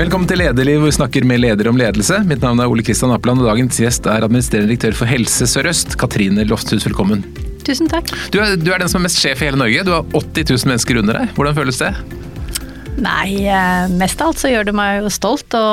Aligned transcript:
Velkommen 0.00 0.24
til 0.24 0.40
Lederliv, 0.40 0.78
hvor 0.80 0.88
vi 0.88 0.96
snakker 0.96 1.24
med 1.28 1.42
ledere 1.42 1.68
om 1.68 1.76
ledelse. 1.76 2.22
Mitt 2.24 2.40
navn 2.40 2.62
er 2.62 2.70
Ole 2.72 2.80
Kristian 2.80 3.10
Apland, 3.12 3.42
og 3.42 3.50
dagens 3.50 3.76
gjest 3.82 4.06
er 4.08 4.24
administrerende 4.24 4.70
direktør 4.70 4.94
for 4.96 5.10
Helse 5.10 5.44
Sør-Øst, 5.44 5.92
Katrine 6.00 6.46
Lofthus. 6.48 6.86
Velkommen. 6.88 7.20
Tusen 7.66 7.90
takk. 7.90 8.08
Du 8.32 8.38
er, 8.40 8.54
du 8.56 8.70
er, 8.72 8.80
den 8.80 8.88
som 8.88 9.02
er 9.02 9.10
mest 9.10 9.20
sjef 9.20 9.42
i 9.42 9.50
hele 9.50 9.60
Norge. 9.60 9.82
Du 9.84 9.90
har 9.92 10.08
80 10.16 10.54
000 10.54 10.70
mennesker 10.70 11.02
under 11.02 11.18
deg. 11.18 11.34
Hvordan 11.36 11.58
føles 11.58 11.82
det? 11.82 11.90
Nei, 13.04 13.44
eh, 13.44 13.92
mest 14.00 14.24
av 14.24 14.32
alt 14.32 14.40
så 14.40 14.54
gjør 14.54 14.70
det 14.70 14.76
meg 14.80 15.02
jo 15.02 15.12
stolt 15.12 15.58
å 15.60 15.66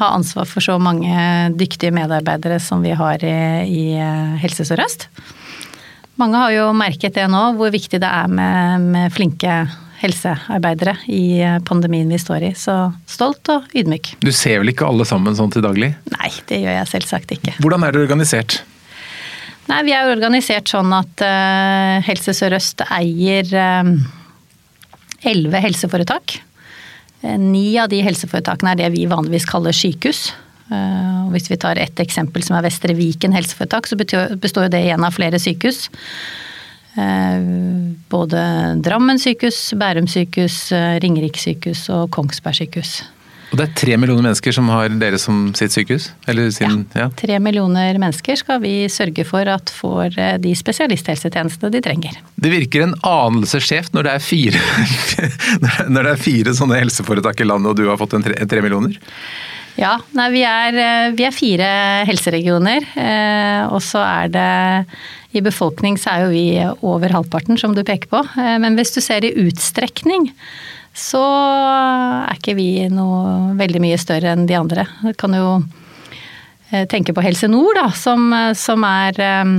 ha 0.00 0.10
ansvar 0.10 0.50
for 0.50 0.66
så 0.66 0.80
mange 0.82 1.14
dyktige 1.54 1.94
medarbeidere 1.94 2.58
som 2.58 2.82
vi 2.82 2.98
har 2.98 3.22
i, 3.22 3.38
i 3.62 3.86
eh, 3.94 4.34
Helse 4.42 4.66
Sør-Øst. 4.66 5.06
Mange 6.18 6.42
har 6.42 6.50
jo 6.58 6.66
merket 6.74 7.14
det 7.14 7.30
nå, 7.30 7.46
hvor 7.62 7.70
viktig 7.78 8.02
det 8.02 8.10
er 8.10 8.26
med, 8.42 8.90
med 8.90 9.14
flinke 9.14 9.62
helsearbeidere 10.04 10.96
i 11.12 11.40
eh, 11.42 11.58
pandemien 11.66 12.08
vi 12.10 12.18
står 12.20 12.48
i. 12.50 12.52
Så 12.58 12.74
stolt 13.10 13.48
og 13.52 13.74
ydmyk. 13.76 14.14
Du 14.24 14.32
ser 14.34 14.60
vel 14.62 14.72
ikke 14.74 14.86
alle 14.88 15.06
sammen 15.08 15.36
sånn 15.36 15.52
til 15.54 15.64
daglig? 15.64 15.94
Nei, 16.14 16.30
det 16.50 16.60
gjør 16.62 16.78
jeg 16.78 16.92
selvsagt 16.92 17.34
ikke. 17.38 17.56
Hvordan 17.64 17.86
er 17.86 17.94
det 17.94 18.04
organisert? 18.04 18.60
Nei, 19.70 19.80
Vi 19.88 19.94
er 19.96 20.12
organisert 20.12 20.68
sånn 20.68 20.92
at 20.92 21.24
uh, 21.24 22.04
Helse 22.04 22.34
Sør-Øst 22.36 22.84
eier 22.92 23.48
elleve 25.24 25.60
uh, 25.60 25.64
helseforetak. 25.64 26.38
Ni 27.40 27.70
av 27.80 27.88
de 27.88 28.02
helseforetakene 28.04 28.74
er 28.74 28.82
det 28.82 28.90
vi 28.92 29.06
vanligvis 29.08 29.46
kaller 29.48 29.72
sykehus. 29.72 30.26
Hvis 31.32 31.48
vi 31.48 31.56
tar 31.60 31.78
et 31.80 31.96
eksempel 32.02 32.44
som 32.44 32.58
er 32.58 32.66
Vestre 32.66 32.92
Viken 32.98 33.32
helseforetak, 33.32 33.88
så 33.88 33.96
består 33.96 34.68
det 34.68 34.82
igjen 34.84 35.06
av 35.08 35.16
flere 35.16 35.40
sykehus. 35.40 35.86
Eh, 36.94 37.40
både 38.08 38.40
Drammen 38.84 39.18
sykehus, 39.18 39.72
Bærum 39.78 40.06
sykehus, 40.06 40.70
eh, 40.72 41.00
Ringerike 41.02 41.40
sykehus 41.42 41.88
og 41.90 42.10
Kongsberg 42.14 42.60
sykehus. 42.60 43.02
Og 43.50 43.58
det 43.58 43.64
er 43.66 43.74
tre 43.78 43.96
millioner 44.00 44.24
mennesker 44.24 44.54
som 44.54 44.68
har 44.72 44.90
dere 44.98 45.18
som 45.20 45.52
sitt 45.54 45.74
sykehus? 45.74 46.08
Sin, 46.56 46.86
ja, 46.96 47.06
tre 47.14 47.38
millioner 47.42 47.98
mennesker 48.02 48.38
skal 48.38 48.58
vi 48.62 48.88
sørge 48.90 49.26
for 49.26 49.46
at 49.50 49.70
får 49.74 50.18
eh, 50.18 50.36
de 50.42 50.54
spesialisthelsetjenestene 50.58 51.70
de 51.74 51.82
trenger. 51.82 52.20
Det 52.34 52.50
virker 52.50 52.86
en 52.86 52.94
anelse 53.06 53.60
skjevt 53.62 53.94
når 53.94 54.08
det 54.08 54.14
er 54.14 54.24
fire, 54.26 54.62
når 55.94 56.00
det 56.00 56.14
er 56.14 56.22
fire 56.22 56.54
sånne 56.54 56.78
helseforetak 56.82 57.42
i 57.42 57.50
landet 57.50 57.74
og 57.74 57.78
du 57.78 57.90
har 57.90 57.98
fått 57.98 58.14
en 58.18 58.26
tre, 58.26 58.38
tre 58.46 58.62
millioner? 58.62 58.98
Ja, 59.74 59.96
nei, 60.14 60.28
vi, 60.30 60.44
er, 60.46 60.76
vi 61.18 61.24
er 61.26 61.34
fire 61.34 61.68
helseregioner. 62.06 62.84
Og 63.74 63.80
så 63.82 64.04
er 64.06 64.28
det 64.30 64.50
i 65.34 65.42
befolkning 65.44 65.98
så 66.00 66.14
er 66.14 66.24
jo 66.24 66.32
vi 66.32 66.46
over 66.86 67.14
halvparten, 67.14 67.58
som 67.60 67.74
du 67.74 67.82
peker 67.86 68.10
på. 68.10 68.22
Eh, 68.38 68.56
men 68.62 68.78
hvis 68.78 68.94
du 68.94 69.00
ser 69.04 69.26
i 69.26 69.34
utstrekning, 69.44 70.30
så 70.94 71.22
er 71.22 72.36
ikke 72.36 72.54
vi 72.58 72.68
noe 72.92 73.54
veldig 73.58 73.82
mye 73.82 73.98
større 73.98 74.34
enn 74.34 74.46
de 74.46 74.58
andre. 74.58 74.86
Du 75.02 75.10
kan 75.18 75.34
jo 75.34 75.48
eh, 76.70 76.86
tenke 76.90 77.16
på 77.16 77.24
Helse 77.24 77.50
Nord, 77.50 77.74
da, 77.80 77.88
som, 77.98 78.30
som 78.58 78.86
er 78.86 79.18
eh, 79.22 79.58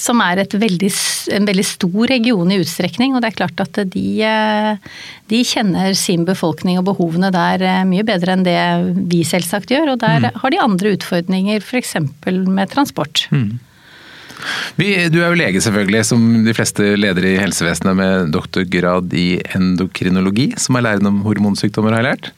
som 0.00 0.20
er 0.22 0.38
veldig, 0.46 0.88
en 1.34 1.46
veldig 1.48 1.64
stor 1.66 2.08
region 2.08 2.52
i 2.52 2.58
utstrekning. 2.62 3.14
Og 3.14 3.22
det 3.22 3.30
er 3.30 3.38
klart 3.38 3.62
at 3.62 3.80
de, 3.92 4.04
de, 5.28 5.40
kjenner 5.44 5.96
sin 5.98 6.22
befolkning 6.28 6.78
og 6.80 6.86
behovene 6.88 7.28
der 7.34 7.84
mye 7.88 8.04
bedre 8.06 8.36
enn 8.36 8.46
det 8.46 8.60
vi 9.10 9.22
selvsagt 9.26 9.72
gjør. 9.72 9.94
Og 9.94 10.02
der 10.04 10.22
mm. 10.22 10.38
har 10.42 10.54
de 10.54 10.62
andre 10.62 10.94
utfordringer, 10.96 11.60
f.eks. 11.60 11.98
med 12.30 12.72
transport. 12.72 13.26
Mm. 13.34 13.58
Vi, 14.78 14.90
du 15.12 15.20
er 15.20 15.30
jo 15.30 15.38
lege 15.38 15.62
selvfølgelig, 15.62 16.02
som 16.08 16.26
de 16.46 16.54
fleste 16.56 16.92
ledere 16.98 17.34
i 17.34 17.40
helsevesenet 17.40 17.96
med 17.98 18.34
doktorgrad 18.34 19.14
i 19.16 19.40
endokrinologi, 19.56 20.50
som 20.60 20.78
er 20.78 20.86
læren 20.88 21.10
om 21.10 21.22
hormonsykdommer, 21.26 21.96
har 21.96 22.04
jeg 22.04 22.10
lært. 22.10 22.30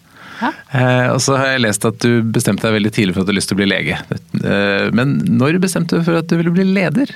Ja. 0.43 0.53
Eh, 0.75 1.09
og 1.13 1.21
så 1.23 1.37
har 1.39 1.53
jeg 1.55 1.67
lest 1.67 1.85
at 1.87 2.01
du 2.03 2.23
bestemte 2.35 2.67
deg 2.67 2.79
veldig 2.81 2.95
tidlig 2.95 3.15
for 3.15 3.23
at 3.23 3.29
du 3.29 3.33
hadde 3.33 3.39
lyst 3.39 3.53
til 3.53 3.59
å 3.59 3.63
bli 3.63 3.69
lege. 3.71 3.99
Eh, 4.43 4.89
men 4.97 5.21
når 5.29 5.61
bestemte 5.63 6.01
du 6.01 6.07
for 6.07 6.19
at 6.19 6.31
du 6.31 6.39
ville 6.41 6.55
bli 6.55 6.67
leder? 6.67 7.13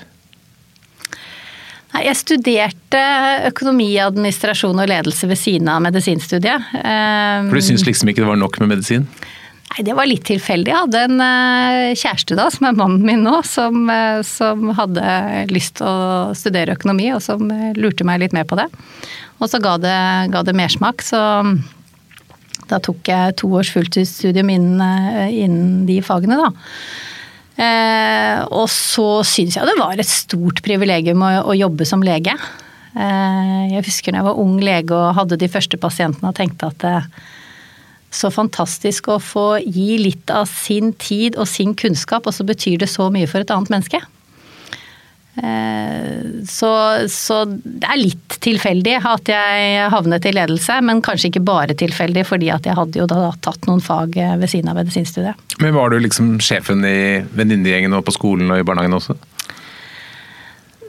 Nei, 1.94 2.02
jeg 2.10 2.18
studerte 2.20 3.02
økonomi, 3.48 3.88
administrasjon 4.02 4.82
og 4.82 4.90
ledelse 4.90 5.28
ved 5.30 5.40
siden 5.40 5.70
av 5.72 5.80
medisinstudiet. 5.86 6.70
Eh, 6.76 7.48
for 7.48 7.56
du 7.56 7.64
syns 7.64 7.86
liksom 7.88 8.12
ikke 8.12 8.22
det 8.22 8.30
var 8.30 8.40
nok 8.40 8.60
med 8.62 8.74
medisin? 8.76 9.08
Nei, 9.76 9.84
Det 9.84 9.94
var 9.96 10.08
litt 10.08 10.24
tilfeldig. 10.24 10.72
Jeg 10.72 10.82
hadde 10.86 11.02
en 11.04 11.20
eh, 11.20 11.94
kjæreste 11.98 12.36
da, 12.38 12.48
som 12.52 12.68
er 12.68 12.78
mannen 12.78 13.04
min 13.04 13.24
nå, 13.26 13.42
som, 13.44 13.82
eh, 13.92 14.22
som, 14.24 14.70
hadde 14.78 15.46
lyst 15.52 15.76
til 15.80 15.88
å 15.88 16.36
studere 16.36 16.76
økonomi, 16.78 17.10
og 17.12 17.20
som 17.24 17.50
eh, 17.52 17.74
lurte 17.76 18.06
meg 18.08 18.22
litt 18.22 18.36
med 18.36 18.48
på 18.48 18.56
det. 18.56 18.70
Og 19.36 19.50
så 19.52 19.60
ga 19.60 19.76
det, 19.76 19.98
ga 20.32 20.42
det 20.46 20.56
mersmak, 20.56 21.04
så 21.04 21.20
da 22.66 22.80
tok 22.82 23.04
jeg 23.06 23.36
to 23.36 23.50
års 23.54 23.68
fulltidsstudium 23.74 24.48
innen, 24.50 25.28
innen 25.28 25.84
de 25.86 26.00
fagene, 26.02 26.40
da. 26.40 26.48
Eh, 27.56 28.40
og 28.52 28.66
så 28.72 29.22
syns 29.24 29.56
jeg 29.56 29.68
det 29.68 29.78
var 29.78 29.96
et 29.96 30.08
stort 30.08 30.60
privilegium 30.64 31.22
å, 31.24 31.30
å 31.52 31.56
jobbe 31.56 31.86
som 31.88 32.04
lege. 32.04 32.34
Eh, 32.96 33.62
jeg 33.74 33.84
husker 33.86 34.12
da 34.12 34.20
jeg 34.20 34.28
var 34.28 34.40
ung 34.40 34.58
lege 34.60 34.96
og 34.96 35.16
hadde 35.16 35.38
de 35.40 35.52
første 35.52 35.80
pasientene 35.80 36.32
og 36.32 36.36
tenkte 36.36 36.68
at 36.72 36.84
eh, 36.88 37.08
så 38.16 38.32
fantastisk 38.32 39.10
å 39.12 39.20
få 39.22 39.46
gi 39.62 39.96
litt 40.00 40.32
av 40.32 40.48
sin 40.50 40.92
tid 41.00 41.36
og 41.36 41.48
sin 41.50 41.76
kunnskap, 41.78 42.26
og 42.26 42.36
så 42.36 42.46
betyr 42.48 42.80
det 42.82 42.90
så 42.92 43.10
mye 43.12 43.28
for 43.30 43.44
et 43.44 43.52
annet 43.52 43.72
menneske. 43.74 44.00
Eh, 45.36 46.44
så, 46.48 46.70
så, 47.12 47.42
det 47.44 47.84
er 47.84 48.00
litt 48.00 48.38
tilfeldig 48.40 48.94
at 49.04 49.28
jeg 49.28 49.88
havnet 49.92 50.28
i 50.28 50.32
ledelse, 50.32 50.78
men 50.86 51.02
kanskje 51.04 51.28
ikke 51.30 51.44
bare 51.44 51.76
tilfeldig, 51.76 52.24
fordi 52.28 52.50
at 52.54 52.68
jeg 52.68 52.78
hadde 52.78 53.02
jo 53.02 53.08
da 53.10 53.28
tatt 53.44 53.68
noen 53.68 53.84
fag 53.84 54.16
ved 54.16 54.48
siden 54.48 54.72
av 54.72 54.80
medisinstudiet. 54.80 55.56
Men 55.60 55.76
var 55.76 55.92
du 55.92 56.00
liksom 56.00 56.38
sjefen 56.40 56.84
i 56.88 57.20
venninnegjengen 57.36 57.96
og 57.98 58.06
på 58.08 58.16
skolen 58.16 58.52
og 58.52 58.62
i 58.62 58.66
barnehagen 58.66 58.96
også? 58.96 59.18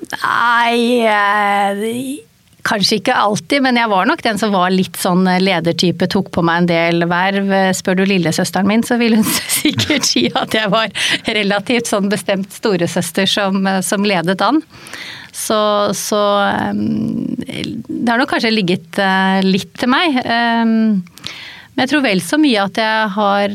Nei 0.07 1.03
eh, 1.03 2.26
Kanskje 2.67 2.99
ikke 2.99 3.15
alltid, 3.15 3.63
men 3.63 3.77
jeg 3.79 3.89
var 3.91 4.07
nok 4.09 4.21
den 4.25 4.39
som 4.39 4.51
var 4.51 4.73
litt 4.73 4.97
sånn 4.99 5.23
ledertype, 5.39 6.09
tok 6.11 6.31
på 6.35 6.43
meg 6.45 6.63
en 6.63 6.69
del 6.69 7.05
verv. 7.07 7.53
Spør 7.77 8.01
du 8.01 8.03
lillesøsteren 8.09 8.67
min, 8.67 8.83
så 8.83 8.97
vil 8.99 9.15
hun 9.15 9.27
sikkert 9.61 10.07
si 10.07 10.25
at 10.35 10.55
jeg 10.57 10.71
var 10.73 10.91
relativt 11.37 11.91
sånn 11.91 12.09
bestemt 12.11 12.51
storesøster 12.55 13.29
som, 13.29 13.63
som 13.85 14.07
ledet 14.07 14.41
an. 14.43 14.59
Så, 15.37 15.59
så 15.95 16.19
det 16.73 18.09
har 18.09 18.19
nok 18.19 18.31
kanskje 18.33 18.51
ligget 18.51 18.99
litt 19.45 19.75
til 19.77 19.91
meg. 19.93 20.17
Men 20.17 21.83
jeg 21.83 21.91
tror 21.91 22.03
vel 22.07 22.23
så 22.25 22.39
mye 22.41 22.63
at 22.65 22.79
jeg 22.81 23.11
har 23.13 23.53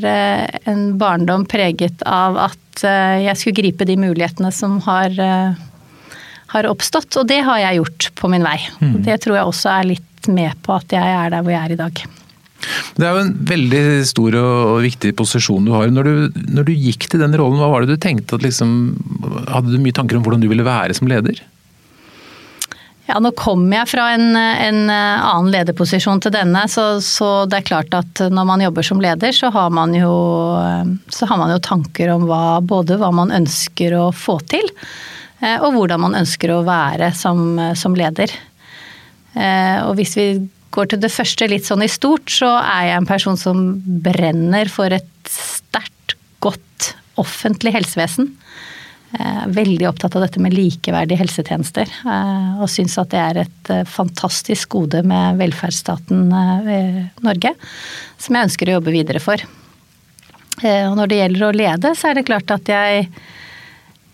en 0.71 0.85
barndom 1.01 1.45
preget 1.51 2.05
av 2.07 2.39
at 2.47 2.85
jeg 2.87 3.35
skulle 3.37 3.59
gripe 3.59 3.89
de 3.89 3.99
mulighetene 3.99 4.53
som 4.55 4.79
har 4.87 5.19
har 6.53 6.69
oppstått. 6.71 7.11
Og 7.21 7.29
det 7.29 7.43
har 7.47 7.61
jeg 7.63 7.81
gjort 7.81 8.11
på 8.19 8.33
min 8.33 8.47
vei. 8.47 8.59
Mm. 8.81 8.99
Det 9.07 9.21
tror 9.25 9.39
jeg 9.39 9.53
også 9.53 9.77
er 9.77 9.93
litt 9.95 10.33
med 10.33 10.59
på 10.63 10.75
at 10.77 10.93
jeg 10.95 11.15
er 11.23 11.33
der 11.33 11.43
hvor 11.43 11.55
jeg 11.55 11.63
er 11.67 11.75
i 11.75 11.81
dag. 11.81 12.03
Det 12.95 13.07
er 13.07 13.17
jo 13.17 13.23
en 13.25 13.33
veldig 13.49 13.85
stor 14.07 14.37
og 14.39 14.83
viktig 14.85 15.15
posisjon 15.19 15.65
du 15.67 15.73
har. 15.75 15.91
Når 15.91 16.07
du, 16.07 16.43
når 16.55 16.69
du 16.69 16.77
gikk 16.77 17.09
til 17.11 17.23
den 17.23 17.35
rollen, 17.39 17.59
hva 17.59 17.73
var 17.73 17.83
det 17.83 17.97
du 17.97 18.03
tenkte 18.03 18.39
at 18.39 18.45
liksom 18.47 18.93
Hadde 19.49 19.73
du 19.73 19.81
mye 19.83 19.95
tanker 19.97 20.19
om 20.19 20.23
hvordan 20.23 20.45
du 20.45 20.49
ville 20.51 20.67
være 20.67 20.95
som 20.95 21.11
leder? 21.11 21.41
Ja, 23.09 23.19
nå 23.19 23.33
kom 23.35 23.65
jeg 23.75 23.89
fra 23.91 24.13
en, 24.15 24.37
en 24.39 24.85
annen 24.87 25.51
lederposisjon 25.53 26.23
til 26.23 26.33
denne, 26.33 26.63
så, 26.71 27.01
så, 27.03 27.49
det 27.51 27.59
er 27.59 27.67
klart 27.67 27.97
at 27.99 28.23
når 28.31 28.47
man 28.47 28.63
jobber 28.63 28.87
som 28.87 29.03
leder, 29.03 29.35
så 29.35 29.51
har 29.53 29.73
man 29.75 29.93
jo, 29.97 30.13
så 31.11 31.27
har 31.29 31.41
man 31.41 31.51
jo 31.51 31.59
tanker 31.67 32.15
om 32.15 32.29
hva, 32.31 32.61
både 32.63 33.01
hva 33.03 33.11
man 33.13 33.35
ønsker 33.35 33.99
å 33.99 34.07
få 34.15 34.39
til, 34.55 34.71
Eh, 34.73 35.22
og 35.43 35.73
hvordan 35.75 36.05
man 36.05 36.15
ønsker 36.21 36.53
å 36.55 36.63
være 36.67 37.09
som, 37.19 37.57
som 37.79 37.97
leder. 37.99 38.31
Eh, 39.33 39.79
og 39.87 39.97
hvis 39.97 40.17
vi 40.19 40.27
går 40.73 40.93
til 40.93 41.01
det 41.03 41.13
første 41.13 41.49
litt 41.49 41.69
sånn 41.69 41.85
i 41.85 41.91
stort, 41.91 42.29
så 42.33 42.55
er 42.61 42.91
jeg 42.91 43.01
en 43.01 43.09
person 43.09 43.39
som 43.41 43.65
brenner 44.05 44.71
for 44.73 44.93
et 44.93 45.09
sterkt, 45.29 46.17
godt 46.43 46.93
offentlig 47.21 47.75
helsevesen. 47.77 48.31
Eh, 49.13 49.43
veldig 49.53 49.89
opptatt 49.91 50.17
av 50.17 50.25
dette 50.25 50.41
med 50.43 50.57
likeverdige 50.57 51.21
helsetjenester. 51.21 51.91
Og 52.59 52.71
syns 52.73 52.97
at 53.01 53.13
det 53.13 53.21
er 53.21 53.43
et 53.45 53.73
fantastisk 53.89 54.73
gode 54.79 55.03
med 55.07 55.41
velferdsstaten 55.41 56.25
Norge, 56.33 57.53
som 58.17 58.39
jeg 58.39 58.49
ønsker 58.49 58.73
å 58.73 58.79
jobbe 58.79 58.97
videre 58.97 59.21
for. 59.23 59.45
Og 60.63 60.97
når 60.97 61.09
det 61.11 61.19
gjelder 61.19 61.45
å 61.47 61.55
lede, 61.57 61.93
så 61.99 62.11
er 62.11 62.19
det 62.19 62.29
klart 62.29 62.53
at 62.55 62.69
jeg 62.71 63.07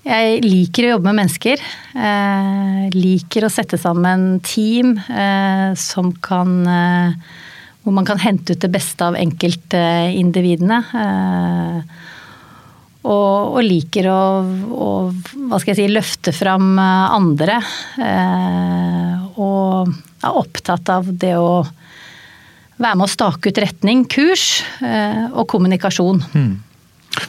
jeg 0.07 0.43
liker 0.45 0.87
å 0.87 0.93
jobbe 0.95 1.11
med 1.11 1.19
mennesker. 1.23 1.63
Eh, 1.99 2.85
liker 2.95 3.47
å 3.47 3.53
sette 3.53 3.79
sammen 3.81 4.39
team 4.47 4.95
eh, 5.11 5.75
som 5.79 6.13
kan 6.25 6.61
eh, 6.67 7.35
Hvor 7.83 7.95
man 7.97 8.07
kan 8.07 8.21
hente 8.21 8.53
ut 8.53 8.61
det 8.63 8.71
beste 8.71 9.05
av 9.05 9.17
enkeltindividene. 9.19 10.79
Eh, 11.03 12.07
og, 13.09 13.57
og, 13.57 13.61
liker 13.65 14.09
å, 14.13 14.23
å, 14.69 14.89
hva 15.49 15.61
skal 15.63 15.73
jeg 15.73 15.79
si, 15.81 15.91
løfte 15.95 16.35
fram 16.37 16.77
andre. 16.79 17.61
Eh, 17.97 19.29
og 19.41 19.93
er 20.19 20.41
opptatt 20.41 20.91
av 20.93 21.09
det 21.11 21.35
å 21.39 21.63
være 22.79 22.95
med 22.99 23.07
å 23.07 23.11
stake 23.11 23.51
ut 23.51 23.61
retning, 23.63 24.05
kurs 24.11 24.61
og 24.79 25.47
kommunikasjon. 25.51 26.21
Mm. 26.35 26.53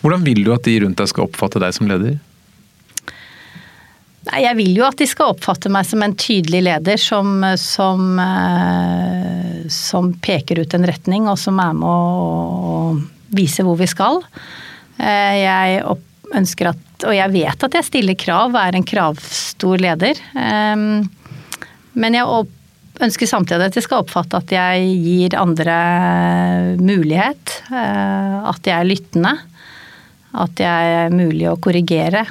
Hvordan 0.02 0.26
vil 0.26 0.44
du 0.46 0.52
at 0.54 0.66
de 0.68 0.76
rundt 0.84 1.00
deg 1.00 1.10
skal 1.10 1.26
oppfatte 1.26 1.62
deg 1.62 1.74
som 1.74 1.90
leder? 1.90 2.20
Nei, 4.30 4.44
jeg 4.44 4.58
vil 4.60 4.76
jo 4.78 4.86
at 4.86 5.00
de 5.00 5.08
skal 5.10 5.32
oppfatte 5.34 5.72
meg 5.74 5.88
som 5.90 6.04
en 6.06 6.14
tydelig 6.18 6.62
leder 6.68 7.00
som, 7.02 7.42
som, 7.58 8.04
eh, 8.22 9.64
som 9.74 10.12
peker 10.22 10.62
ut 10.62 10.74
en 10.78 10.86
retning, 10.86 11.26
og 11.32 11.40
som 11.42 11.58
er 11.64 11.74
med 11.78 11.88
å 11.90 13.00
vise 13.34 13.66
hvor 13.66 13.80
vi 13.80 13.88
skal. 13.90 14.22
Eh, 15.02 15.40
jeg 15.40 15.82
ønsker 16.38 16.70
at, 16.76 16.84
og 17.08 17.16
jeg 17.16 17.34
vet 17.34 17.66
at 17.66 17.78
jeg 17.80 17.88
stiller 17.88 18.20
krav, 18.20 18.54
er 18.60 18.78
en 18.78 18.86
kravstor 18.86 19.82
leder. 19.82 20.22
Eh, 20.38 20.78
men 21.98 22.18
jeg 22.20 22.46
ønsker 23.02 23.32
samtidig 23.32 23.72
at 23.72 23.80
de 23.80 23.84
skal 23.86 24.04
oppfatte 24.04 24.44
at 24.44 24.54
jeg 24.54 24.92
gir 25.08 25.40
andre 25.40 25.80
mulighet. 26.78 27.56
At 27.74 28.62
jeg 28.68 28.76
er 28.76 28.86
lyttende. 28.86 29.34
At 30.38 30.62
jeg 30.62 30.94
er 31.00 31.16
mulig 31.16 31.48
å 31.50 31.58
korrigere 31.58 32.28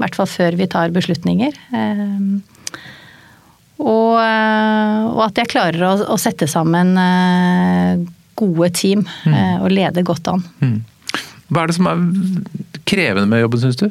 i 0.00 0.06
hvert 0.06 0.16
fall 0.16 0.28
før 0.32 0.56
vi 0.56 0.66
tar 0.72 0.92
beslutninger. 0.94 1.56
Eh, 1.76 2.20
og, 3.80 4.14
eh, 4.16 5.00
og 5.12 5.20
at 5.26 5.40
jeg 5.42 5.50
klarer 5.52 5.84
å, 5.84 5.90
å, 6.14 6.16
sette 6.20 6.48
sammen 6.48 6.94
eh, 7.00 8.00
gode 8.40 8.70
team 8.72 9.04
mm. 9.04 9.34
og 9.60 9.74
lede 9.74 10.04
godt 10.08 10.30
an. 10.32 10.44
Mm. 10.64 10.78
Hva 11.50 11.66
er 11.66 11.68
det 11.68 11.76
som 11.76 11.90
er 11.90 12.00
krevende 12.88 13.28
med 13.28 13.44
jobben, 13.44 13.60
syns 13.60 13.80
du? 13.82 13.90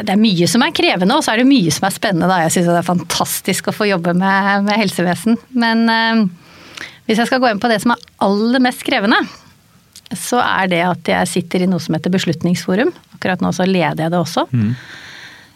Det 0.00 0.10
er 0.10 0.18
mye 0.18 0.48
som 0.50 0.64
er 0.64 0.74
krevende, 0.74 1.14
og 1.14 1.22
så 1.22 1.34
er 1.34 1.42
det 1.42 1.50
mye 1.50 1.70
som 1.74 1.86
er 1.86 1.94
spennende. 1.94 2.30
Da. 2.30 2.40
Jeg 2.46 2.56
syns 2.56 2.70
det 2.70 2.78
er 2.80 2.88
fantastisk 2.88 3.70
å 3.70 3.76
få 3.76 3.86
jobbe 3.92 4.16
med, 4.18 4.66
med 4.66 4.80
helsevesen. 4.80 5.38
Men 5.54 5.84
hvis 7.06 7.20
jeg 7.20 7.30
skal 7.30 7.42
gå 7.42 7.50
inn 7.50 7.62
på 7.62 7.70
det 7.70 7.78
som 7.84 7.94
er 7.94 8.02
aller 8.26 8.62
mest 8.64 8.82
krevende, 8.86 9.20
så 10.16 10.40
er 10.42 10.70
det 10.72 10.80
at 10.82 11.12
jeg 11.12 11.30
sitter 11.30 11.64
i 11.64 11.70
noe 11.70 11.82
som 11.82 11.94
heter 11.94 12.12
Beslutningsforum. 12.12 12.90
Akkurat 13.14 13.42
nå 13.44 13.52
så 13.54 13.66
leder 13.68 14.06
jeg 14.06 14.12
det 14.12 14.18
også. 14.18 14.46
Mm. 14.50 14.74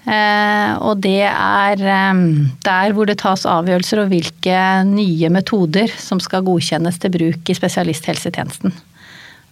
Eh, 0.04 0.72
og 0.84 1.00
det 1.00 1.24
er 1.24 1.80
eh, 1.80 2.24
der 2.66 2.94
hvor 2.94 3.08
det 3.08 3.18
tas 3.22 3.46
avgjørelser 3.48 4.02
om 4.02 4.10
hvilke 4.12 4.58
nye 4.90 5.30
metoder 5.32 5.92
som 5.98 6.20
skal 6.20 6.44
godkjennes 6.46 7.00
til 7.00 7.14
bruk 7.14 7.48
i 7.48 7.56
spesialisthelsetjenesten. 7.56 8.74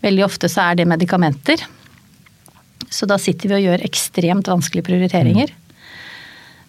Veldig 0.05 0.27
ofte 0.27 0.51
så 0.53 0.69
er 0.69 0.81
det 0.81 0.91
medikamenter. 0.91 1.63
Så 2.93 3.09
da 3.09 3.17
sitter 3.21 3.49
vi 3.49 3.61
og 3.61 3.67
gjør 3.71 3.87
ekstremt 3.87 4.51
vanskelige 4.51 4.91
prioriteringer. 4.91 5.51
Mm. 5.51 5.59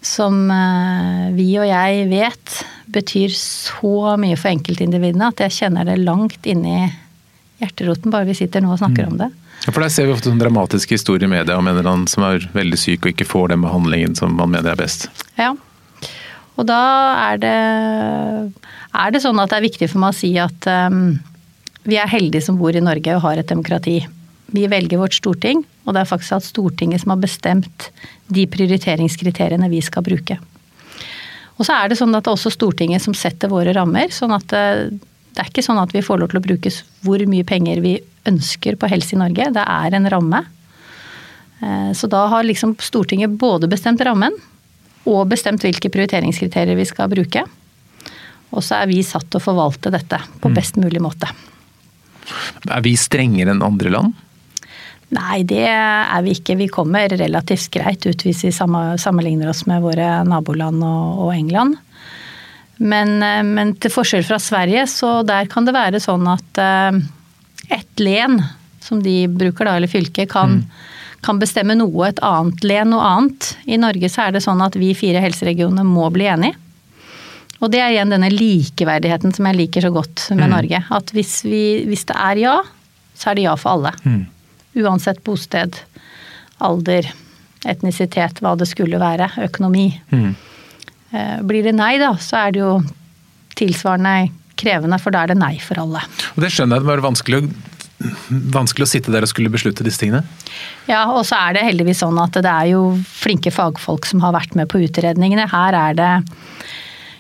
Som 0.03 0.39
eh, 0.51 1.29
vi 1.35 1.51
og 1.59 1.67
jeg 1.67 2.07
vet 2.11 2.57
betyr 2.93 3.35
så 3.35 4.15
mye 4.19 4.37
for 4.39 4.53
enkeltindividene 4.53 5.29
at 5.33 5.43
jeg 5.43 5.59
kjenner 5.59 5.87
det 5.87 6.01
langt 6.01 6.47
inni 6.47 6.87
hjerteroten 7.63 8.13
bare 8.13 8.29
vi 8.29 8.37
sitter 8.37 8.63
nå 8.63 8.71
og 8.75 8.81
snakker 8.81 9.07
mm. 9.07 9.11
om 9.11 9.19
det. 9.23 9.29
Ja, 9.63 9.71
for 9.71 9.81
Der 9.83 9.91
ser 9.93 10.07
vi 10.09 10.15
ofte 10.15 10.31
en 10.31 10.41
dramatiske 10.41 10.97
historier 10.97 11.27
i 11.27 11.33
media 11.33 11.57
om 11.57 11.67
en 11.67 11.77
eller 11.77 11.89
annen 11.89 12.09
som 12.11 12.25
er 12.27 12.45
veldig 12.53 12.79
syk 12.79 13.05
og 13.05 13.13
ikke 13.13 13.29
får 13.29 13.53
den 13.53 13.63
behandlingen 13.63 14.17
som 14.19 14.35
man 14.37 14.51
mener 14.51 14.73
er 14.73 14.79
best. 14.79 15.07
Ja, 15.39 15.53
og 16.59 16.67
da 16.69 16.81
er 17.31 17.39
det, 17.41 17.59
er 18.93 19.13
det 19.13 19.21
sånn 19.23 19.39
at 19.41 19.51
det 19.51 19.59
er 19.59 19.67
viktig 19.67 19.89
for 19.89 20.03
meg 20.03 20.13
å 20.13 20.17
si 20.17 20.33
at 20.41 20.67
um, 20.69 21.15
vi 21.87 21.97
er 21.99 22.11
heldige 22.11 22.45
som 22.45 22.59
bor 22.59 22.75
i 22.75 22.83
Norge 22.83 23.15
og 23.17 23.23
har 23.25 23.41
et 23.41 23.49
demokrati. 23.49 23.97
Vi 24.53 24.67
velger 24.69 25.01
vårt 25.01 25.17
storting, 25.17 25.63
og 25.87 25.95
det 25.95 26.03
er 26.03 26.09
faktisk 26.09 26.37
at 26.37 26.45
Stortinget 26.45 27.01
som 27.01 27.15
har 27.15 27.23
bestemt 27.23 27.89
de 28.33 28.45
prioriteringskriteriene 28.47 29.71
vi 29.71 29.81
skal 29.83 30.05
bruke. 30.05 30.37
Og 31.57 31.65
så 31.65 31.75
er 31.79 31.89
det 31.89 31.97
sånn 31.97 32.13
at 32.13 32.25
det 32.25 32.31
er 32.31 32.37
også 32.37 32.53
Stortinget 32.53 33.01
som 33.03 33.17
setter 33.17 33.49
våre 33.49 33.73
rammer. 33.75 34.13
sånn 34.13 34.35
at 34.35 34.53
uh, 34.53 34.93
det 35.33 35.41
er 35.41 35.49
ikke 35.49 35.65
sånn 35.65 35.81
at 35.81 35.93
vi 35.95 36.03
får 36.05 36.21
lov 36.21 36.31
til 36.31 36.39
å 36.39 36.45
bruke 36.45 36.71
hvor 37.05 37.23
mye 37.29 37.45
penger 37.47 37.81
vi 37.81 37.95
ønsker 38.29 38.77
på 38.79 38.89
helse 38.91 39.15
i 39.15 39.21
Norge. 39.21 39.49
Det 39.55 39.63
er 39.65 39.97
en 39.97 40.09
ramme. 40.13 40.43
Eh, 41.59 41.91
så 41.97 42.09
da 42.11 42.27
har 42.31 42.45
liksom 42.45 42.75
Stortinget 42.81 43.33
både 43.41 43.69
bestemt 43.71 44.01
rammen 44.05 44.35
og 45.09 45.25
bestemt 45.31 45.65
hvilke 45.65 45.91
prioriteringskriterier 45.91 46.77
vi 46.79 46.87
skal 46.87 47.09
bruke. 47.11 47.43
Og 48.53 48.61
så 48.61 48.83
er 48.83 48.91
vi 48.91 49.01
satt 49.05 49.25
til 49.31 49.41
å 49.41 49.43
forvalte 49.43 49.91
dette 49.93 50.19
på 50.39 50.51
mm. 50.51 50.55
best 50.55 50.77
mulig 50.77 51.01
måte. 51.03 51.29
Er 52.69 52.83
vi 52.85 52.93
strengere 52.99 53.55
enn 53.55 53.65
andre 53.65 53.91
land? 53.91 54.13
Nei, 55.13 55.43
det 55.45 55.65
er 55.67 56.21
vi 56.25 56.33
ikke. 56.37 56.55
Vi 56.57 56.69
kommer 56.73 57.11
relativt 57.11 57.69
greit 57.73 58.05
ut 58.05 58.23
hvis 58.25 58.45
vi 58.47 58.53
sammenligner 58.53 59.49
oss 59.51 59.65
med 59.69 59.83
våre 59.83 60.21
naboland 60.25 60.85
og 60.85 61.33
England. 61.33 61.77
Men, 62.83 63.15
eh, 63.23 63.43
men, 63.47 63.75
til 63.79 63.93
forskjell 63.93 64.25
fra 64.27 64.39
Sverige, 64.41 64.85
så 64.91 65.21
der 65.27 65.47
kan 65.51 65.67
det 65.67 65.75
være 65.75 66.03
sånn 66.03 66.27
at 66.31 66.63
et 66.63 67.03
ett 67.71 67.99
len, 67.99 68.41
som 68.79 69.03
de 69.03 69.27
bruker 69.27 69.65
da, 69.65 69.77
eller 69.77 69.87
fylket, 69.87 70.29
kan, 70.31 70.59
mm. 70.59 71.21
kan, 71.23 71.39
bestemme 71.39 71.75
noe, 71.79 72.09
et 72.09 72.19
annet 72.25 72.63
len 72.67 72.91
noe 72.91 73.05
annet. 73.07 73.53
I 73.65 73.79
Norge 73.79 74.09
så 74.11 74.27
er 74.27 74.35
det 74.35 74.43
sånn 74.43 74.61
at 74.61 74.75
vi 74.79 74.91
fire 74.97 75.23
helseregionene 75.23 75.85
må 75.87 76.09
bli 76.13 76.27
enige. 76.27 76.59
Og 77.63 77.71
det 77.71 77.79
er 77.79 77.93
igjen 77.93 78.11
denne 78.11 78.27
likeverdigheten 78.33 79.31
som 79.31 79.47
jeg 79.47 79.55
liker 79.55 79.85
så 79.85 79.93
godt 79.95 80.25
med 80.33 80.49
mm. 80.49 80.51
Norge. 80.51 80.83
At 80.91 81.13
hvis, 81.15 81.37
vi, 81.47 81.63
hvis, 81.87 82.03
det 82.09 82.17
er 82.19 82.41
ja, 82.41 82.55
så 83.15 83.31
er 83.31 83.39
det 83.39 83.45
ja 83.45 83.53
for 83.59 83.77
alle. 83.77 83.93
Mm. 84.03 84.25
Uansett 84.83 85.21
bosted, 85.23 85.77
alder, 86.59 87.07
etnisitet, 87.63 88.41
hva 88.43 88.57
det 88.59 88.67
skulle 88.67 88.99
være, 88.99 89.29
økonomi. 89.45 89.93
Mm. 90.11 90.33
Eh, 91.13 91.41
blir 91.45 91.65
det 91.65 91.75
nei, 91.77 91.95
da, 92.01 92.15
så 92.21 92.47
er 92.47 92.55
det 92.55 92.63
jo 92.63 92.77
tilsvarende 93.57 94.31
krevende, 94.59 94.99
for 95.01 95.13
da 95.13 95.23
er 95.23 95.33
det 95.33 95.39
nei 95.41 95.55
for 95.61 95.81
alle. 95.81 96.01
Og 96.33 96.43
Det 96.43 96.51
skjønner 96.53 96.77
jeg 96.77 96.83
det 96.83 96.89
må 96.89 96.95
være 96.95 97.07
vanskelig 97.07 97.39
å, 97.39 97.49
vanskelig 98.53 98.87
å 98.87 98.91
sitte 98.93 99.13
der 99.13 99.25
og 99.25 99.31
skulle 99.31 99.53
beslutte 99.53 99.85
disse 99.85 100.01
tingene? 100.01 100.23
Ja, 100.89 101.05
og 101.11 101.23
så 101.29 101.39
er 101.39 101.57
det 101.57 101.67
heldigvis 101.67 102.01
sånn 102.03 102.19
at 102.21 102.35
det 102.35 102.49
er 102.49 102.71
jo 102.73 102.87
flinke 103.07 103.53
fagfolk 103.53 104.09
som 104.09 104.23
har 104.25 104.35
vært 104.35 104.57
med 104.59 104.71
på 104.71 104.81
utredningene. 104.83 105.49
Her 105.51 105.77
er 105.79 105.99
det 105.99 106.13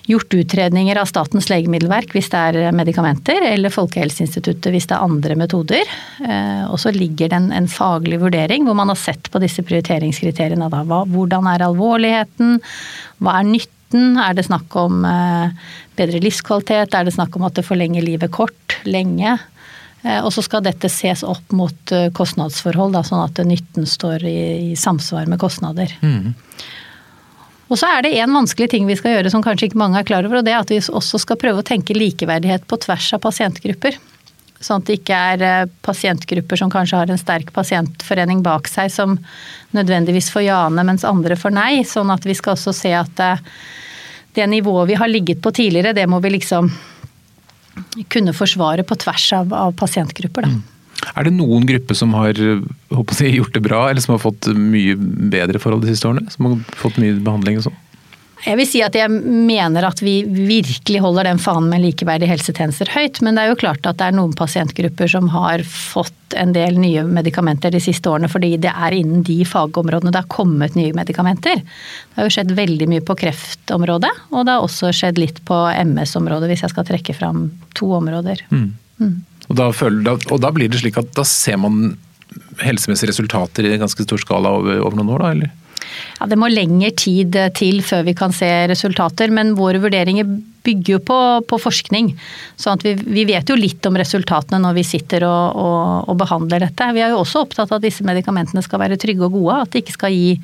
gjort 0.09 0.35
utredninger 0.35 0.97
av 0.99 1.07
Statens 1.07 1.47
legemiddelverk 1.47 2.11
hvis 2.11 2.27
det 2.33 2.39
er 2.39 2.75
medikamenter, 2.75 3.45
eller 3.47 3.71
Folkehelseinstituttet 3.71 4.73
hvis 4.73 4.89
det 4.89 4.97
er 4.97 5.05
andre 5.05 5.37
metoder. 5.39 5.93
Eh, 6.25 6.65
og 6.67 6.75
så 6.81 6.91
ligger 6.91 7.31
det 7.31 7.39
en, 7.39 7.51
en, 7.55 7.69
faglig 7.71 8.19
vurdering 8.19 8.67
hvor 8.67 8.75
man 8.77 8.91
har 8.91 8.99
sett 8.99 9.31
på 9.31 9.39
disse 9.43 9.63
prioriteringskriteriene. 9.63 10.67
Da. 10.73 10.83
Hvordan 10.83 11.47
er 11.53 11.63
alvorligheten, 11.69 12.59
hva 13.23 13.39
er 13.39 13.49
nytt 13.53 13.71
nytten? 13.93 14.17
Er 14.17 14.33
det 14.33 14.45
snakk 14.45 14.75
om 14.75 15.05
eh, 15.05 15.49
bedre 15.95 16.19
livskvalitet? 16.19 16.93
Er 16.93 17.05
det 17.05 17.13
snakk 17.13 17.35
om 17.35 17.43
at 17.43 17.55
det 17.55 17.65
forlenger 17.65 18.01
livet 18.01 18.31
kort, 18.31 18.79
lenge? 18.85 19.37
Eh, 20.03 20.23
og 20.23 20.33
så 20.33 20.41
skal 20.41 20.63
dette 20.63 20.89
ses 20.89 21.23
opp 21.23 21.51
mot 21.51 21.91
eh, 21.91 22.11
kostnadsforhold, 22.11 22.93
da, 22.93 23.03
sånn 23.03 23.23
at 23.23 23.39
nytten 23.45 23.85
står 23.85 24.23
i, 24.25 24.71
i 24.73 24.75
samsvar 24.75 25.27
med 25.27 25.39
kostnader. 25.39 25.91
Mm. 26.01 26.33
Og 27.69 27.79
så 27.79 27.87
er 27.87 28.03
det 28.03 28.17
en 28.19 28.33
vanskelig 28.33 28.69
ting 28.69 28.85
vi 28.85 28.97
skal 28.97 29.15
gjøre 29.15 29.31
som 29.31 29.41
kanskje 29.41 29.69
ikke 29.69 29.79
mange 29.79 29.97
er 29.97 30.05
klar 30.05 30.25
over, 30.25 30.41
og 30.41 30.45
det 30.45 30.53
er 30.53 30.61
at 30.61 30.69
vi 30.69 30.81
også 30.81 31.21
skal 31.21 31.39
prøve 31.39 31.63
å 31.63 31.65
tenke 31.65 31.95
likeverdighet 31.95 32.67
på 32.67 32.77
tvers 32.83 33.13
av 33.15 33.23
pasientgrupper. 33.23 33.97
Sånn 34.63 34.79
at 34.79 34.87
det 34.87 34.99
ikke 35.01 35.19
er 35.33 35.43
eh, 35.43 35.71
pasientgrupper 35.83 36.59
som 36.59 36.71
kanskje 36.71 37.01
har 37.01 37.11
en 37.11 37.19
sterk 37.19 37.51
pasientforening 37.55 38.43
bak 38.45 38.69
seg 38.71 38.91
som 38.93 39.17
nødvendigvis 39.75 40.31
får 40.33 40.47
ja-ene, 40.47 40.85
mens 40.87 41.03
andre 41.07 41.37
får 41.39 41.55
nei. 41.55 41.83
Sånn 41.87 42.13
at 42.13 42.25
vi 42.27 42.35
skal 42.37 42.55
også 42.55 42.75
se 42.75 42.93
at 42.95 43.23
eh, 43.23 43.43
det 44.33 44.47
nivået 44.49 44.93
vi 44.93 44.99
har 44.99 45.11
ligget 45.11 45.43
på 45.43 45.51
tidligere, 45.53 45.93
det 45.93 46.07
må 46.09 46.21
vi 46.23 46.37
liksom 46.37 46.71
kunne 48.13 48.35
forsvare 48.37 48.85
på 48.85 48.97
tvers 49.01 49.27
av, 49.35 49.53
av 49.57 49.75
pasientgrupper. 49.77 50.47
Da. 50.47 50.53
Mm. 50.53 50.61
Er 51.11 51.27
det 51.27 51.33
noen 51.35 51.65
grupper 51.67 51.97
som 51.97 52.13
har 52.15 52.31
jeg, 52.37 53.33
gjort 53.35 53.55
det 53.55 53.63
bra, 53.65 53.87
eller 53.89 54.03
som 54.03 54.15
har 54.15 54.23
fått 54.23 54.47
mye 54.55 54.95
bedre 54.95 55.59
forhold 55.61 55.83
de 55.83 55.91
siste 55.91 56.07
årene? 56.07 56.31
Som 56.31 56.47
har 56.47 56.77
fått 56.79 56.99
mye 57.01 57.17
behandling 57.19 57.59
og 57.59 57.67
sånn? 57.67 57.81
Jeg 58.43 58.59
vil 58.59 58.67
si 58.67 58.81
at 58.83 58.95
jeg 58.97 59.11
mener 59.11 59.85
at 59.87 60.01
vi 60.03 60.17
virkelig 60.27 60.99
holder 61.03 61.29
den 61.29 61.39
fanen 61.39 61.69
med 61.71 61.83
likeverdige 61.85 62.31
helsetjenester 62.31 62.91
høyt. 62.91 63.21
Men 63.23 63.37
det 63.37 63.45
er 63.45 63.53
jo 63.53 63.59
klart 63.61 63.87
at 63.87 63.99
det 64.01 64.09
er 64.09 64.17
noen 64.17 64.35
pasientgrupper 64.35 65.11
som 65.11 65.29
har 65.31 65.63
fått 65.67 66.35
en 66.35 66.51
del 66.55 66.79
nye 66.81 67.03
medikamenter 67.07 67.71
de 67.71 67.81
siste 67.83 68.09
årene 68.09 68.29
fordi 68.31 68.55
det 68.61 68.71
er 68.73 68.95
innen 68.97 69.23
de 69.25 69.37
fagområdene 69.47 70.11
det 70.11 70.23
har 70.23 70.31
kommet 70.33 70.75
nye 70.75 70.95
medikamenter. 70.97 71.61
Det 71.63 72.19
har 72.19 72.27
jo 72.27 72.35
skjedd 72.35 72.55
veldig 72.57 72.89
mye 72.89 73.03
på 73.05 73.15
kreftområdet, 73.21 74.11
og 74.33 74.47
det 74.47 74.55
har 74.55 74.65
også 74.65 74.91
skjedd 74.95 75.21
litt 75.21 75.43
på 75.47 75.59
MS-området, 75.83 76.49
hvis 76.51 76.65
jeg 76.65 76.73
skal 76.73 76.87
trekke 76.89 77.15
fram 77.17 77.45
to 77.77 77.91
områder. 77.99 78.43
Mm. 78.49 78.71
Mm. 78.99 79.15
Og, 79.49 79.55
da 79.59 79.69
føler, 79.75 80.17
og, 80.17 80.39
da 80.41 80.51
blir 80.55 80.71
det 80.71 80.81
slik 80.81 80.99
at 80.99 81.13
da 81.15 81.25
ser 81.27 81.59
man 81.61 81.95
helsemessige 82.63 83.11
resultater 83.11 83.67
i 83.67 83.75
en 83.75 83.83
ganske 83.85 84.05
stor 84.05 84.21
skala 84.21 84.57
over, 84.57 84.81
over 84.81 84.97
noen 84.99 85.13
år, 85.13 85.23
da? 85.23 85.35
eller? 85.37 85.59
Ja, 86.19 86.27
Det 86.29 86.39
må 86.39 86.49
lengre 86.51 86.91
tid 86.97 87.37
til 87.57 87.81
før 87.85 88.03
vi 88.07 88.15
kan 88.17 88.33
se 88.35 88.49
resultater, 88.71 89.31
men 89.33 89.55
våre 89.59 89.81
vurderinger 89.83 90.27
bygger 90.63 90.95
jo 90.95 90.99
på, 91.03 91.19
på 91.47 91.59
forskning. 91.59 92.13
Så 92.59 92.75
vi, 92.83 92.95
vi, 92.95 93.25
vet 93.27 93.49
jo 93.49 93.57
litt 93.59 93.83
om 93.89 93.97
resultatene 93.99 94.61
når 94.63 94.77
vi 94.79 94.85
sitter 94.87 95.25
og, 95.27 95.59
og, 95.59 96.07
og, 96.07 96.15
behandler 96.21 96.63
dette. 96.63 96.89
Vi 96.95 97.03
er 97.03 97.13
jo 97.13 97.21
også 97.23 97.43
opptatt 97.43 97.71
av 97.71 97.81
at 97.81 97.85
disse 97.85 98.05
medikamentene 98.07 98.63
skal 98.63 98.81
være 98.83 98.99
trygge 99.01 99.27
og 99.27 99.35
gode, 99.37 99.59
at 99.65 99.73
de 99.73 99.83
ikke 99.83 99.97
skal 99.97 100.15
gi 100.15 100.37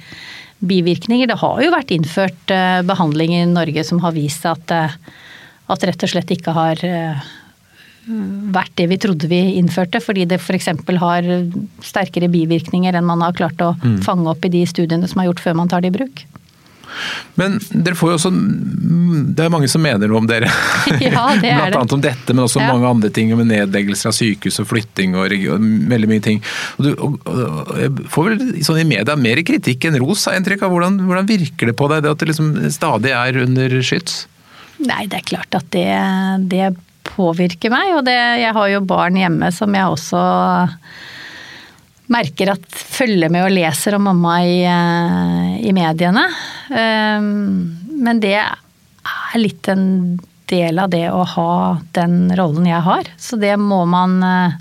bivirkninger. 0.59 1.29
Det 1.29 1.39
har 1.39 1.63
jo 1.63 1.73
vært 1.73 1.93
innført 1.95 2.53
eh, 2.53 2.81
behandling 2.87 3.37
i 3.37 3.45
Norge 3.47 3.85
som 3.87 4.01
har 4.03 4.15
vist 4.17 4.43
at, 4.49 4.75
eh, 4.75 4.97
at 5.71 5.85
rett 5.87 6.03
og 6.03 6.11
slett 6.11 6.35
ikke 6.35 6.55
har 6.57 6.83
vært 8.53 8.73
det 8.79 8.87
vi 8.89 8.97
trodde 9.01 9.29
vi 9.29 9.39
innførte, 9.59 10.01
fordi 10.01 10.25
det 10.29 10.39
f.eks. 10.41 10.71
har 11.01 11.29
sterkere 11.85 12.31
bivirkninger 12.31 12.95
enn 12.97 13.07
man 13.07 13.21
har 13.25 13.37
klart 13.37 13.61
å 13.61 13.75
mm. 13.77 14.01
fange 14.05 14.29
opp 14.31 14.45
i 14.45 14.53
de 14.53 14.65
studiene 14.69 15.07
som 15.09 15.21
er 15.21 15.29
gjort 15.29 15.43
før 15.43 15.57
man 15.61 15.71
tar 15.71 15.85
det 15.85 15.93
i 15.93 15.97
bruk. 15.99 16.25
Men 17.37 17.59
dere 17.69 17.93
får 17.95 18.09
jo 18.09 18.15
også 18.17 18.29
Det 18.33 19.43
er 19.45 19.51
mange 19.53 19.67
som 19.71 19.83
mener 19.83 20.09
noe 20.09 20.23
om 20.23 20.29
dere. 20.29 20.49
Ja, 21.05 21.27
det 21.37 21.51
er 21.51 21.59
Blant 21.69 21.77
annet 21.77 21.95
om 21.95 22.03
dette, 22.03 22.33
men 22.33 22.43
også 22.45 22.63
ja. 22.63 22.71
mange 22.73 22.89
andre 22.89 23.11
ting. 23.13 23.31
Med 23.37 23.51
nedleggelser 23.51 24.11
av 24.11 24.17
sykehus 24.17 24.59
og 24.63 24.69
flytting 24.71 25.15
og, 25.17 25.35
og 25.53 25.69
veldig 25.93 26.09
mye 26.09 26.25
ting. 26.25 26.41
Og 26.77 26.87
du 26.87 26.89
og, 26.95 27.19
og, 27.29 27.71
jeg 27.79 28.09
får 28.15 28.29
vel 28.31 28.65
sånn 28.65 28.81
i 28.81 28.89
media 28.89 29.15
mer 29.19 29.43
kritikk 29.45 29.87
enn 29.87 29.99
ros, 30.01 30.25
har 30.27 30.35
jeg 30.35 30.43
inntrykk 30.43 30.65
av. 30.65 30.75
Hvordan, 30.75 30.99
hvordan, 31.05 31.29
virker 31.29 31.71
det 31.71 31.77
på 31.77 31.89
deg, 31.91 32.03
det 32.03 32.13
at 32.15 32.21
det 32.23 32.31
liksom 32.31 32.51
stadig 32.73 33.15
er 33.15 33.41
under 33.45 33.79
skyts? 33.85 34.23
Nei, 34.79 35.03
det 35.11 35.21
er 35.21 35.27
klart 35.27 35.59
at 35.59 35.67
det, 35.75 35.87
det 36.51 36.71
påvirker 37.09 37.73
meg. 37.73 37.93
Og 37.97 38.03
det, 38.07 38.17
jeg 38.41 38.55
har 38.55 38.73
jo 38.73 38.85
barn 38.87 39.19
hjemme 39.19 39.51
som 39.55 39.75
jeg 39.75 39.95
også 39.97 40.23
merker 42.09 42.53
at 42.55 42.65
følger 42.73 43.29
med 43.31 43.45
og 43.45 43.53
leser 43.53 43.95
om 43.97 44.07
mamma 44.09 44.39
i, 44.45 44.63
eh, 44.65 45.51
i 45.69 45.73
mediene. 45.75 46.25
Ehm, 46.73 47.29
men 48.01 48.21
det 48.23 48.37
er 48.39 49.37
litt 49.37 49.69
en 49.69 50.19
del 50.49 50.81
av 50.81 50.89
det 50.89 51.05
å 51.13 51.21
ha 51.35 51.51
den 51.93 52.31
rollen 52.37 52.65
jeg 52.65 52.81
har. 52.81 53.11
Så 53.17 53.37
det 53.39 53.53
må 53.61 53.83
man, 53.85 54.17
eh, 54.23 54.57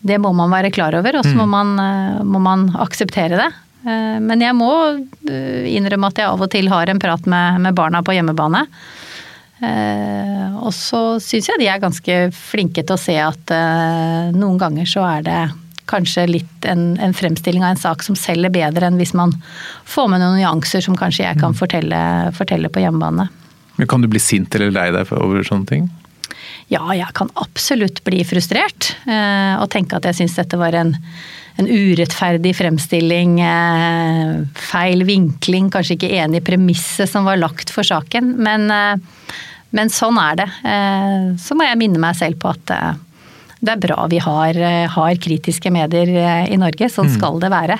det 0.00 0.20
må 0.20 0.34
man 0.36 0.52
være 0.52 0.70
klar 0.70 0.94
over, 0.98 1.16
og 1.16 1.24
så 1.24 1.32
må, 1.36 1.48
mm. 1.48 1.78
eh, 1.80 2.24
må, 2.24 2.42
man 2.44 2.68
akseptere 2.76 3.40
det. 3.40 3.52
Men 3.86 4.40
jeg 4.42 4.50
må 4.58 4.68
innrømme 5.22 6.08
at 6.10 6.18
jeg 6.18 6.26
av 6.26 6.40
og 6.42 6.48
til 6.50 6.66
har 6.72 6.90
en 6.90 6.98
prat 6.98 7.22
med, 7.30 7.60
med 7.62 7.76
barna 7.78 8.00
på 8.02 8.16
hjemmebane. 8.16 8.64
Eh, 9.56 10.56
og 10.60 10.72
så 10.76 11.16
syns 11.22 11.48
jeg 11.48 11.60
de 11.62 11.68
er 11.72 11.80
ganske 11.80 12.16
flinke 12.36 12.84
til 12.84 12.96
å 12.96 13.00
se 13.00 13.16
at 13.20 13.52
eh, 13.54 14.34
noen 14.36 14.58
ganger 14.60 14.88
så 14.90 15.06
er 15.08 15.24
det 15.24 15.38
kanskje 15.86 16.26
litt 16.28 16.66
en, 16.66 16.96
en, 16.98 17.14
fremstilling 17.14 17.62
av 17.64 17.72
en 17.72 17.80
sak 17.80 18.02
som 18.02 18.18
selger 18.18 18.50
bedre 18.52 18.88
enn 18.88 18.98
hvis 18.98 19.14
man 19.16 19.32
får 19.86 20.10
med 20.10 20.20
noen 20.20 20.40
nyanser 20.40 20.82
som 20.84 20.98
kanskje 20.98 21.28
jeg 21.28 21.38
kan 21.38 21.54
mm. 21.54 21.60
fortelle, 21.60 22.00
fortelle 22.36 22.70
på 22.72 22.82
hjemmebane. 22.82 23.28
Men 23.76 23.88
Kan 23.88 24.02
du 24.02 24.10
bli 24.10 24.20
sint 24.20 24.54
eller 24.56 24.74
lei 24.74 24.88
deg 24.92 25.12
over 25.14 25.46
sånne 25.46 25.70
ting? 25.70 25.88
Ja, 26.72 26.82
jeg 26.96 27.08
kan 27.14 27.30
absolutt 27.38 28.02
bli 28.06 28.24
frustrert. 28.26 28.92
Eh, 29.06 29.54
og 29.60 29.70
tenke 29.70 29.98
at 29.98 30.08
jeg 30.08 30.20
syns 30.20 30.38
dette 30.38 30.58
var 30.58 30.74
en, 30.74 30.94
en 31.60 31.68
urettferdig 31.70 32.56
fremstilling, 32.58 33.38
feil 34.70 35.06
vinkling, 35.06 35.70
kanskje 35.74 35.94
ikke 35.98 36.14
enig 36.18 36.42
i 36.42 36.46
premisset 36.50 37.10
som 37.10 37.28
var 37.28 37.38
lagt 37.38 37.70
for 37.74 37.86
saken. 37.86 38.34
Men 38.42 38.66
men 39.76 39.92
sånn 39.92 40.18
er 40.20 40.38
det. 40.40 40.46
Eh, 40.66 41.26
så 41.40 41.56
må 41.58 41.66
jeg 41.66 41.80
minne 41.80 42.00
meg 42.02 42.16
selv 42.18 42.40
på 42.42 42.52
at 42.54 42.72
eh, 42.74 43.02
det 43.66 43.74
er 43.74 43.82
bra 43.82 44.06
vi 44.12 44.20
har, 44.22 44.56
eh, 44.56 44.84
har 44.92 45.22
kritiske 45.22 45.72
medier 45.74 46.12
i 46.46 46.58
Norge. 46.60 46.90
Sånn 46.92 47.10
mm. 47.10 47.16
skal 47.18 47.40
det 47.42 47.52
være. 47.52 47.78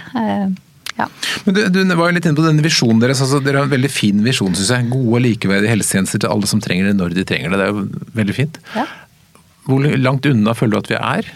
Ja. 0.96 1.06
Men 1.44 1.56
du, 1.56 1.62
du, 1.72 1.80
var 1.94 2.08
jo 2.08 2.16
litt 2.16 2.26
inne 2.28 2.38
på 2.38 2.44
denne 2.46 2.64
visjonen 2.64 3.00
deres. 3.02 3.20
Altså, 3.24 3.40
dere 3.44 3.60
har 3.60 3.68
en 3.68 3.74
veldig 3.74 3.90
fin 3.92 4.22
visjon, 4.24 4.54
syns 4.56 4.72
jeg. 4.72 4.88
Gode 4.92 5.18
og 5.18 5.24
likeverdige 5.26 5.72
helsetjenester 5.74 6.22
til 6.22 6.32
alle 6.32 6.48
som 6.50 6.62
trenger 6.64 6.90
det, 6.90 6.94
når 6.98 7.16
de 7.16 7.26
trenger 7.28 7.52
det. 7.52 7.60
Det 7.60 7.66
er 7.66 7.74
jo 7.74 8.14
veldig 8.20 8.36
fint. 8.36 8.60
Ja. 8.76 8.86
Hvor 9.66 9.90
langt 9.98 10.28
unna 10.30 10.54
føler 10.56 10.76
du 10.76 10.84
at 10.84 10.92
vi 10.94 11.00
er? 11.00 11.32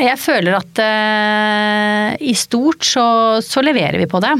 Jeg 0.00 0.18
føler 0.20 0.56
at 0.56 0.80
uh, 0.80 2.08
i 2.24 2.32
stort 2.38 2.86
så, 2.86 3.06
så 3.44 3.64
leverer 3.64 3.98
vi 4.00 4.08
på 4.08 4.20
det. 4.24 4.32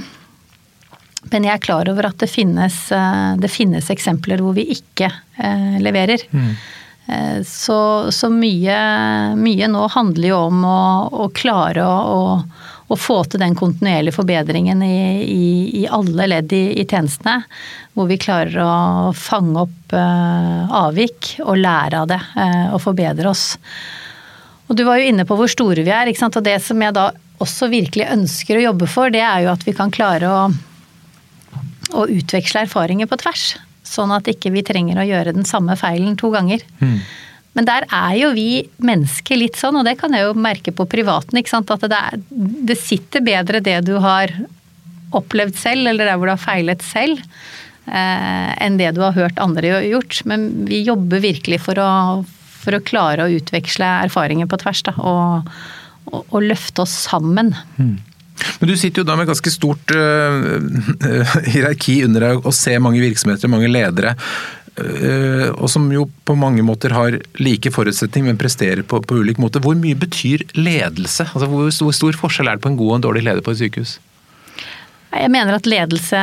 Men 1.33 1.47
jeg 1.47 1.54
er 1.54 1.64
klar 1.64 1.88
over 1.92 2.09
at 2.09 2.19
det 2.23 2.31
finnes, 2.31 2.78
uh, 2.95 3.35
det 3.40 3.50
finnes 3.52 3.90
eksempler 3.92 4.42
hvor 4.42 4.57
vi 4.57 4.64
ikke 4.75 5.11
uh, 5.11 5.76
leverer. 5.83 6.25
Mm. 6.33 6.54
Eh, 7.07 7.43
så, 7.47 7.79
så 8.13 8.31
mye, 8.31 8.77
mye, 9.39 9.69
nå 9.71 9.87
handler 9.95 10.29
jo 10.29 10.41
om 10.49 10.65
å, 10.67 10.83
å 11.25 11.29
klare 11.35 11.85
å, 11.85 11.97
å, 12.13 12.69
å, 12.87 12.99
få 12.99 13.19
til 13.27 13.43
den 13.43 13.57
kontinuerlige 13.59 14.17
forbedringen 14.17 14.85
i, 14.87 14.99
i, 15.27 15.47
i 15.83 15.87
alle 15.91 16.29
ledd 16.31 16.55
i, 16.57 16.65
i, 16.81 16.87
tjenestene. 16.87 17.43
Hvor 17.93 18.09
vi 18.09 18.21
klarer 18.23 18.57
å 18.65 19.13
fange 19.17 19.67
opp 19.67 19.93
avvik 19.93 21.35
og 21.45 21.59
lære 21.61 21.99
av 22.01 22.07
det 22.09 22.21
og 22.73 22.79
forbedre 22.81 23.29
oss. 23.29 23.51
Og 24.65 24.79
du 24.79 24.87
var 24.89 24.97
jo 24.97 25.11
inne 25.11 25.27
på 25.29 25.37
hvor 25.37 25.51
store 25.53 25.85
vi 25.85 25.93
er. 25.93 26.09
ikke 26.09 26.23
sant? 26.23 26.39
Og 26.41 26.47
det 26.47 26.57
som 26.65 26.81
jeg 26.81 26.97
da 26.97 27.11
også 27.43 27.69
virkelig 27.69 28.09
ønsker 28.15 28.57
å 28.57 28.65
jobbe 28.71 28.89
for, 28.89 29.13
det 29.13 29.21
er 29.21 29.45
jo 29.45 29.53
at 29.53 29.67
vi 29.69 29.75
kan 29.77 29.93
klare 29.93 30.31
å 30.33 30.41
å 31.97 32.07
utveksle 32.09 32.67
erfaringer 32.67 33.09
på 33.11 33.19
tvers. 33.23 33.53
Sånn 33.87 34.15
at 34.15 34.31
ikke 34.31 34.53
vi 34.55 34.62
trenger 34.67 35.01
å 35.01 35.07
gjøre 35.07 35.35
den 35.37 35.47
samme 35.49 35.77
feilen 35.79 36.15
to 36.21 36.31
ganger. 36.35 36.62
Mm. 36.79 36.99
Men 37.57 37.69
der 37.69 37.87
er 37.93 38.15
jo 38.17 38.31
vi 38.37 38.65
mennesker 38.81 39.37
litt 39.37 39.59
sånn, 39.61 39.77
og 39.81 39.87
det 39.89 39.99
kan 40.01 40.15
jeg 40.17 40.25
jo 40.25 40.37
merke 40.39 40.73
på 40.75 40.87
privaten. 40.89 41.37
ikke 41.39 41.53
sant? 41.53 41.73
At 41.75 41.85
det, 41.85 41.99
er, 41.99 42.23
det 42.71 42.79
sitter 42.81 43.25
bedre 43.25 43.61
det 43.65 43.81
du 43.89 43.97
har 44.01 44.33
opplevd 45.12 45.59
selv, 45.61 45.91
eller 45.91 46.09
der 46.09 46.17
hvor 46.17 46.31
du 46.31 46.35
har 46.35 46.41
feilet 46.41 46.85
selv, 46.87 47.21
eh, 47.85 48.53
enn 48.57 48.79
det 48.81 48.95
du 48.97 49.03
har 49.05 49.17
hørt 49.19 49.43
andre 49.43 49.83
gjort. 49.85 50.23
Men 50.29 50.49
vi 50.71 50.81
jobber 50.87 51.21
virkelig 51.25 51.61
for 51.67 51.83
å, 51.83 51.91
for 52.62 52.79
å 52.79 52.85
klare 52.89 53.27
å 53.27 53.37
utveksle 53.37 53.91
erfaringer 54.07 54.49
på 54.49 54.62
tvers, 54.62 54.85
da. 54.89 54.97
Og, 54.97 55.53
og, 56.09 56.23
og 56.23 56.41
løfte 56.47 56.87
oss 56.87 56.95
sammen. 57.05 57.53
Mm. 57.77 57.99
Men 58.61 58.71
du 58.71 58.75
sitter 58.79 59.03
jo 59.03 59.09
da 59.09 59.17
med 59.19 59.29
ganske 59.31 59.53
stort 59.53 59.95
uh, 59.97 60.59
hierarki 61.53 62.01
under 62.07 62.29
deg 62.29 62.43
og 62.43 62.57
ser 62.57 62.83
mange 62.83 63.03
virksomheter, 63.03 63.51
mange 63.53 63.71
ledere. 63.71 64.15
Uh, 64.73 65.53
og 65.59 65.69
som 65.69 65.85
jo 65.93 66.07
på 66.25 66.37
mange 66.39 66.65
måter 66.65 66.95
har 66.97 67.19
like 67.43 67.73
forutsetning, 67.75 68.29
men 68.29 68.41
presterer 68.41 68.85
på, 68.87 69.03
på 69.05 69.21
ulik 69.21 69.41
måte. 69.43 69.61
Hvor 69.63 69.77
mye 69.79 69.99
betyr 69.99 70.47
ledelse? 70.57 71.29
Altså, 71.31 71.49
hvor, 71.51 71.69
hvor 71.69 71.97
stor 71.97 72.19
forskjell 72.25 72.51
er 72.51 72.59
det 72.59 72.65
på 72.65 72.73
en 72.73 72.81
god 72.81 72.95
og 72.95 72.99
en 72.99 73.07
dårlig 73.09 73.27
leder 73.29 73.45
på 73.45 73.55
et 73.55 73.63
sykehus? 73.65 73.99
Jeg 75.13 75.29
mener 75.29 75.59
at 75.59 75.69
ledelse 75.69 76.21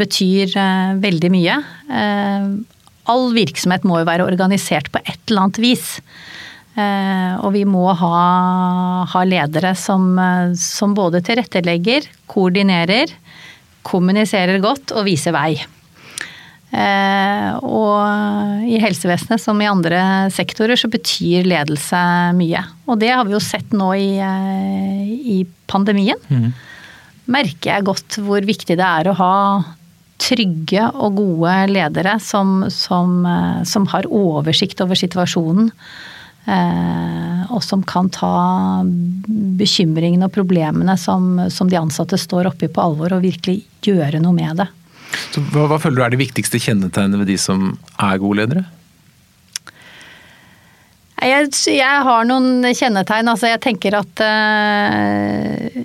betyr 0.00 0.54
uh, 0.56 1.00
veldig 1.02 1.32
mye. 1.34 1.58
All 3.12 3.32
virksomhet 3.34 3.84
må 3.84 3.98
jo 4.00 4.08
være 4.08 4.24
organisert 4.24 4.88
på 4.94 5.02
et 5.02 5.18
eller 5.26 5.48
annet 5.48 5.60
vis. 5.60 5.98
Eh, 6.72 7.32
og 7.44 7.52
vi 7.52 7.66
må 7.68 7.84
ha, 7.92 9.04
ha 9.04 9.22
ledere 9.28 9.74
som, 9.76 10.14
eh, 10.16 10.54
som, 10.56 10.94
både 10.96 11.20
tilrettelegger, 11.24 12.06
koordinerer, 12.32 13.12
kommuniserer 13.84 14.62
godt 14.62 14.94
og 14.96 15.04
viser 15.04 15.36
vei. 15.36 15.52
Eh, 16.72 17.48
og 17.60 18.64
i 18.64 18.78
helsevesenet 18.80 19.42
som 19.42 19.60
i 19.60 19.68
andre 19.68 20.30
sektorer 20.32 20.80
så 20.80 20.88
betyr 20.88 21.44
ledelse 21.50 22.00
mye. 22.38 22.62
Og 22.88 23.02
det 23.02 23.12
har 23.12 23.28
vi 23.28 23.36
jo 23.36 23.42
sett 23.44 23.76
nå 23.76 23.90
i, 24.00 24.16
i 25.36 25.42
pandemien. 25.68 26.16
Mm. 26.32 26.48
Merker 27.36 27.74
jeg 27.74 27.88
godt 27.90 28.16
hvor 28.24 28.48
viktig 28.48 28.78
det 28.80 28.88
er 28.88 29.12
å 29.12 29.16
ha 29.20 29.36
trygge 30.22 30.86
og 31.02 31.18
gode 31.18 31.52
ledere 31.68 32.16
som, 32.22 32.62
som, 32.72 33.26
som 33.68 33.88
har 33.92 34.08
oversikt 34.08 34.80
over 34.80 34.96
situasjonen 34.96 35.68
Eh, 36.42 37.42
og 37.54 37.62
som 37.62 37.82
kan 37.86 38.08
ta 38.10 38.82
bekymringene 39.60 40.26
og 40.26 40.34
problemene 40.34 40.96
som, 40.98 41.36
som 41.52 41.70
de 41.70 41.78
ansatte 41.78 42.18
står 42.18 42.50
oppi 42.50 42.70
på 42.72 42.82
alvor, 42.82 43.14
og 43.14 43.24
virkelig 43.24 43.60
gjøre 43.86 44.22
noe 44.22 44.34
med 44.36 44.62
det. 44.62 44.68
Så 45.32 45.42
hva, 45.52 45.68
hva 45.70 45.78
føler 45.80 46.00
du 46.00 46.04
er 46.06 46.14
det 46.14 46.22
viktigste 46.22 46.60
kjennetegnet 46.62 47.20
ved 47.20 47.30
de 47.30 47.38
som 47.40 47.74
er 48.00 48.20
gode 48.22 48.40
ledere? 48.42 48.64
Jeg, 51.22 51.50
jeg 51.70 51.98
har 52.08 52.24
noen 52.26 52.64
kjennetegn. 52.74 53.28
Altså 53.30 53.52
jeg 53.52 53.62
tenker 53.62 53.94
at 54.00 54.22
uh, 54.26 55.82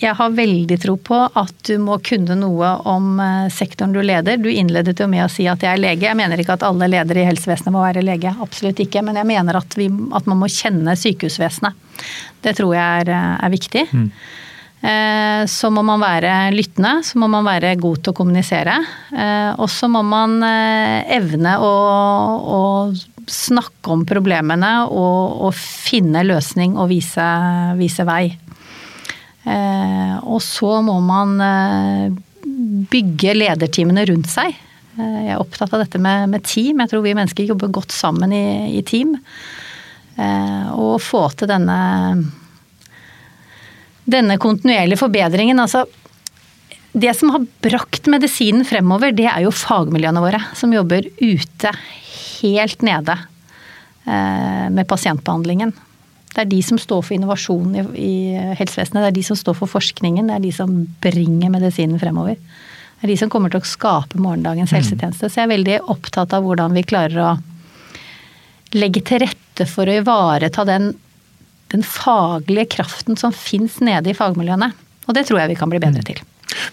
jeg 0.00 0.16
har 0.16 0.32
veldig 0.32 0.76
tro 0.80 0.94
på 0.96 1.16
at 1.36 1.56
du 1.68 1.74
må 1.82 1.98
kunne 2.04 2.36
noe 2.38 2.70
om 2.88 3.20
eh, 3.20 3.48
sektoren 3.52 3.92
du 3.92 4.00
leder. 4.00 4.40
Du 4.40 4.48
innledet 4.48 4.96
jo 4.96 5.08
med 5.10 5.26
å 5.26 5.30
si 5.32 5.44
at 5.50 5.60
jeg 5.64 5.76
er 5.76 5.82
lege. 5.82 6.06
Jeg 6.08 6.16
mener 6.16 6.40
ikke 6.40 6.56
at 6.56 6.64
alle 6.64 6.88
ledere 6.88 7.20
i 7.20 7.28
helsevesenet 7.28 7.74
må 7.74 7.82
være 7.84 8.04
lege. 8.04 8.32
Absolutt 8.40 8.80
ikke. 8.80 9.04
Men 9.04 9.20
jeg 9.20 9.28
mener 9.28 9.60
at, 9.60 9.76
vi, 9.76 9.90
at 10.16 10.30
man 10.30 10.40
må 10.40 10.48
kjenne 10.48 10.96
sykehusvesenet. 10.96 11.76
Det 12.40 12.56
tror 12.56 12.72
jeg 12.78 13.04
er, 13.04 13.12
eh, 13.12 13.36
er 13.44 13.52
viktig. 13.52 13.84
Mm. 13.92 14.08
Eh, 14.80 15.44
så 15.52 15.68
må 15.68 15.84
man 15.84 16.00
være 16.00 16.34
lyttende, 16.56 16.96
så 17.04 17.20
må 17.20 17.28
man 17.28 17.44
være 17.44 17.76
god 17.76 18.00
til 18.00 18.14
å 18.14 18.16
kommunisere. 18.16 18.80
Og 19.60 19.68
så 19.68 19.90
må 19.92 20.00
man 20.06 20.40
evne 20.40 21.58
å, 21.60 21.74
å 22.40 22.60
snakke 23.28 23.92
om 23.92 24.08
problemene 24.08 24.78
og, 24.88 25.42
og 25.44 25.52
finne 25.60 26.24
løsning 26.24 26.80
og 26.80 26.88
vise, 26.94 27.26
vise 27.76 28.08
vei. 28.08 28.30
Eh, 29.50 30.16
og 30.30 30.42
så 30.44 30.78
må 30.84 30.98
man 31.02 31.38
eh, 31.42 32.10
bygge 32.90 33.34
lederteamene 33.36 34.04
rundt 34.10 34.30
seg. 34.30 34.54
Eh, 34.96 35.16
jeg 35.26 35.32
er 35.34 35.42
opptatt 35.42 35.72
av 35.74 35.82
dette 35.82 36.00
med, 36.02 36.36
team. 36.46 36.82
Jeg 36.82 36.92
tror 36.92 37.04
vi 37.06 37.16
mennesker 37.16 37.48
jobber 37.48 37.72
godt 37.80 37.94
sammen 37.94 38.34
i, 38.36 38.44
i 38.78 38.84
team. 38.86 39.16
Og 40.20 40.98
få 41.00 41.22
til 41.32 41.48
denne, 41.48 41.76
denne 44.04 44.34
kontinuerlige 44.42 45.00
forbedringen. 45.00 45.62
Altså, 45.62 45.86
det 46.92 47.14
som 47.16 47.30
har 47.32 47.46
brakt 47.64 48.10
medisinen 48.12 48.66
fremover, 48.68 49.14
det 49.16 49.30
er 49.30 49.46
jo 49.46 49.54
fagmiljøene 49.54 50.20
våre. 50.20 50.42
Som 50.58 50.74
jobber 50.76 51.08
ute, 51.22 51.72
helt 52.42 52.84
nede, 52.84 53.16
med 54.04 54.84
pasientbehandlingen. 54.90 55.72
Det 56.30 56.44
er 56.44 56.50
de 56.50 56.60
som 56.62 56.78
står 56.78 57.02
for 57.02 57.16
innovasjonen 57.16 57.74
i, 57.74 57.84
i 57.98 58.14
helsevesenet. 58.58 59.02
Det 59.02 59.08
er 59.10 59.16
de 59.18 59.26
som 59.26 59.38
står 59.38 59.56
for 59.58 59.70
forskningen. 59.70 60.30
Det 60.30 60.36
er 60.36 60.44
de 60.44 60.52
som 60.54 60.74
bringer 61.02 61.52
medisinen 61.52 61.98
fremover. 62.02 62.38
Det 62.38 63.08
er 63.08 63.12
de 63.14 63.18
som 63.18 63.32
kommer 63.32 63.50
til 63.52 63.62
å 63.62 63.66
skape 63.66 64.20
morgendagens 64.20 64.70
mm. 64.70 64.76
helsetjeneste. 64.78 65.30
Så 65.30 65.40
jeg 65.40 65.48
er 65.48 65.54
veldig 65.56 65.78
opptatt 65.90 66.34
av 66.36 66.46
hvordan 66.46 66.76
vi 66.76 66.86
klarer 66.86 67.22
å 67.24 67.30
legge 68.78 69.02
til 69.02 69.24
rette 69.24 69.66
for 69.66 69.90
å 69.90 69.98
ivareta 69.98 70.64
den, 70.68 70.92
den 71.74 71.82
faglige 71.82 72.68
kraften 72.76 73.18
som 73.18 73.34
fins 73.34 73.80
nede 73.82 74.12
i 74.12 74.16
fagmiljøene. 74.16 74.70
Og 75.08 75.16
det 75.16 75.26
tror 75.26 75.42
jeg 75.42 75.56
vi 75.56 75.58
kan 75.58 75.72
bli 75.72 75.82
bedre 75.82 76.04
mm. 76.04 76.10
til. 76.12 76.22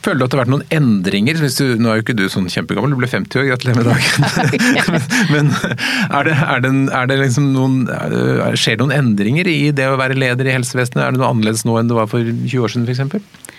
Føler 0.05 0.19
du 0.19 0.25
at 0.25 0.31
det 0.31 0.37
har 0.37 0.43
vært 0.45 0.53
noen 0.53 0.65
endringer? 0.73 1.37
Du, 1.37 1.65
nå 1.77 1.91
er 1.91 1.99
jo 1.99 2.05
ikke 2.05 2.15
du 2.17 2.25
sånn 2.31 2.49
kjempegammel, 2.51 2.95
du 2.95 3.01
ble 3.01 3.09
50 3.11 3.41
år, 3.41 3.49
gratulerer 3.51 3.77
med 3.77 3.89
dagen. 3.91 5.03
Men 5.33 5.51
er 5.53 6.29
det, 6.29 6.37
er 6.37 6.63
det, 6.65 6.71
er 6.99 7.11
det 7.11 7.19
liksom 7.21 7.51
noen, 7.53 7.83
skjer 8.57 8.77
det 8.77 8.83
noen 8.83 8.95
endringer 8.95 9.49
i 9.51 9.59
det 9.75 9.89
å 9.91 9.99
være 9.99 10.17
leder 10.17 10.49
i 10.49 10.55
helsevesenet? 10.57 11.03
Er 11.03 11.13
det 11.13 11.21
noe 11.21 11.33
annerledes 11.33 11.65
nå 11.67 11.77
enn 11.79 11.91
det 11.91 11.99
var 11.99 12.09
for 12.11 12.25
20 12.25 12.65
år 12.65 12.73
siden 12.73 12.89
f.eks.? 12.89 13.53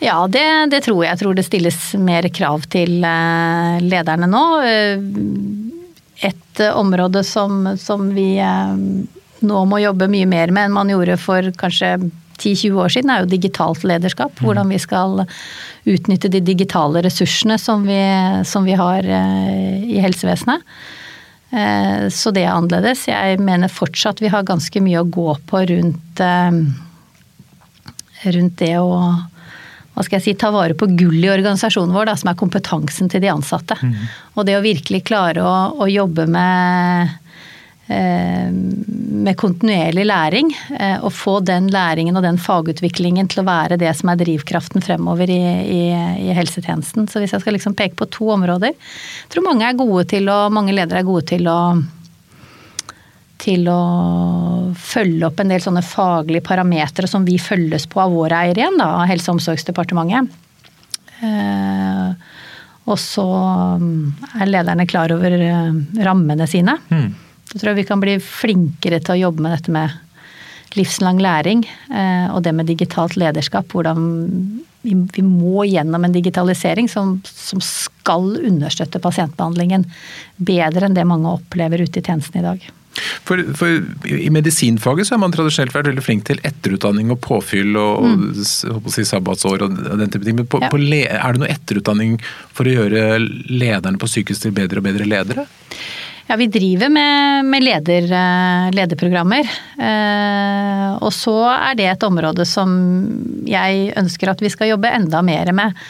Ja, 0.00 0.16
det, 0.32 0.46
det, 0.72 0.80
tror 0.86 1.04
jeg. 1.04 1.12
Jeg 1.12 1.20
tror 1.20 1.36
det 1.36 1.44
stilles 1.44 1.80
mer 2.00 2.26
krav 2.32 2.64
til 2.72 3.04
eh, 3.04 3.80
lederne 3.84 4.28
nå. 4.30 4.44
Eh, 4.64 5.02
et 6.30 6.62
område 6.72 7.22
som, 7.24 7.74
som 7.80 8.08
vi 8.16 8.32
eh, 8.40 8.72
nå 9.40 9.60
må 9.68 9.80
jobbe 9.80 10.08
mye 10.12 10.28
mer 10.28 10.52
med 10.52 10.68
enn 10.68 10.74
man 10.76 10.92
gjorde 10.92 11.16
for 11.20 11.52
kanskje 11.60 11.94
10-20 12.40 12.78
år 12.80 12.94
siden, 12.94 13.12
er 13.12 13.22
jo 13.22 13.30
digitalt 13.30 13.84
lederskap. 13.86 14.32
Mm. 14.38 14.46
Hvordan 14.46 14.72
vi 14.72 14.80
skal 14.82 15.22
utnytte 15.90 16.30
de 16.32 16.40
digitale 16.44 17.04
ressursene 17.04 17.58
som 17.60 17.84
vi, 17.88 18.00
som 18.48 18.66
vi 18.66 18.76
har 18.78 19.06
eh, 19.06 19.84
i 19.84 20.00
helsevesenet. 20.02 20.64
Eh, 21.50 22.06
så 22.12 22.32
det 22.34 22.44
er 22.44 22.54
annerledes. 22.54 23.06
Jeg 23.10 23.40
mener 23.42 23.72
fortsatt 23.72 24.22
vi 24.22 24.30
har 24.32 24.46
ganske 24.48 24.82
mye 24.84 25.02
å 25.02 25.08
gå 25.08 25.34
på 25.50 25.64
rundt, 25.72 26.22
eh, 26.24 26.62
rundt 28.30 28.56
det 28.62 28.76
å 28.80 28.94
hva 29.90 30.04
skal 30.06 30.20
jeg 30.20 30.24
si, 30.24 30.32
ta 30.38 30.48
vare 30.54 30.72
på 30.78 30.86
gull 30.96 31.18
i 31.18 31.28
organisasjonen 31.28 31.92
vår, 31.92 32.06
da, 32.08 32.14
som 32.16 32.30
er 32.30 32.38
kompetansen 32.38 33.10
til 33.12 33.20
de 33.20 33.28
ansatte. 33.28 33.76
Mm. 33.82 33.96
Og 34.38 34.46
det 34.48 34.54
å 34.56 34.62
virkelig 34.64 35.02
klare 35.10 35.42
å, 35.44 35.56
å 35.76 35.88
jobbe 35.90 36.24
med 36.30 37.10
med 37.90 39.36
kontinuerlig 39.36 40.06
læring. 40.06 40.50
Eh, 40.78 40.98
og 41.04 41.12
få 41.12 41.38
den 41.44 41.68
læringen 41.72 42.16
og 42.16 42.24
den 42.24 42.38
fagutviklingen 42.38 43.28
til 43.30 43.42
å 43.42 43.48
være 43.48 43.78
det 43.80 43.92
som 43.98 44.12
er 44.12 44.20
drivkraften 44.20 44.84
fremover 44.84 45.30
i, 45.30 45.40
i, 45.66 45.80
i 46.28 46.34
helsetjenesten. 46.36 47.08
Så 47.10 47.22
hvis 47.22 47.34
jeg 47.34 47.44
skal 47.44 47.56
liksom 47.58 47.76
peke 47.78 47.98
på 47.98 48.08
to 48.10 48.30
områder 48.34 48.74
Jeg 48.74 49.32
tror 49.32 49.46
mange 49.46 49.66
er 49.66 49.78
gode 49.78 50.06
til 50.12 50.30
å, 50.30 50.42
mange 50.52 50.74
ledere 50.76 51.02
er 51.02 51.08
gode 51.08 51.26
til 51.32 51.48
å 51.50 51.60
til 53.40 53.64
å 53.72 53.80
følge 54.76 55.24
opp 55.30 55.38
en 55.40 55.48
del 55.48 55.62
sånne 55.64 55.80
faglige 55.80 56.44
parametere 56.44 57.08
som 57.08 57.24
vi 57.24 57.38
følges 57.40 57.86
på 57.88 58.02
av 58.02 58.12
våre 58.12 58.36
eiere 58.36 58.66
igjen, 58.66 58.76
da, 58.76 58.90
av 59.00 59.08
Helse- 59.08 59.30
og 59.30 59.38
omsorgsdepartementet. 59.38 60.28
Eh, 61.24 62.10
og 62.84 62.98
så 63.00 63.24
er 64.36 64.50
lederne 64.50 64.84
klar 64.90 65.14
over 65.16 65.38
rammene 66.04 66.44
sine. 66.52 66.76
Mm. 66.92 67.08
Så 67.50 67.58
tror 67.58 67.74
vi 67.74 67.86
kan 67.88 68.02
bli 68.02 68.14
flinkere 68.22 69.00
til 69.02 69.16
å 69.16 69.22
jobbe 69.26 69.42
med 69.42 69.56
dette 69.56 69.74
med 69.74 69.98
livslang 70.78 71.18
læring 71.18 71.64
eh, 71.66 72.28
og 72.30 72.44
det 72.46 72.54
med 72.54 72.68
digitalt 72.70 73.16
lederskap. 73.18 73.72
Hvordan 73.74 74.04
vi, 74.82 75.22
må 75.22 75.64
gjennom 75.68 76.04
en 76.06 76.14
digitalisering 76.14 76.88
som, 76.88 77.18
som, 77.26 77.60
skal 77.60 78.36
understøtte 78.46 79.02
pasientbehandlingen 79.02 79.84
bedre 80.36 80.86
enn 80.86 80.96
det 80.96 81.04
mange 81.08 81.34
opplever 81.40 81.82
ute 81.82 82.00
i 82.00 82.04
tjenesten 82.06 82.40
i 82.40 82.46
dag. 82.46 82.68
For, 83.24 83.42
for, 83.56 83.82
I 84.08 84.30
medisinfaget 84.34 85.06
så 85.06 85.14
har 85.14 85.20
man 85.22 85.34
tradisjonelt 85.34 85.74
vært 85.74 85.90
veldig 85.92 86.04
flink 86.04 86.24
til 86.28 86.40
etterutdanning 86.46 87.12
og 87.14 87.20
påfyll 87.22 87.76
og, 87.78 88.06
mm. 88.06 88.24
og 88.74 88.88
si, 88.92 89.04
sabbatsår 89.06 89.66
og 89.66 89.76
den 90.00 90.10
type 90.10 90.26
ting. 90.26 90.38
Men 90.40 90.48
på, 90.50 90.62
ja. 90.64 90.70
på 90.72 90.80
er 90.80 91.36
det 91.36 91.42
noe 91.42 91.52
etterutdanning 91.52 92.18
for 92.56 92.66
å 92.66 92.76
gjøre 92.78 93.20
lederne 93.20 94.00
på 94.00 94.10
sykehus 94.10 94.42
til 94.42 94.56
bedre 94.56 94.82
og 94.82 94.88
bedre 94.88 95.08
ledere? 95.08 95.46
Ja, 96.30 96.36
vi 96.36 96.46
driver 96.46 96.88
med, 96.88 97.44
med 97.44 97.64
leder, 97.64 98.02
eh, 98.02 98.70
lederprogrammer. 98.70 99.40
Eh, 99.78 100.92
og 101.02 101.10
så 101.12 101.34
er 101.50 101.74
det 101.74 101.88
et 101.90 102.04
område 102.06 102.44
som 102.46 102.70
jeg 103.50 103.88
ønsker 103.98 104.30
at 104.30 104.44
vi 104.44 104.52
skal 104.54 104.70
jobbe 104.70 104.92
enda 104.94 105.24
mer 105.26 105.50
med. 105.58 105.80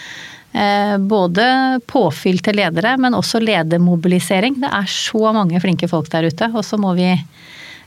Eh, 0.56 0.94
både 0.96 1.44
påfyll 1.84 2.40
til 2.40 2.56
ledere, 2.56 2.94
men 2.96 3.18
også 3.18 3.42
ledermobilisering. 3.44 4.56
Det 4.62 4.70
er 4.78 4.88
så 4.88 5.34
mange 5.36 5.60
flinke 5.60 5.90
folk 5.92 6.08
der 6.08 6.30
ute. 6.32 6.48
Og 6.54 6.64
så 6.64 6.80
må 6.80 6.94
vi 6.96 7.10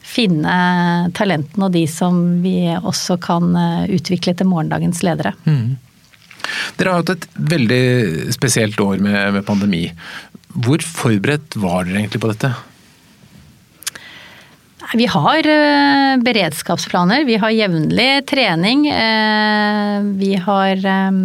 finne 0.05 1.09
talentene 1.17 1.71
og 1.71 1.73
de 1.73 1.87
som 1.89 2.21
vi 2.45 2.67
også 2.75 3.17
kan 3.17 3.49
utvikle 3.89 4.35
til 4.37 4.51
morgendagens 4.51 5.01
ledere. 5.01 5.33
Mm. 5.49 5.73
Dere 6.77 6.93
har 6.93 7.01
hatt 7.01 7.15
et 7.15 7.27
veldig 7.33 7.83
spesielt 8.35 8.79
år 8.83 9.01
med, 9.01 9.39
med 9.39 9.45
pandemi. 9.47 9.87
Hvor 10.53 10.83
forberedt 10.85 11.57
var 11.57 11.87
dere 11.87 12.03
egentlig 12.03 12.21
på 12.21 12.29
dette? 12.29 12.53
Vi 14.93 15.05
har 15.09 15.47
eh, 15.49 16.17
beredskapsplaner, 16.21 17.23
vi 17.25 17.39
har 17.41 17.49
jevnlig 17.49 18.25
trening. 18.29 18.85
Eh, 18.87 20.01
vi 20.19 20.35
har 20.35 20.85
eh, 20.85 21.21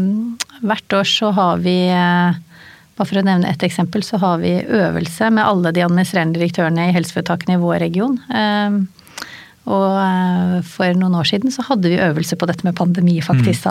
Hvert 0.59 0.93
år 0.93 1.07
så 1.07 1.29
har 1.31 1.61
vi 1.63 1.77
bare 1.87 3.07
for 3.07 3.21
å 3.21 3.23
nevne 3.23 3.47
ett 3.47 3.63
eksempel, 3.63 4.03
så 4.03 4.19
har 4.19 4.41
vi 4.43 4.57
øvelse 4.59 5.29
med 5.31 5.47
alle 5.47 5.71
de 5.71 5.85
administrerende 5.85 6.35
direktørene 6.35 6.89
i 6.89 6.95
helseforetakene 6.97 7.55
i 7.55 7.61
vår 7.63 7.77
region. 7.85 8.17
Og 9.71 10.65
for 10.67 10.99
noen 10.99 11.15
år 11.15 11.31
siden 11.31 11.55
så 11.55 11.63
hadde 11.69 11.93
vi 11.93 12.01
øvelse 12.03 12.35
på 12.41 12.49
dette 12.51 12.67
med 12.67 12.75
pandemi, 12.75 13.21
faktisk 13.23 13.71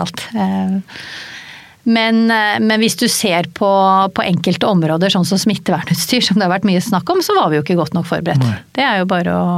Men, 1.88 2.26
eh, 2.30 2.58
men, 2.60 2.76
hvis 2.82 2.98
du 3.00 3.06
ser 3.08 3.48
på, 3.56 3.70
på, 4.12 4.24
enkelte 4.26 4.68
områder, 4.68 5.12
sånn 5.14 5.26
som 5.28 5.40
smittevernutstyr, 5.40 6.24
som 6.26 6.38
det 6.38 6.46
har 6.46 6.54
vært 6.58 6.68
mye 6.68 6.84
snakk 6.84 7.08
om, 7.14 7.24
så 7.24 7.36
var 7.38 7.50
vi 7.50 7.60
jo 7.60 7.64
ikke 7.64 7.78
godt 7.80 7.96
nok 7.96 8.08
forberedt. 8.10 8.44
Nei. 8.44 8.60
Det 8.76 8.84
er 8.84 9.02
jo 9.02 9.10
bare 9.10 9.34
å 9.34 9.50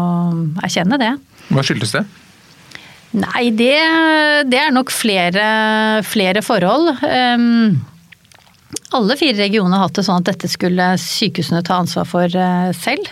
erkjenne 0.62 1.00
det. 1.00 1.14
Hva 1.50 1.66
skyldes 1.66 1.96
det? 1.98 2.04
Nei, 3.18 3.48
det, 3.58 3.74
det 4.46 4.58
er 4.60 4.70
nok 4.70 4.92
flere, 4.94 5.44
flere 6.06 6.44
forhold. 6.46 6.92
Um, 7.02 7.80
alle 8.94 9.16
fire 9.18 9.34
regioner 9.40 9.74
har 9.80 9.88
hatt 9.88 9.98
det 9.98 10.04
sånn 10.06 10.22
at 10.22 10.30
dette 10.30 10.50
skulle 10.50 10.92
sykehusene 11.02 11.64
ta 11.66 11.80
ansvar 11.82 12.06
for 12.06 12.30
uh, 12.30 12.70
selv. 12.78 13.10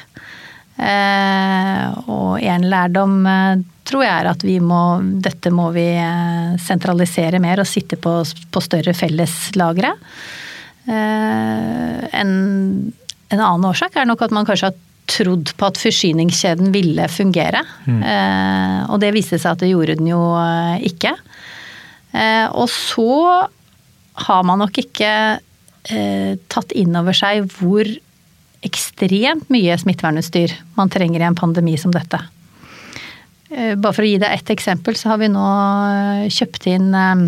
Uh, 0.79 1.91
og 2.07 2.39
en 2.39 2.69
lærdom 2.71 3.17
uh, 3.27 3.65
tror 3.89 4.05
jeg 4.05 4.15
er 4.15 4.29
at 4.31 4.45
vi 4.47 4.59
må, 4.63 4.83
dette 5.25 5.53
må 5.55 5.71
vi 5.77 5.87
eh, 5.97 6.57
sentralisere 6.63 7.41
mer 7.43 7.63
og 7.63 7.69
sitte 7.69 7.99
på, 8.01 8.21
på 8.25 8.63
større 8.65 8.95
felleslagre. 8.97 9.95
Eh, 10.89 12.05
en, 12.21 12.33
en, 13.29 13.41
annen 13.41 13.69
årsak 13.71 13.97
er 13.97 14.09
nok 14.09 14.27
at 14.27 14.35
man 14.35 14.49
kanskje 14.49 14.71
har 14.71 14.85
trodd 15.09 15.55
på 15.57 15.71
at 15.71 15.81
forsyningskjeden 15.81 16.73
ville 16.75 17.09
fungere. 17.13 17.63
Mm. 17.89 18.03
Eh, 18.05 18.81
og 18.93 19.01
det 19.05 19.15
viste 19.17 19.41
seg 19.41 19.55
at 19.55 19.65
det 19.65 19.73
gjorde 19.73 19.99
den 20.01 20.11
jo 20.13 20.23
ikke. 20.85 21.15
Og 22.57 22.71
så 22.73 23.13
har 24.25 24.45
man 24.49 24.63
nok 24.63 24.79
ikke 24.81 25.11
tatt 26.51 26.73
inn 26.75 26.97
over 26.97 27.15
seg 27.15 27.45
hvor 27.53 27.87
ekstremt 28.67 29.51
mye 29.53 29.77
smittevernutstyr 29.79 30.55
man 30.79 30.91
trenger 30.91 31.23
i 31.23 31.29
en 31.29 31.39
pandemi 31.39 31.77
som 31.79 31.93
dette. 31.95 32.21
Eh, 33.51 33.75
bare 33.81 33.95
for 33.97 34.05
å 34.05 34.09
gi 34.09 34.19
deg 34.21 34.35
ett 34.35 34.51
eksempel, 34.53 34.97
så 34.99 35.13
har 35.13 35.23
vi 35.23 35.31
nå 35.33 35.45
eh, 35.45 36.27
kjøpt 36.33 36.69
inn 36.69 36.91
eh, 36.97 37.23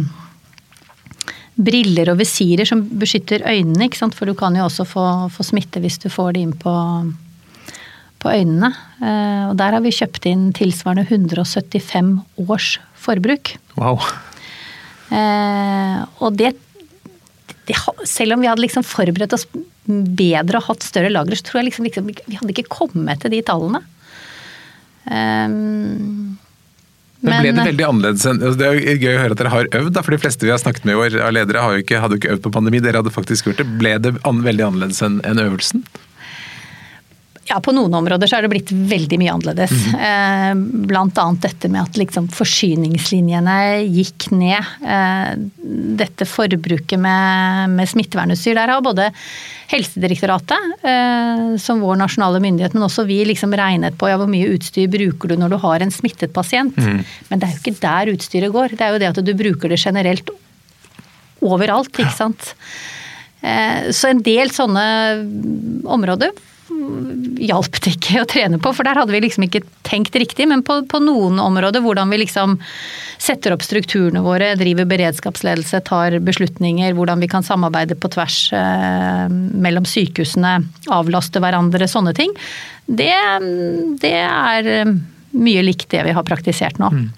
briller 1.61 2.13
og 2.13 2.21
visirer 2.21 2.69
som 2.69 2.83
beskytter 3.01 3.45
øynene, 3.49 3.89
ikke 3.89 4.03
sant? 4.03 4.17
for 4.17 4.29
du 4.29 4.37
kan 4.37 4.57
jo 4.57 4.67
også 4.67 4.87
få, 4.89 5.07
få 5.33 5.47
smitte 5.47 5.83
hvis 5.83 6.01
du 6.03 6.09
får 6.13 6.35
det 6.37 6.45
inn 6.45 6.55
på, 6.57 6.75
på 8.23 8.33
øynene. 8.33 8.71
Og 9.51 9.59
der 9.61 9.77
har 9.77 9.85
vi 9.85 9.93
kjøpt 9.93 10.25
inn 10.31 10.47
tilsvarende 10.57 11.05
175 11.05 12.15
års 12.47 12.71
forbruk. 12.97 13.53
Wow. 13.77 14.01
Og 16.25 16.39
det, 16.39 16.55
det 16.55 16.70
Selv 18.09 18.37
om 18.37 18.43
vi 18.43 18.49
hadde 18.51 18.65
liksom 18.65 18.85
forberedt 18.87 19.35
oss 19.37 19.47
bedre 19.87 20.61
og 20.61 20.69
hatt 20.69 20.87
større 20.87 21.11
lagre, 21.13 21.39
så 21.39 21.47
tror 21.47 21.61
jeg 21.61 21.71
liksom, 21.71 21.89
liksom 21.89 22.11
vi 22.11 22.39
hadde 22.39 22.55
ikke 22.55 22.71
kommet 22.73 23.23
til 23.23 23.35
de 23.35 23.43
tallene. 23.47 23.83
Um, 25.11 26.39
men 27.21 27.43
ble 27.43 27.53
det 27.53 27.65
veldig 27.67 27.85
annerledes 27.85 28.25
enn 28.29 28.39
altså, 28.39 28.57
Det 28.61 28.67
er 28.69 29.01
gøy 29.01 29.15
å 29.15 29.23
høre 29.23 29.35
at 29.35 29.41
dere 29.41 29.53
har 29.53 29.67
øvd, 29.77 29.91
da, 29.97 30.03
for 30.05 30.15
de 30.15 30.21
fleste 30.23 30.47
vi 30.47 30.53
har 30.53 30.61
snakket 30.61 30.87
med 30.89 30.95
i 30.95 31.01
år 31.01 31.17
av 31.25 31.35
ledere 31.37 31.65
har 31.65 31.75
jo 31.77 31.83
ikke, 31.85 32.01
hadde 32.01 32.17
jo 32.17 32.23
ikke 32.23 32.37
øvd 32.37 32.45
på 32.47 32.53
pandemi. 32.55 32.81
Dere 32.85 33.03
hadde 33.03 33.13
faktisk 33.13 33.51
gjort 33.51 33.61
det. 33.61 33.67
Ble 33.81 33.97
det 34.01 34.15
an, 34.29 34.45
veldig 34.47 34.67
annerledes 34.71 35.03
enn 35.05 35.19
en 35.29 35.43
øvelsen? 35.43 35.85
Ja, 37.51 37.59
på 37.59 37.73
noen 37.75 37.95
områder 37.99 38.31
så 38.31 38.39
er 38.39 38.45
det 38.45 38.53
blitt 38.53 38.71
veldig 38.71 39.17
mye 39.19 39.33
annerledes. 39.35 39.73
Mm. 39.91 40.61
Blant 40.87 41.17
annet 41.19 41.43
dette 41.49 41.71
med 41.73 41.83
at 41.83 41.97
liksom 41.99 42.29
forsyningslinjene 42.31 43.57
gikk 43.91 44.29
ned. 44.31 44.69
Eh, 44.87 45.33
dette 45.99 46.29
forbruket 46.31 47.01
med, 47.03 47.73
med 47.75 47.91
smittevernutstyr. 47.91 48.55
Der 48.55 48.71
har 48.71 48.85
både 48.87 49.09
Helsedirektoratet, 49.73 50.69
eh, 50.93 51.43
som 51.59 51.83
vår 51.83 51.99
nasjonale 51.99 52.39
myndighet, 52.45 52.77
men 52.77 52.87
også 52.87 53.03
vi 53.09 53.19
liksom 53.27 53.57
regnet 53.59 53.99
på 53.99 54.13
ja, 54.13 54.19
hvor 54.21 54.31
mye 54.31 54.53
utstyr 54.55 54.87
bruker 54.93 55.33
du 55.33 55.35
når 55.41 55.57
du 55.57 55.59
har 55.65 55.83
en 55.83 55.95
smittet 55.95 56.31
pasient. 56.37 56.79
Mm. 56.79 57.01
Men 57.33 57.43
det 57.43 57.49
er 57.49 57.57
jo 57.57 57.63
ikke 57.65 57.83
der 57.83 58.13
utstyret 58.15 58.55
går. 58.55 58.77
Det 58.77 58.87
er 58.87 58.95
jo 58.95 59.01
det 59.03 59.11
at 59.11 59.19
du 59.27 59.33
bruker 59.41 59.75
det 59.75 59.81
generelt 59.83 60.31
overalt, 61.43 61.91
ikke 61.97 62.15
sant. 62.15 62.53
Så 63.41 64.11
en 64.11 64.19
del 64.21 64.51
sånne 64.53 64.83
områder 65.89 66.35
hjalp 67.41 67.79
det 67.83 67.95
ikke 67.97 68.23
å 68.23 68.29
trene 68.29 68.59
på, 68.63 68.73
for 68.77 68.87
der 68.87 68.99
hadde 68.99 69.15
vi 69.15 69.23
liksom 69.25 69.45
ikke 69.47 69.63
tenkt 69.87 70.17
riktig. 70.19 70.47
Men 70.51 70.63
på, 70.67 70.81
på, 70.91 71.01
noen 71.03 71.41
områder, 71.43 71.83
hvordan 71.85 72.11
vi 72.13 72.23
liksom 72.23 72.57
setter 73.21 73.55
opp 73.55 73.65
strukturene 73.65 74.23
våre, 74.25 74.53
driver 74.61 74.89
beredskapsledelse, 74.91 75.83
tar 75.89 76.19
beslutninger, 76.25 76.95
hvordan 76.97 77.23
vi 77.23 77.31
kan 77.31 77.47
samarbeide 77.47 77.99
på 78.01 78.11
tvers 78.15 78.39
eh, 78.57 79.25
mellom 79.31 79.89
sykehusene, 79.89 80.57
avlaste 80.93 81.43
hverandre, 81.43 81.89
sånne 81.91 82.15
ting. 82.17 82.35
Det, 82.87 83.15
det, 84.03 84.17
er 84.27 84.71
eh, 84.81 84.95
mye 85.37 85.65
likt 85.67 85.91
det 85.95 86.05
vi 86.07 86.15
har 86.17 86.27
praktisert 86.27 86.81
nå. 86.83 86.93
Mm. 86.95 87.09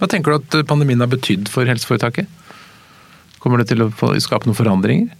Hva 0.00 0.08
tenker 0.10 0.34
du 0.34 0.40
at 0.40 0.68
pandemien 0.68 1.00
har 1.02 1.10
betydd 1.10 1.50
for 1.52 1.68
helseforetaket? 1.68 2.26
Kommer 3.38 3.62
det 3.62 3.68
til 3.70 3.84
å 3.84 3.90
skape 4.18 4.48
noen 4.48 4.58
forandringer? 4.58 5.12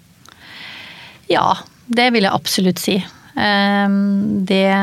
Ja, 1.30 1.60
det 1.86 2.08
vil 2.14 2.26
jeg 2.26 2.34
absolutt 2.34 2.80
si. 2.82 2.96
Ehm, 3.38 4.44
det 4.44 4.74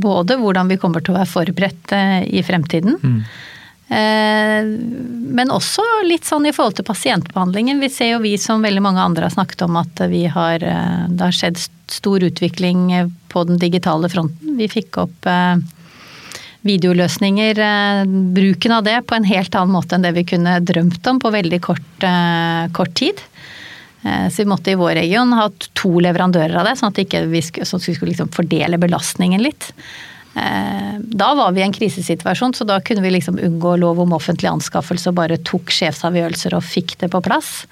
Både 0.00 0.36
hvordan 0.40 0.70
vi 0.70 0.78
kommer 0.80 1.02
til 1.04 1.12
å 1.14 1.18
være 1.18 1.28
forberedt 1.28 1.92
eh, 1.92 2.20
i 2.38 2.42
fremtiden. 2.46 2.96
Mm. 3.02 3.22
Men 3.90 5.50
også 5.50 5.82
litt 6.06 6.22
sånn 6.24 6.44
i 6.46 6.52
forhold 6.54 6.76
til 6.78 6.86
pasientbehandlingen. 6.86 7.80
Vi 7.82 7.88
ser 7.90 8.12
jo 8.12 8.20
vi 8.22 8.36
som 8.38 8.62
veldig 8.62 8.84
mange 8.84 9.02
andre 9.02 9.26
har 9.26 9.34
snakket 9.34 9.64
om 9.66 9.80
at 9.80 10.02
vi 10.12 10.22
har, 10.30 10.62
eh, 10.62 11.02
det 11.10 11.26
har 11.26 11.34
skjedd 11.34 11.58
stor 11.90 12.22
utvikling 12.22 12.86
på 13.28 13.42
den 13.48 13.58
digitale 13.58 14.08
fronten. 14.08 14.54
Vi 14.56 14.70
fikk 14.70 15.00
opp 15.02 15.26
eh, 15.26 15.58
videoløsninger, 16.70 17.60
bruken 18.36 18.76
av 18.78 18.86
det 18.86 18.96
på 19.10 19.18
en 19.18 19.26
helt 19.26 19.54
annen 19.58 19.74
måte 19.74 19.96
enn 19.96 20.06
det 20.06 20.14
vi 20.14 20.26
kunne 20.28 20.58
drømt 20.62 21.06
om 21.10 21.18
på 21.20 21.34
veldig 21.34 21.60
kort, 21.64 22.06
kort 22.76 22.94
tid. 23.00 23.22
Eh, 24.02 24.28
så 24.28 24.42
vi 24.42 24.50
måtte 24.50 24.72
i 24.72 24.78
vår 24.80 24.94
region 25.02 25.32
ha 25.36 25.48
to 25.76 25.92
leverandører 26.00 26.56
av 26.60 26.68
det, 26.68 26.76
sånn 26.80 26.94
at, 26.94 27.00
vi, 27.28 27.42
skulle, 27.44 27.68
sånn 27.68 27.82
at 27.82 27.88
vi 27.88 27.96
skulle 27.98 28.14
liksom 28.14 28.32
fordele 28.34 28.80
belastningen 28.80 29.42
litt. 29.44 29.72
Eh, 30.34 30.94
da 31.00 31.32
var 31.34 31.52
vi 31.52 31.60
i 31.62 31.66
en 31.66 31.74
krisesituasjon, 31.74 32.54
så 32.54 32.64
da 32.68 32.78
kunne 32.84 33.04
vi 33.04 33.12
liksom 33.16 33.40
unngå 33.42 33.76
lov 33.82 34.00
om 34.00 34.14
offentlig 34.16 34.50
anskaffelse 34.50 35.10
og 35.10 35.18
bare 35.18 35.40
tok 35.46 35.72
sjefsavgjørelser 35.74 36.56
og 36.56 36.64
fikk 36.64 36.96
det 37.02 37.10
på 37.12 37.22
plass. 37.24 37.66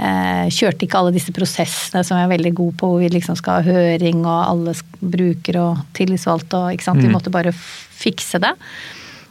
Eh, 0.00 0.46
kjørte 0.54 0.86
ikke 0.86 1.00
alle 1.00 1.16
disse 1.16 1.34
prosessene 1.36 2.04
som 2.06 2.16
jeg 2.16 2.28
er 2.28 2.34
veldig 2.36 2.54
god 2.56 2.78
på, 2.80 2.92
hvor 2.92 3.02
vi 3.02 3.10
liksom 3.12 3.36
skal 3.36 3.58
ha 3.60 3.74
høring 3.74 4.22
og 4.22 4.38
alle 4.38 4.76
brukere 5.00 5.66
og 5.72 5.82
tillitsvalgte 5.98 6.62
og 6.62 6.76
ikke 6.76 6.86
sant. 6.86 7.02
Vi 7.02 7.10
mm. 7.10 7.16
måtte 7.18 7.34
bare 7.34 7.52
fikse 7.56 8.40
det. 8.40 8.54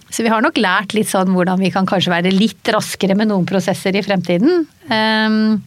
Så 0.09 0.25
vi 0.25 0.31
har 0.33 0.41
nok 0.41 0.57
lært 0.57 0.95
litt 0.97 1.09
sånn 1.09 1.31
hvordan 1.35 1.61
vi 1.61 1.69
kan 1.73 1.87
kanskje 1.89 2.11
være 2.11 2.33
litt 2.33 2.69
raskere 2.73 3.17
med 3.17 3.29
noen 3.29 3.45
prosesser 3.49 3.93
i 3.93 4.01
fremtiden. 4.05 4.65
Um, 4.89 5.59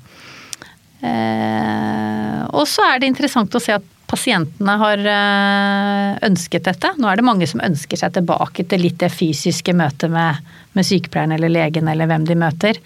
og 1.02 2.68
så 2.70 2.84
er 2.86 3.00
det 3.02 3.08
interessant 3.10 3.54
å 3.54 3.62
se 3.62 3.74
at 3.74 3.86
pasientene 4.12 4.74
har 4.80 5.02
eh, 5.08 6.10
ønsket 6.28 6.68
dette. 6.68 6.92
Nå 7.00 7.08
er 7.08 7.18
det 7.18 7.26
mange 7.26 7.48
som 7.48 7.62
ønsker 7.64 7.98
seg 7.98 8.12
tilbake 8.16 8.66
til 8.68 8.84
litt 8.84 9.00
det 9.00 9.10
fysiske 9.14 9.74
møtet 9.76 10.12
med, 10.12 10.52
med 10.76 10.86
sykepleieren 10.86 11.34
eller 11.38 11.52
legen 11.52 11.88
eller 11.88 12.10
hvem 12.10 12.26
de 12.28 12.36
møter. 12.38 12.80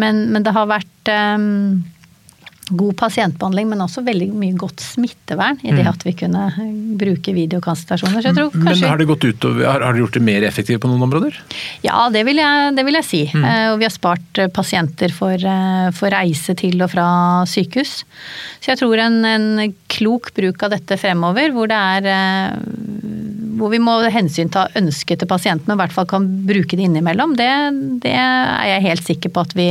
Men, 0.00 0.26
men 0.34 0.46
det 0.46 0.54
har 0.54 0.68
vært 0.70 1.12
um, 1.38 1.82
god 2.70 2.96
pasientbehandling, 3.00 3.68
men 3.70 3.82
også 3.84 4.02
veldig 4.06 4.28
mye 4.36 4.56
godt 4.58 4.82
smittevern 4.84 5.58
i 5.62 5.72
det 5.72 5.84
mm. 5.84 5.90
at 5.90 6.04
vi 6.06 6.14
kunne 6.18 6.44
bruke 7.00 7.34
videokonsultasjoner. 7.36 8.28
Men 8.54 8.84
har 8.84 9.00
det 9.00 9.08
gått 9.10 9.26
ut 9.26 9.46
har, 9.58 9.82
har 9.82 9.96
det 9.96 10.04
gjort 10.04 10.18
det 10.18 10.24
mer 10.24 10.46
effektivt 10.46 10.82
på 10.82 10.90
noen 10.90 11.06
områder? 11.08 11.36
Ja, 11.86 12.08
det 12.12 12.24
vil 12.28 12.40
jeg, 12.40 12.74
det 12.76 12.86
vil 12.86 12.98
jeg 13.00 13.08
si. 13.08 13.22
Mm. 13.34 13.46
Eh, 13.46 13.66
og 13.72 13.80
vi 13.80 13.88
har 13.88 13.94
spart 13.94 14.42
eh, 14.42 14.50
pasienter 14.54 15.14
for, 15.14 15.34
eh, 15.34 15.90
for, 15.96 16.10
reise 16.10 16.56
til 16.58 16.80
og 16.82 16.90
fra 16.92 17.08
sykehus. 17.48 18.00
Så 18.60 18.72
jeg 18.72 18.80
tror 18.82 19.02
en, 19.02 19.20
en 19.26 19.76
klok 19.92 20.32
bruk 20.36 20.66
av 20.66 20.74
dette 20.74 20.98
fremover, 21.00 21.54
hvor 21.54 21.70
det 21.70 21.78
er 21.78 22.10
hvor 23.60 23.68
vi 23.72 23.80
må 23.82 23.98
hensynta 24.08 24.68
ønsket 24.78 25.20
til 25.20 25.28
pasienten, 25.28 25.68
men 25.68 25.76
i 25.76 25.82
hvert 25.82 25.94
fall 25.94 26.08
kan 26.08 26.24
bruke 26.48 26.78
det 26.78 26.86
innimellom, 26.88 27.36
det, 27.36 27.50
det 28.04 28.14
er 28.16 28.68
jeg 28.70 28.86
helt 28.88 29.06
sikker 29.10 29.34
på 29.34 29.44
at 29.44 29.52
vi 29.58 29.68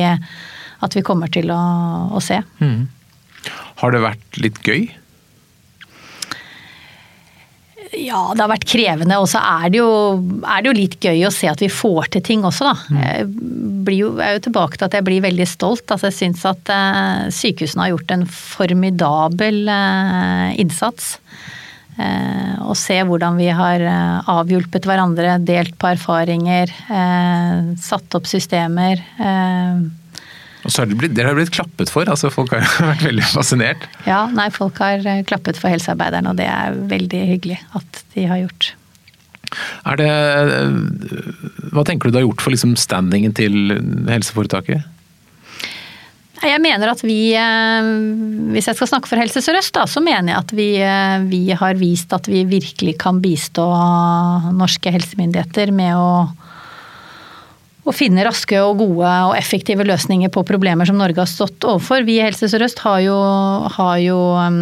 at 0.85 0.95
vi 0.95 1.03
kommer 1.05 1.31
til 1.31 1.51
å, 1.53 1.59
å 2.15 2.23
se. 2.23 2.41
Mm. 2.63 2.87
Har 3.79 3.95
det 3.95 4.03
vært 4.03 4.41
litt 4.43 4.59
gøy? 4.65 4.89
Ja, 7.95 8.21
det 8.35 8.43
har 8.43 8.51
vært 8.51 8.67
krevende. 8.69 9.17
Og 9.21 9.27
så 9.31 9.41
er, 9.41 9.69
er, 9.69 9.71
det 10.61 10.69
jo 10.69 10.75
litt 10.77 10.97
gøy 11.01 11.23
å 11.25 11.33
se 11.33 11.49
at 11.49 11.61
vi 11.63 11.71
får 11.73 12.11
til 12.13 12.25
ting 12.25 12.45
også, 12.47 12.69
da. 12.69 12.75
Mm. 12.89 12.99
Jeg, 13.01 13.29
jo, 13.97 14.11
jeg 14.19 14.25
er 14.27 14.37
jo 14.37 14.43
tilbake 14.49 14.77
til 14.77 14.89
at 14.89 14.97
jeg 14.99 15.07
blir 15.07 15.23
veldig 15.25 15.47
stolt. 15.49 15.85
Altså, 15.87 16.09
jeg 16.09 16.17
syns 16.19 16.45
at 16.49 16.73
eh, 16.73 17.29
sykehusene 17.33 17.85
har 17.85 17.93
gjort 17.95 18.13
en 18.15 18.27
formidabel 18.29 19.63
eh, 19.73 20.59
innsats. 20.61 21.15
Eh, 21.99 22.53
og 22.63 22.77
se 22.79 22.99
hvordan 23.03 23.39
vi 23.41 23.49
har 23.51 23.83
eh, 23.83 24.29
avhjulpet 24.31 24.85
hverandre, 24.87 25.39
delt 25.43 25.75
på 25.81 25.89
erfaringer, 25.89 26.71
eh, 26.93 27.73
satt 27.81 28.19
opp 28.19 28.29
systemer. 28.29 29.01
Eh, 29.17 29.81
og 30.69 30.75
så 30.75 30.83
har 30.83 30.91
blitt, 30.93 31.15
Dere 31.17 31.31
har 31.31 31.39
blitt 31.39 31.53
klappet 31.53 31.89
for, 31.89 32.05
altså 32.05 32.29
folk 32.33 32.53
har 32.53 32.65
vært 32.91 33.07
veldig 33.07 33.25
fascinert? 33.31 33.87
Ja, 34.05 34.27
nei, 34.29 34.49
folk 34.53 34.77
har 34.83 35.01
eh, 35.01 35.23
klappet 35.27 35.57
for 35.57 35.73
helsearbeiderne, 35.73 36.29
og 36.29 36.37
det 36.37 36.45
er 36.49 36.77
veldig 36.91 37.23
hyggelig 37.33 37.57
at 37.79 38.03
de 38.13 38.27
har 38.29 38.43
gjort. 38.43 38.75
Er 39.89 39.97
det, 39.97 40.11
eh, 40.13 41.73
hva 41.73 41.83
tenker 41.87 42.07
du 42.07 42.13
det 42.13 42.21
har 42.21 42.27
gjort 42.27 42.45
for 42.45 42.53
liksom 42.53 42.77
standingen 42.77 43.33
til 43.33 43.73
helseforetaket? 44.11 44.85
Jeg 46.39 46.61
mener 46.63 46.93
at 46.93 47.01
vi, 47.03 47.33
eh, 47.35 47.89
hvis 48.53 48.69
jeg 48.69 48.77
skal 48.77 48.91
snakke 48.93 49.09
for 49.09 49.19
Helse 49.19 49.41
Sør-Øst, 49.43 49.81
så 49.89 50.03
mener 50.05 50.35
jeg 50.35 50.43
at 50.43 50.53
vi, 50.53 50.69
vi, 51.33 51.41
har 51.57 51.81
vist 51.81 52.13
at 52.15 52.29
vi 52.29 52.45
virkelig 52.47 52.93
kan 53.01 53.17
bistå 53.25 53.65
norske 54.53 54.93
helsemyndigheter 54.93 55.73
med 55.73 55.97
å 55.97 56.11
å 57.89 57.95
finne 57.95 58.25
raske 58.27 58.59
og 58.61 58.79
gode 58.83 59.09
og 59.29 59.35
effektive 59.37 59.85
løsninger 59.87 60.31
på 60.33 60.45
problemer 60.47 60.87
som 60.87 60.99
Norge 60.99 61.23
har 61.23 61.29
stått 61.29 61.65
overfor. 61.65 62.05
Vi 62.07 62.19
i 62.19 62.23
Helse 62.23 62.49
Sør-Øst 62.51 62.83
har 62.85 63.01
jo, 63.03 63.17
har 63.75 63.97
jo 64.03 64.17
um, 64.37 64.59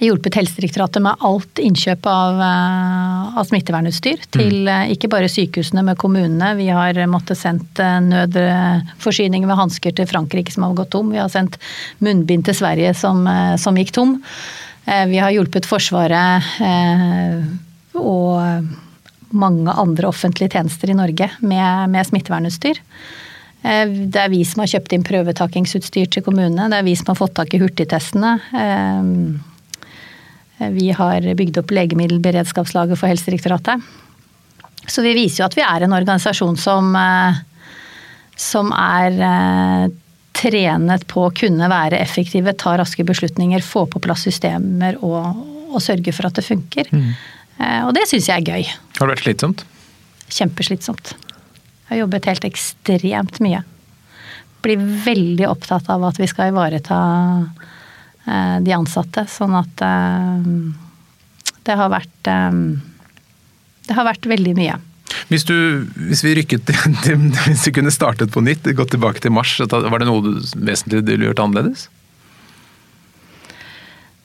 hjulpet 0.00 0.36
Helsedirektoratet 0.40 1.04
med 1.04 1.24
alt 1.26 1.60
innkjøp 1.62 2.08
av, 2.10 2.40
uh, 2.40 3.38
av 3.40 3.48
smittevernutstyr 3.48 4.26
til 4.32 4.66
mm. 4.66 4.70
uh, 4.70 4.92
ikke 4.94 5.10
bare 5.12 5.30
sykehusene, 5.32 5.84
men 5.86 5.98
kommunene. 6.00 6.52
Vi 6.60 6.68
har 6.72 7.00
måttet 7.10 7.40
sendt 7.40 7.80
uh, 7.80 7.96
nødforsyninger 8.04 9.48
med 9.48 9.60
hansker 9.60 9.96
til 9.96 10.08
Frankrike 10.10 10.52
som 10.54 10.68
har 10.68 10.76
gått 10.82 10.92
tom. 10.96 11.12
Vi 11.14 11.22
har 11.22 11.32
sendt 11.32 11.60
munnbind 12.04 12.48
til 12.48 12.58
Sverige 12.60 12.92
som, 12.98 13.24
som 13.60 13.78
gikk 13.80 13.94
tom. 13.96 14.18
Vi 14.84 15.18
har 15.20 15.30
hjulpet 15.30 15.68
Forsvaret 15.68 16.46
og 18.00 18.88
mange 19.30 19.72
andre 19.72 20.08
offentlige 20.08 20.56
tjenester 20.56 20.90
i 20.90 20.96
Norge 20.98 21.30
med, 21.40 21.90
med 21.92 22.06
smittevernutstyr. 22.06 22.80
Eh, 23.62 23.86
det 23.88 24.20
er 24.22 24.32
vi 24.32 24.40
som 24.48 24.62
har 24.64 24.72
kjøpt 24.74 24.94
inn 24.96 25.06
prøvetakingsutstyr 25.06 26.10
til 26.12 26.24
kommunene. 26.26 26.68
Det 26.72 26.78
er 26.80 26.86
vi 26.86 26.96
som 26.98 27.12
har 27.12 27.20
fått 27.20 27.36
tak 27.38 27.54
i 27.54 27.60
hurtigtestene. 27.62 28.32
Eh, 28.64 29.02
vi 30.76 30.90
har 30.92 31.24
bygd 31.36 31.58
opp 31.62 31.70
legemiddelberedskapslaget 31.72 33.00
for 33.00 33.08
Helsedirektoratet. 33.08 33.80
Så 34.90 35.02
vi 35.04 35.14
viser 35.16 35.42
jo 35.42 35.48
at 35.48 35.56
vi 35.56 35.64
er 35.64 35.80
en 35.84 35.96
organisasjon 35.96 36.56
som, 36.60 36.94
eh, 36.96 37.40
som 38.36 38.72
er 38.76 39.90
trenet 40.36 41.06
på 41.08 41.26
å 41.26 41.34
kunne 41.36 41.68
være 41.68 41.98
effektive, 42.00 42.52
ta 42.56 42.76
raske 42.80 43.04
beslutninger, 43.04 43.60
få 43.64 43.86
på 43.90 44.00
plass 44.00 44.22
systemer 44.24 44.96
og, 45.04 45.36
og 45.68 45.82
sørge 45.84 46.12
for 46.16 46.28
at 46.28 46.38
det 46.38 46.46
funker. 46.46 46.88
Mm. 46.92 47.12
Eh, 47.60 47.82
og 47.84 47.92
det 47.96 48.06
syns 48.08 48.28
jeg 48.30 48.40
er 48.40 48.56
gøy. 48.56 48.70
Har 48.98 49.06
det 49.06 49.16
vært 49.16 49.26
slitsomt? 49.26 49.64
Kjempeslitsomt. 50.30 51.12
Jeg 51.12 51.92
har 51.92 52.02
jobbet 52.04 52.28
helt 52.30 52.46
ekstremt 52.48 53.40
mye. 53.44 53.62
Blir 54.64 54.84
veldig 55.06 55.48
opptatt 55.48 55.88
av 55.92 56.04
at 56.10 56.20
vi 56.20 56.28
skal 56.30 56.52
ivareta 56.52 57.00
eh, 58.26 58.56
de 58.64 58.76
ansatte, 58.76 59.26
sånn 59.28 59.56
at 59.58 59.84
eh, 59.84 60.52
det 61.66 61.76
har 61.76 61.90
vært 61.92 62.24
Det 62.24 63.96
har 63.96 64.06
vært 64.06 64.26
veldig 64.26 64.54
mye. 64.56 64.78
Hvis, 65.28 65.44
du, 65.44 65.86
hvis 66.08 66.22
vi 66.24 66.34
rykket 66.38 66.70
hvis 67.46 67.64
du 67.66 67.72
kunne 67.74 67.92
startet 67.92 68.32
på 68.32 68.42
nytt, 68.42 68.68
gått 68.78 68.92
tilbake 68.94 69.22
til 69.22 69.34
mars, 69.34 69.56
var 69.60 69.98
det 70.00 70.08
noe 70.08 70.38
vesentlig 70.54 71.02
du 71.02 71.10
ville 71.12 71.28
gjort 71.28 71.42
annerledes? 71.44 71.88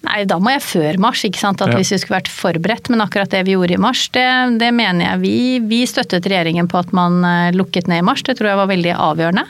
Nei, 0.05 0.21
da 0.29 0.37
må 0.41 0.51
jeg 0.53 0.63
før 0.65 0.99
mars, 1.01 1.23
ikke 1.27 1.41
sant. 1.41 1.61
At 1.65 1.73
Ja. 1.73 1.79
hvis 1.79 1.91
vi 1.95 1.99
skulle 2.01 2.19
vært 2.19 2.31
forberedt. 2.31 2.89
Men 2.93 3.01
akkurat 3.03 3.31
det 3.33 3.43
vi 3.47 3.55
gjorde 3.55 3.73
i 3.75 3.81
mars, 3.81 4.05
det, 4.15 4.25
det 4.61 4.71
mener 4.75 5.05
jeg 5.09 5.21
vi, 5.23 5.35
vi 5.65 5.81
støttet 5.89 6.27
regjeringen 6.29 6.69
på 6.71 6.79
at 6.79 6.93
man 6.95 7.23
eh, 7.25 7.51
lukket 7.57 7.89
ned 7.91 8.03
i 8.03 8.05
mars. 8.05 8.23
Det 8.23 8.37
tror 8.37 8.51
jeg 8.51 8.61
var 8.61 8.69
veldig 8.71 8.93
avgjørende. 8.95 9.45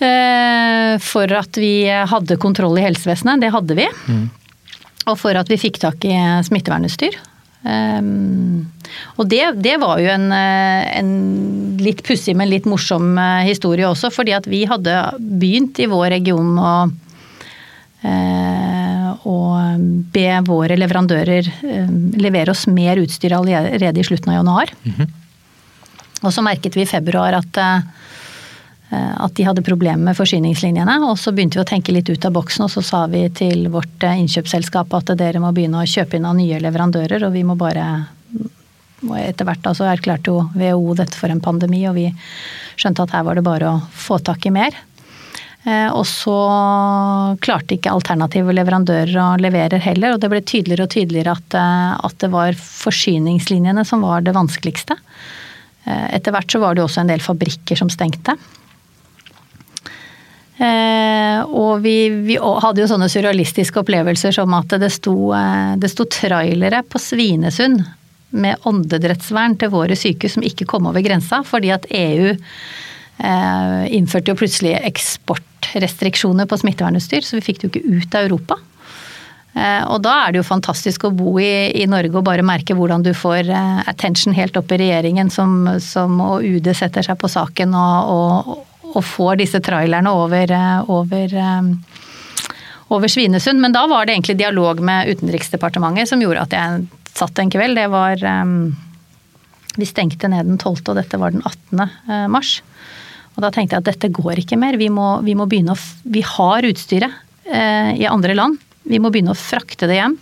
Eh, 0.00 0.98
For 1.04 1.32
at 1.36 1.58
vi 1.60 1.72
hadde 1.88 2.38
kontroll 2.40 2.78
i 2.80 2.84
helsevesenet. 2.86 3.42
Det 3.42 3.50
hadde 3.54 3.76
vi. 3.78 3.88
Og 5.10 5.16
for 5.18 5.36
at 5.36 5.48
vi 5.50 5.58
fikk 5.60 5.80
tak 5.82 6.04
i 6.08 6.14
smittevernutstyr. 6.46 7.18
Um, 7.60 8.70
og 9.20 9.26
det, 9.28 9.42
det 9.60 9.74
var 9.82 9.98
jo 10.00 10.08
en, 10.08 10.30
eh, 10.32 10.86
en 10.96 11.10
litt 11.80 12.00
pussig, 12.06 12.32
men 12.36 12.48
litt 12.48 12.64
morsom 12.68 13.12
eh, 13.20 13.44
historie 13.50 13.84
også. 13.88 14.08
Fordi 14.14 14.32
at 14.36 14.48
vi 14.48 14.62
hadde 14.68 14.94
begynt 15.40 15.80
i 15.84 15.88
vår 15.90 16.08
region 16.16 16.54
å 16.56 16.72
eh, 18.08 18.69
å 19.28 19.38
be 20.12 20.28
våre 20.46 20.76
leverandører 20.80 21.48
eh, 21.48 21.90
levere 22.20 22.54
oss 22.54 22.66
mer 22.70 23.00
utstyr 23.02 23.34
allerede 23.36 24.00
i 24.00 24.06
slutten 24.06 24.32
av 24.32 24.40
januar. 24.40 24.72
Og 26.20 26.32
så 26.32 26.44
merket 26.44 26.76
vi 26.76 26.84
i 26.84 26.88
februar 26.88 27.36
at, 27.38 27.60
eh, 27.60 27.80
at 28.90 29.34
de 29.36 29.46
hadde 29.46 29.64
problemer 29.64 30.10
med 30.10 30.16
forsyningslinjene. 30.18 30.98
Og 31.08 31.18
så 31.20 31.32
begynte 31.32 31.60
vi 31.60 31.64
å 31.64 31.68
tenke 31.68 31.92
litt 31.92 32.08
ut 32.12 32.24
av 32.24 32.34
boksen, 32.36 32.64
og 32.66 32.72
så 32.72 32.84
sa 32.84 33.02
vi 33.12 33.26
til 33.32 33.68
vårt 33.72 34.06
eh, 34.06 34.20
innkjøpsselskap 34.24 34.96
at 35.00 35.14
dere 35.20 35.42
må 35.42 35.52
begynne 35.56 35.82
å 35.82 35.88
kjøpe 35.88 36.18
inn 36.18 36.28
av 36.28 36.38
nye 36.38 36.60
leverandører, 36.62 37.24
og 37.26 37.36
vi 37.36 37.44
må 37.46 37.58
bare 37.60 37.90
og 39.00 39.16
etter 39.16 39.46
hvert 39.48 39.62
da 39.64 39.72
så 39.72 39.86
erklærte 39.88 40.28
jo 40.28 40.42
WHO 40.52 40.94
dette 40.98 41.16
for 41.16 41.32
en 41.32 41.40
pandemi, 41.40 41.86
og 41.88 41.96
vi 41.96 42.10
skjønte 42.80 43.06
at 43.06 43.14
her 43.16 43.24
var 43.24 43.38
det 43.38 43.44
bare 43.46 43.70
å 43.70 43.78
få 43.96 44.18
tak 44.24 44.44
i 44.44 44.52
mer. 44.52 44.76
Eh, 45.64 45.90
Og 45.92 46.06
så 46.08 46.36
klarte 47.44 47.76
ikke 47.76 47.92
alternative 47.92 48.54
leverandører 48.56 49.16
å 49.20 49.40
levere 49.40 49.80
heller, 49.82 50.14
og 50.14 50.22
det 50.22 50.30
ble 50.32 50.40
tydeligere 50.40 50.86
og 50.86 50.94
tydeligere 50.94 51.34
at, 51.36 51.54
eh, 51.54 52.06
at 52.08 52.16
det 52.22 52.30
var 52.32 52.56
forsyningslinjene 52.56 53.84
som 53.84 54.00
var 54.00 54.24
det 54.24 54.32
vanskeligste. 54.36 54.96
Eh, 55.84 56.16
Etter 56.16 56.32
hvert 56.32 56.50
så 56.50 56.60
var 56.60 56.74
det 56.74 56.84
også 56.84 57.02
en 57.02 57.12
del 57.12 57.20
fabrikker 57.20 57.76
som 57.76 57.92
stengte. 57.92 58.38
Eh, 60.60 61.40
og 61.44 61.80
vi, 61.80 62.08
vi 62.24 62.36
hadde 62.36 62.82
jo 62.82 62.88
sånne 62.88 63.08
surrealistiske 63.08 63.80
opplevelser 63.80 64.32
som 64.36 64.52
at 64.56 64.68
det 64.80 64.90
sto, 64.92 65.32
det 65.80 65.88
sto 65.88 66.04
trailere 66.04 66.82
på 66.84 67.00
Svinesund 67.00 67.80
med 68.30 68.60
åndedrettsvern 68.68 69.56
til 69.58 69.72
våre 69.72 69.96
sykehus 69.96 70.36
som 70.36 70.44
ikke 70.44 70.68
kom 70.68 70.86
over 70.86 71.00
grensa, 71.00 71.40
fordi 71.44 71.72
at 71.72 71.88
EU 71.88 72.28
eh, 72.30 73.88
innførte 73.96 74.32
jo 74.32 74.38
plutselig 74.40 74.76
eksportrestriksjoner 75.60 76.46
på 76.46 76.58
smittevernutstyr, 76.58 77.22
så 77.22 77.36
vi 77.38 77.44
fikk 77.44 77.60
det 77.60 77.68
jo 77.68 77.70
ikke 77.70 78.00
ut 78.00 78.14
av 78.14 78.24
Europa. 78.26 78.56
Eh, 79.54 79.84
Og 79.90 80.00
da 80.02 80.26
er 80.26 80.32
det 80.32 80.38
jo 80.38 80.46
fantastisk 80.46 81.04
å 81.04 81.10
bo 81.10 81.38
i, 81.40 81.70
i 81.82 81.86
Norge 81.86 82.16
og 82.16 82.24
bare 82.24 82.42
merke 82.42 82.74
hvordan 82.74 83.02
du 83.02 83.12
får 83.14 83.50
eh, 83.50 83.80
attention 83.90 84.34
helt 84.34 84.56
opp 84.56 84.70
i 84.72 84.78
regjeringen, 84.78 85.30
som, 85.30 85.78
som 85.80 86.20
og 86.20 86.44
UD 86.44 86.70
setter 86.74 87.02
seg 87.02 87.18
på 87.18 87.28
saken 87.28 87.74
og, 87.74 88.10
og, 88.10 88.94
og 88.94 89.04
får 89.04 89.40
disse 89.42 89.60
trailerne 89.60 90.10
over, 90.10 90.50
eh, 90.50 90.90
over, 90.90 91.34
over 92.90 93.08
Svinesund. 93.08 93.60
Men 93.60 93.72
da 93.72 93.86
var 93.90 94.06
det 94.06 94.14
egentlig 94.14 94.38
dialog 94.38 94.80
med 94.80 95.10
Utenriksdepartementet 95.10 96.08
som 96.08 96.22
gjorde 96.22 96.46
at 96.46 96.56
jeg 96.56 96.86
satt 97.10 97.38
en 97.42 97.50
kveld. 97.50 97.76
Det 97.76 97.88
var 97.90 98.22
Vi 99.76 99.86
stengte 99.86 100.28
ned 100.28 100.46
den 100.46 100.58
12., 100.58 100.88
og 100.88 100.96
dette 100.96 101.18
var 101.18 101.30
den 101.30 101.42
18. 101.42 101.80
eh, 102.08 102.26
mars. 102.28 102.60
Og 103.40 103.46
da 103.46 103.54
tenkte 103.56 103.78
jeg 103.78 103.80
at 103.80 103.88
dette 103.88 104.10
går 104.12 104.42
ikke 104.42 104.58
mer. 104.60 104.76
Vi 104.76 104.90
må, 104.92 105.14
vi 105.24 105.32
må 105.32 105.46
å 105.48 105.76
Vi 106.04 106.20
har 106.20 106.66
utstyret 106.68 107.08
eh, 107.48 107.94
i 107.96 108.04
andre 108.04 108.36
land. 108.36 108.58
Vi 108.84 108.98
må 109.00 109.08
begynne 109.08 109.32
å 109.32 109.38
frakte 109.38 109.88
det 109.88 109.96
hjem. 109.96 110.18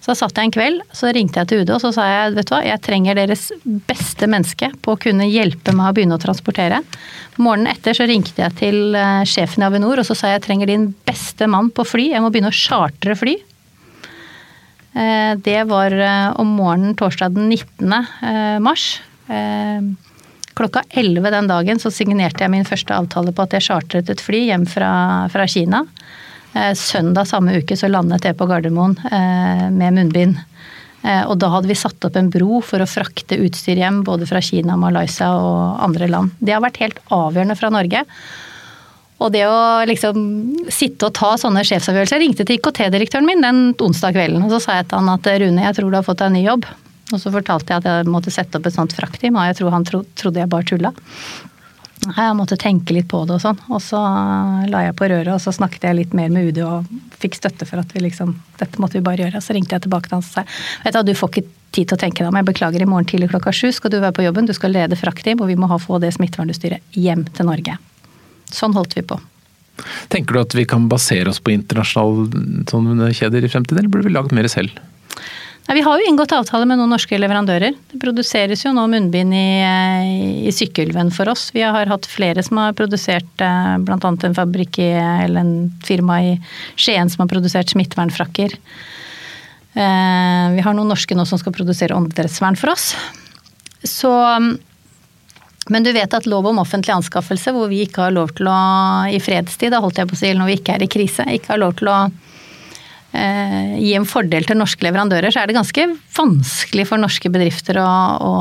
Så 0.00 0.10
da 0.10 0.16
satt 0.16 0.38
jeg 0.38 0.48
en 0.48 0.54
kveld, 0.54 0.82
så 0.96 1.10
ringte 1.12 1.38
jeg 1.38 1.48
til 1.50 1.62
UD 1.62 1.70
og 1.74 1.80
så 1.82 1.90
sa 1.92 2.06
jeg 2.08 2.34
vet 2.38 2.48
du 2.48 2.52
hva, 2.54 2.60
jeg 2.64 2.80
trenger 2.82 3.18
deres 3.18 3.42
beste 3.86 4.26
menneske 4.30 4.70
på 4.82 4.94
å 4.94 4.98
kunne 4.98 5.26
hjelpe 5.28 5.74
meg 5.76 5.90
å 5.90 5.94
begynne 5.94 6.16
å 6.16 6.22
transportere. 6.22 6.80
Morgenen 7.38 7.70
etter 7.70 7.94
så 7.98 8.06
ringte 8.08 8.40
jeg 8.40 8.56
til 8.58 8.96
eh, 8.98 9.22
sjefen 9.28 9.62
i 9.62 9.68
Avinor 9.68 10.00
og 10.02 10.08
så 10.08 10.16
sa 10.16 10.30
jeg 10.32 10.40
jeg 10.40 10.46
trenger 10.48 10.72
din 10.72 10.88
beste 11.06 11.46
mann 11.50 11.70
på 11.70 11.86
fly. 11.86 12.08
Jeg 12.14 12.24
må 12.24 12.32
begynne 12.34 12.50
å 12.50 12.56
chartre 12.56 13.14
fly. 13.18 13.36
Eh, 14.98 15.32
Det 15.46 15.60
var 15.70 15.94
eh, 15.94 16.28
om 16.40 16.56
morgenen 16.58 16.96
torsdag 16.98 17.36
den 17.36 17.50
19. 17.52 17.92
eh, 17.94 18.58
mars. 18.58 18.88
Klokka 20.60 20.82
11 20.90 21.30
den 21.32 21.46
dagen 21.48 21.78
så 21.80 21.88
signerte 21.88 22.44
jeg 22.44 22.52
min 22.52 22.66
første 22.68 22.92
avtale 22.92 23.32
på 23.32 23.46
at 23.46 23.54
jeg 23.56 23.64
chartret 23.64 24.10
et 24.12 24.20
fly 24.20 24.42
hjem 24.50 24.66
fra, 24.68 24.90
fra 25.32 25.46
Kina. 25.48 25.86
Eh, 26.52 26.74
Søndag 26.76 27.30
samme 27.30 27.54
uke 27.62 27.78
så 27.80 27.88
landet 27.88 28.26
jeg 28.28 28.36
på 28.36 28.44
Gardermoen 28.50 28.98
eh, 29.08 29.70
med 29.72 29.96
munnbind. 29.96 30.36
Eh, 31.00 31.22
Og 31.24 31.38
da 31.40 31.48
hadde 31.54 31.70
vi 31.70 31.78
satt 31.80 32.04
opp 32.04 32.18
en 32.20 32.28
bro 32.28 32.60
for 32.60 32.84
å 32.84 32.90
frakte 32.90 33.38
utstyr 33.40 33.80
hjem 33.80 34.02
både 34.04 34.28
fra 34.28 34.42
Kina, 34.44 34.76
Malaysia 34.76 35.30
og 35.32 35.80
andre 35.86 36.10
land. 36.12 36.36
Det 36.44 36.52
har 36.52 36.60
vært 36.66 36.82
helt 36.84 37.00
avgjørende 37.08 37.56
fra 37.56 37.72
Norge. 37.72 38.04
Og 39.20 39.32
det 39.32 39.46
å 39.48 39.58
liksom 39.88 40.20
sitte 40.72 41.08
og 41.08 41.16
ta 41.16 41.34
sånne 41.40 41.64
sjefsavgjørelser 41.64 42.20
Jeg 42.20 42.26
ringte 42.26 42.44
til 42.44 42.60
IKT-direktøren 42.60 43.28
min 43.28 43.44
den 43.44 43.64
onsdag 43.80 44.12
kvelden, 44.16 44.44
og 44.44 44.52
så 44.52 44.60
sa 44.64 44.78
jeg 44.82 44.92
til 44.92 45.00
han 45.00 45.12
at 45.16 45.32
Rune, 45.40 45.64
jeg 45.64 45.80
tror 45.80 45.88
du 45.88 46.00
har 46.02 46.04
fått 46.04 46.20
deg 46.20 46.32
en 46.34 46.36
ny 46.36 46.44
jobb. 46.44 46.68
Og 47.14 47.22
så 47.22 47.32
fortalte 47.34 47.72
jeg 47.72 47.82
at 47.82 47.88
jeg 47.90 48.10
måtte 48.10 48.32
sette 48.34 48.58
opp 48.58 48.66
et 48.68 48.76
sånt 48.76 48.94
fraktteam, 48.96 49.38
og 49.38 49.48
jeg 49.50 49.60
tror 49.60 49.74
han 49.74 49.86
tro, 49.88 50.02
trodde 50.18 50.42
jeg 50.42 50.50
bare 50.52 50.68
tulla. 50.68 50.92
Jeg 52.00 52.32
måtte 52.32 52.56
tenke 52.56 52.94
litt 52.96 53.10
på 53.10 53.20
det 53.28 53.36
og 53.36 53.42
sånn. 53.42 53.58
Og 53.68 53.80
så 53.84 54.00
la 54.72 54.84
jeg 54.86 54.96
på 54.96 55.08
røret, 55.10 55.32
og 55.34 55.40
så 55.42 55.52
snakket 55.52 55.84
jeg 55.84 55.98
litt 55.98 56.14
mer 56.16 56.30
med 56.32 56.48
UD 56.48 56.60
og 56.64 56.92
fikk 57.20 57.36
støtte 57.36 57.68
for 57.68 57.82
at 57.82 57.90
vi 57.92 58.06
liksom 58.06 58.38
Dette 58.60 58.80
måtte 58.80 58.96
vi 58.96 59.04
bare 59.04 59.26
gjøre. 59.26 59.42
Så 59.44 59.56
ringte 59.56 59.76
jeg 59.76 59.84
tilbake 59.84 60.08
til 60.08 60.16
han 60.16 60.24
og 60.24 60.28
sa 60.28 60.44
vet 60.84 60.96
du, 60.96 61.10
du 61.10 61.18
får 61.18 61.32
ikke 61.32 61.48
tid 61.76 61.90
til 61.90 61.98
å 61.98 62.00
tenke 62.00 62.22
deg 62.22 62.30
om. 62.30 62.38
Jeg 62.40 62.48
beklager, 62.48 62.82
i 62.82 62.88
morgen 62.88 63.08
tidlig 63.08 63.30
klokka 63.32 63.52
sju 63.54 63.68
skal 63.76 63.92
du 63.92 64.00
være 64.00 64.16
på 64.16 64.24
jobben. 64.24 64.48
Du 64.48 64.54
skal 64.56 64.72
lede 64.74 64.98
fraktteam, 64.98 65.42
og 65.44 65.52
vi 65.52 65.58
må 65.60 65.68
ha 65.70 65.78
få 65.80 66.00
det 66.02 66.14
smittevernutstyret 66.16 66.96
hjem 66.96 67.26
til 67.36 67.48
Norge. 67.48 67.76
Sånn 68.50 68.74
holdt 68.76 68.96
vi 68.96 69.04
på. 69.06 69.20
Tenker 70.12 70.36
du 70.36 70.40
at 70.42 70.56
vi 70.56 70.66
kan 70.68 70.88
basere 70.90 71.30
oss 71.30 71.40
på 71.40 71.52
internasjonale 71.54 72.64
sånne 72.68 73.12
kjeder 73.16 73.44
i 73.44 73.52
fremtiden, 73.52 73.80
eller 73.80 73.92
burde 73.92 74.08
vi 74.08 74.16
lagd 74.16 74.34
mer 74.36 74.48
selv? 74.52 74.74
Nei, 75.70 75.76
vi 75.76 75.82
har 75.86 76.00
jo 76.00 76.06
inngått 76.10 76.32
avtale 76.34 76.66
med 76.66 76.80
noen 76.80 76.90
norske 76.90 77.14
leverandører. 77.14 77.76
Det 77.92 77.98
produseres 78.02 78.64
jo 78.64 78.72
nå 78.74 78.88
munnbind 78.90 79.30
i, 79.38 80.48
i 80.50 80.50
Sykkylven 80.50 81.12
for 81.14 81.30
oss. 81.30 81.44
Vi 81.54 81.62
har 81.62 81.86
hatt 81.86 82.08
flere 82.10 82.42
som 82.42 82.58
har 82.58 82.72
produsert 82.74 83.44
eh, 83.46 83.76
bl.a. 83.78 83.98
en 84.10 84.34
fabrikk 84.34 84.80
i, 84.82 84.88
eller 84.98 85.44
en 85.44 85.52
firma 85.86 86.16
i 86.26 86.32
Skien 86.74 87.06
som 87.12 87.22
har 87.22 87.30
produsert 87.30 87.70
smittevernfrakker. 87.70 88.56
Eh, 89.78 90.46
Vi 90.56 90.64
har 90.66 90.74
noen 90.74 90.90
norske 90.90 91.14
nå 91.14 91.22
som 91.30 91.38
skal 91.38 91.54
produsere 91.54 91.94
åndedrettsvern 91.94 92.58
for 92.58 92.74
oss. 92.74 92.90
Så 93.86 94.10
men 95.70 95.86
du 95.86 95.92
vet 95.94 96.18
at 96.18 96.26
lov 96.26 96.48
om 96.50 96.58
offentlig 96.58 96.96
anskaffelse, 96.96 97.54
hvor 97.54 97.70
vi 97.70 97.84
ikke 97.84 98.08
har 98.08 98.16
lov 98.16 98.34
til 98.34 98.50
å 98.50 98.58
i 99.06 99.22
fredstid, 99.22 99.70
da 99.70 99.78
holdt 99.78 100.02
jeg 100.02 100.10
på 100.10 100.18
å 100.18 100.22
si, 100.24 100.34
når 100.34 100.50
vi 100.50 100.58
ikke 100.58 100.74
er 100.74 100.82
i 100.82 100.90
krise, 100.90 101.30
ikke 101.30 101.54
har 101.54 101.62
lov 101.62 101.78
til 101.78 101.92
å 101.94 101.98
eh, 103.12 103.78
gi 103.80 103.94
en 103.98 104.08
fordel 104.08 104.46
til 104.48 104.58
norske 104.60 104.84
leverandører, 104.86 105.32
så 105.32 105.42
er 105.42 105.50
det 105.50 105.58
ganske 105.58 105.86
vanskelig 106.16 106.86
for 106.90 107.02
norske 107.02 107.32
bedrifter 107.32 107.80
å, 107.82 107.90
å, 108.20 108.34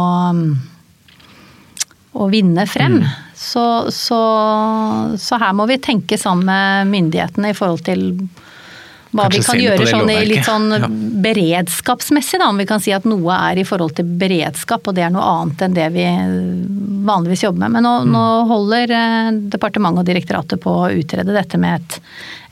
å 2.19 2.29
vinne 2.33 2.65
frem. 2.69 3.01
Så, 3.39 3.65
så, 3.95 4.21
så 5.21 5.39
her 5.39 5.55
må 5.55 5.69
vi 5.69 5.79
tenke 5.81 6.19
sammen 6.19 6.49
med 6.49 6.93
myndighetene 6.93 7.53
i 7.53 7.57
forhold 7.57 7.85
til 7.87 8.11
hva 9.09 9.25
Kanskje 9.25 9.39
vi 9.39 9.45
kan 9.47 9.59
gjøre 9.63 9.85
sånn 9.89 10.11
litt 10.29 10.45
sånn 10.45 10.67
Ja. 10.75 10.87
beredskapsmessig, 11.23 12.39
da. 12.39 12.49
Om 12.49 12.57
vi 12.61 12.65
kan 12.69 12.79
si 12.79 12.91
at 12.93 13.05
noe 13.09 13.33
er 13.49 13.57
i 13.57 13.63
forhold 13.65 13.95
til 13.97 14.05
beredskap, 14.05 14.87
og 14.87 14.95
det 14.95 15.03
er 15.03 15.09
noe 15.09 15.23
annet 15.25 15.63
enn 15.65 15.73
det 15.73 15.87
vi 15.95 16.03
vanligvis 17.09 17.43
jobber 17.43 17.59
med. 17.65 17.71
Men 17.71 17.83
nå, 17.83 17.93
Mm. 18.05 18.11
nå 18.13 18.47
holder 18.47 18.91
eh, 18.91 19.31
departementet 19.49 19.99
og 19.99 20.05
direktoratet 20.05 20.61
på 20.61 20.69
å 20.69 20.91
utrede 20.93 21.33
dette 21.33 21.57
med 21.57 21.81
et, 21.81 21.99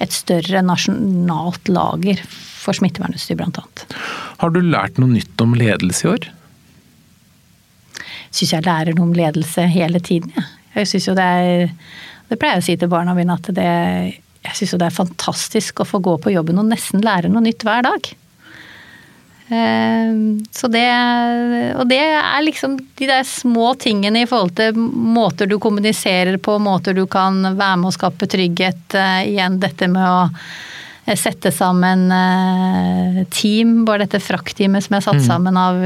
et 0.01 0.09
større 0.11 0.63
nasjonalt 0.65 1.69
lager 1.69 2.17
for 2.25 2.73
smittevernutstyr, 2.73 3.37
annet. 3.39 3.85
Har 4.39 4.49
du 4.49 4.59
lært 4.61 4.97
noe 4.97 5.09
nytt 5.09 5.39
om 5.39 5.53
ledelse 5.53 6.05
i 6.05 6.09
år? 6.15 6.27
Syns 8.31 8.51
jeg 8.51 8.65
lærer 8.65 8.95
noe 8.95 9.07
om 9.07 9.13
ledelse 9.13 9.67
hele 9.71 9.99
tiden, 9.99 10.33
jeg. 10.35 10.43
Jeg 10.75 10.87
synes 10.87 11.07
jo 11.07 11.13
det 11.17 11.23
er 11.23 11.69
Det 12.29 12.37
pleier 12.37 12.57
jeg 12.57 12.61
å 12.61 12.65
si 12.65 12.75
til 12.75 12.89
barna 12.91 13.13
mine 13.15 13.31
at 13.33 13.47
det 13.55 14.17
jeg 14.47 14.55
syns 14.61 14.73
jo 14.73 14.79
det 14.81 14.87
er 14.89 14.95
fantastisk 15.01 15.83
å 15.83 15.87
få 15.87 15.99
gå 16.03 16.15
på 16.23 16.33
jobben 16.33 16.59
og 16.61 16.69
nesten 16.71 17.03
lære 17.05 17.29
noe 17.31 17.43
nytt 17.45 17.65
hver 17.67 17.85
dag. 17.87 18.09
Eh, 19.47 20.13
Så 20.51 20.67
det, 20.67 20.85
og 21.79 21.85
det 21.87 22.01
er 22.03 22.43
liksom 22.43 22.77
de 22.99 23.09
der 23.09 23.23
små 23.27 23.73
tingene 23.79 24.23
i 24.23 24.29
forhold 24.29 24.55
til 24.59 24.75
måter 24.77 25.47
du 25.47 25.57
kommuniserer 25.59 26.39
på, 26.39 26.57
måter 26.59 26.95
du 26.97 27.05
kan 27.07 27.41
være 27.43 27.77
med 27.79 27.91
å 27.91 27.95
skape 27.95 28.27
trygghet. 28.27 28.95
Eh, 28.95 29.21
Igjen 29.33 29.59
dette 29.63 29.87
med 29.91 30.03
å 30.03 30.29
sette 31.15 31.51
sammen 31.55 32.09
eh, 32.11 33.21
team, 33.31 33.85
bare 33.87 34.03
dette 34.03 34.19
fraktteamet 34.19 34.83
som 34.83 34.97
er 34.97 35.05
satt 35.05 35.21
sammen 35.23 35.55
av 35.59 35.79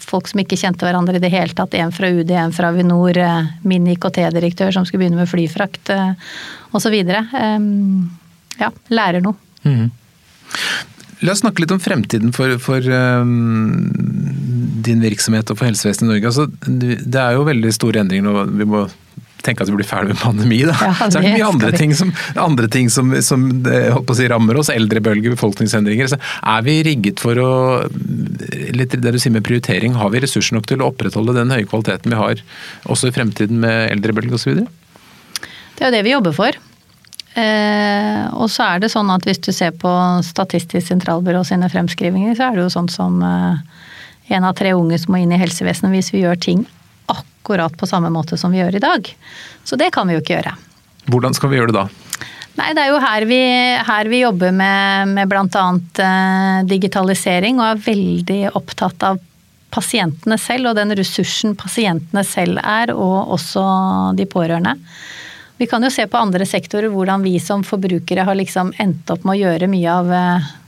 folk 0.00 0.30
som 0.30 0.40
ikke 0.40 0.56
kjente 0.56 0.86
hverandre 0.86 1.18
i 1.18 1.22
det 1.22 1.32
hele 1.34 1.52
tatt. 1.56 1.76
En 1.76 1.92
fra 1.92 2.08
UD, 2.08 2.32
en 2.32 2.54
fra 2.54 2.70
Avinor, 2.72 3.18
eh, 3.20 3.52
min 3.68 3.90
IKT-direktør 3.92 4.72
som 4.72 4.86
skulle 4.88 5.04
begynne 5.04 5.20
med 5.20 5.28
flyfrakt 5.28 5.92
osv. 6.72 6.96
Ja, 8.60 8.72
lærer 8.88 9.20
noe. 9.24 9.36
Mm. 9.64 9.92
La 11.24 11.32
oss 11.32 11.40
snakke 11.40 11.62
litt 11.62 11.72
om 11.72 11.80
fremtiden 11.80 12.32
for, 12.36 12.56
for 12.62 12.84
um, 12.84 13.90
din 14.84 15.00
virksomhet 15.04 15.48
og 15.50 15.60
for 15.60 15.68
helsevesenet 15.70 16.08
i 16.08 16.10
Norge. 16.12 16.32
Altså, 16.32 16.48
det 17.04 17.20
er 17.20 17.36
jo 17.36 17.46
veldig 17.48 17.72
store 17.72 18.02
endringer 18.02 18.26
nå. 18.28 18.44
Vi 18.60 18.68
må 18.68 18.84
tenke 19.44 19.64
at 19.64 19.70
vi 19.70 19.76
blir 19.78 19.88
ferdig 19.88 20.14
med 20.14 20.22
pandemi. 20.22 20.62
Da. 20.68 20.76
Ja, 20.84 20.92
så 21.08 21.20
er 21.20 21.26
det 21.26 21.34
mye 21.36 21.48
andre 21.48 21.70
ting, 21.76 21.94
som, 21.96 22.10
andre 22.40 22.68
ting 22.72 22.90
som, 22.92 23.12
som 23.24 23.46
si, 23.62 24.28
rammer 24.30 24.58
oss. 24.60 24.70
Eldrebølge, 24.72 25.32
befolkningsendringer. 25.34 26.10
Så 26.12 26.18
er 26.20 26.66
vi 26.66 26.78
rigget 26.86 27.22
for 27.22 27.40
å 27.40 27.50
litt 28.74 28.94
det 28.94 29.14
du 29.14 29.20
sier 29.20 29.34
med 29.34 29.44
prioritering, 29.46 29.96
Har 29.98 30.12
vi 30.14 30.22
ressurser 30.24 30.56
nok 30.56 30.68
til 30.70 30.82
å 30.82 30.90
opprettholde 30.92 31.36
den 31.36 31.52
høye 31.54 31.66
kvaliteten 31.68 32.12
vi 32.12 32.20
har 32.20 32.44
også 32.90 33.10
i 33.10 33.16
fremtiden 33.16 33.60
med 33.62 33.90
eldrebølge 33.94 34.38
osv.? 34.38 34.62
Det 35.74 35.82
er 35.82 35.90
jo 35.90 35.96
det 35.96 36.04
vi 36.06 36.14
jobber 36.14 36.36
for. 36.36 36.60
Eh, 37.34 38.22
og 38.38 38.46
så 38.52 38.68
er 38.68 38.84
det 38.84 38.92
sånn 38.92 39.10
at 39.10 39.24
hvis 39.26 39.42
du 39.42 39.50
ser 39.54 39.74
på 39.74 39.90
Statistisk 40.22 40.86
sentralbyrå 40.86 41.42
sine 41.46 41.70
fremskrivinger, 41.72 42.36
så 42.38 42.48
er 42.48 42.56
det 42.56 42.66
jo 42.66 42.74
sånn 42.76 42.90
som 42.92 43.18
eh, 43.26 43.58
en 44.36 44.46
av 44.46 44.54
tre 44.58 44.72
unge 44.76 45.00
som 45.02 45.14
må 45.14 45.22
inn 45.24 45.34
i 45.34 45.40
helsevesenet 45.40 45.96
hvis 45.96 46.12
vi 46.14 46.22
gjør 46.22 46.38
ting 46.40 46.64
akkurat 47.44 47.76
på 47.76 47.86
samme 47.86 48.08
måte 48.10 48.38
som 48.40 48.52
vi 48.52 48.62
gjør 48.62 48.76
i 48.76 48.80
dag. 48.80 49.16
Så 49.64 49.76
det 49.76 49.92
kan 49.92 50.08
vi 50.08 50.16
jo 50.16 50.22
ikke 50.22 50.38
gjøre. 50.38 50.56
Hvordan 51.12 51.36
skal 51.36 51.52
vi 51.52 51.60
gjøre 51.60 51.72
det 51.72 51.76
da? 51.76 51.88
Nei, 52.54 52.70
Det 52.72 52.80
er 52.80 52.88
jo 52.88 53.02
her 53.02 53.26
vi, 53.28 53.40
her 53.84 54.08
vi 54.08 54.22
jobber 54.22 54.52
med, 54.54 55.12
med 55.12 55.28
bl.a. 55.28 55.66
Eh, 56.06 56.64
digitalisering, 56.70 57.60
og 57.60 57.66
er 57.66 57.84
veldig 57.84 58.40
opptatt 58.54 59.04
av 59.04 59.20
pasientene 59.74 60.38
selv 60.38 60.70
og 60.70 60.78
den 60.78 60.94
ressursen 60.94 61.56
pasientene 61.58 62.22
selv 62.24 62.62
er, 62.62 62.94
og 62.94 63.34
også 63.36 63.64
de 64.16 64.24
pårørende. 64.30 64.76
Vi 65.58 65.66
kan 65.70 65.82
jo 65.84 65.90
se 65.92 66.06
på 66.10 66.18
andre 66.18 66.46
sektorer 66.46 66.88
hvordan 66.90 67.22
vi 67.26 67.36
som 67.42 67.66
forbrukere 67.66 68.24
har 68.26 68.38
liksom 68.38 68.72
endt 68.78 69.10
opp 69.10 69.26
med 69.26 69.36
å 69.36 69.42
gjøre 69.42 69.70
mye 69.70 69.98
av 70.00 70.14
eh, 70.14 70.52
av 70.54 70.63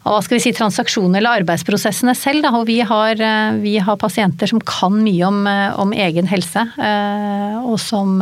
hva 0.00 0.20
skal 0.24 0.38
vi 0.38 0.44
si, 0.46 0.52
transaksjonene 0.56 1.20
eller 1.20 1.42
arbeidsprosessene 1.42 2.14
selv. 2.16 2.44
Da. 2.46 2.54
Og 2.56 2.66
vi 2.70 2.78
har, 2.80 3.20
eh, 3.20 3.56
vi 3.60 3.76
har, 3.78 3.96
pasienter 4.00 4.48
som 4.48 4.60
kan 4.60 4.96
mye 5.04 5.26
om, 5.26 5.46
eh, 5.46 5.78
om 5.78 5.92
egen 5.92 6.26
helse, 6.26 6.66
eh, 6.78 7.58
og 7.60 7.78
som, 7.78 8.20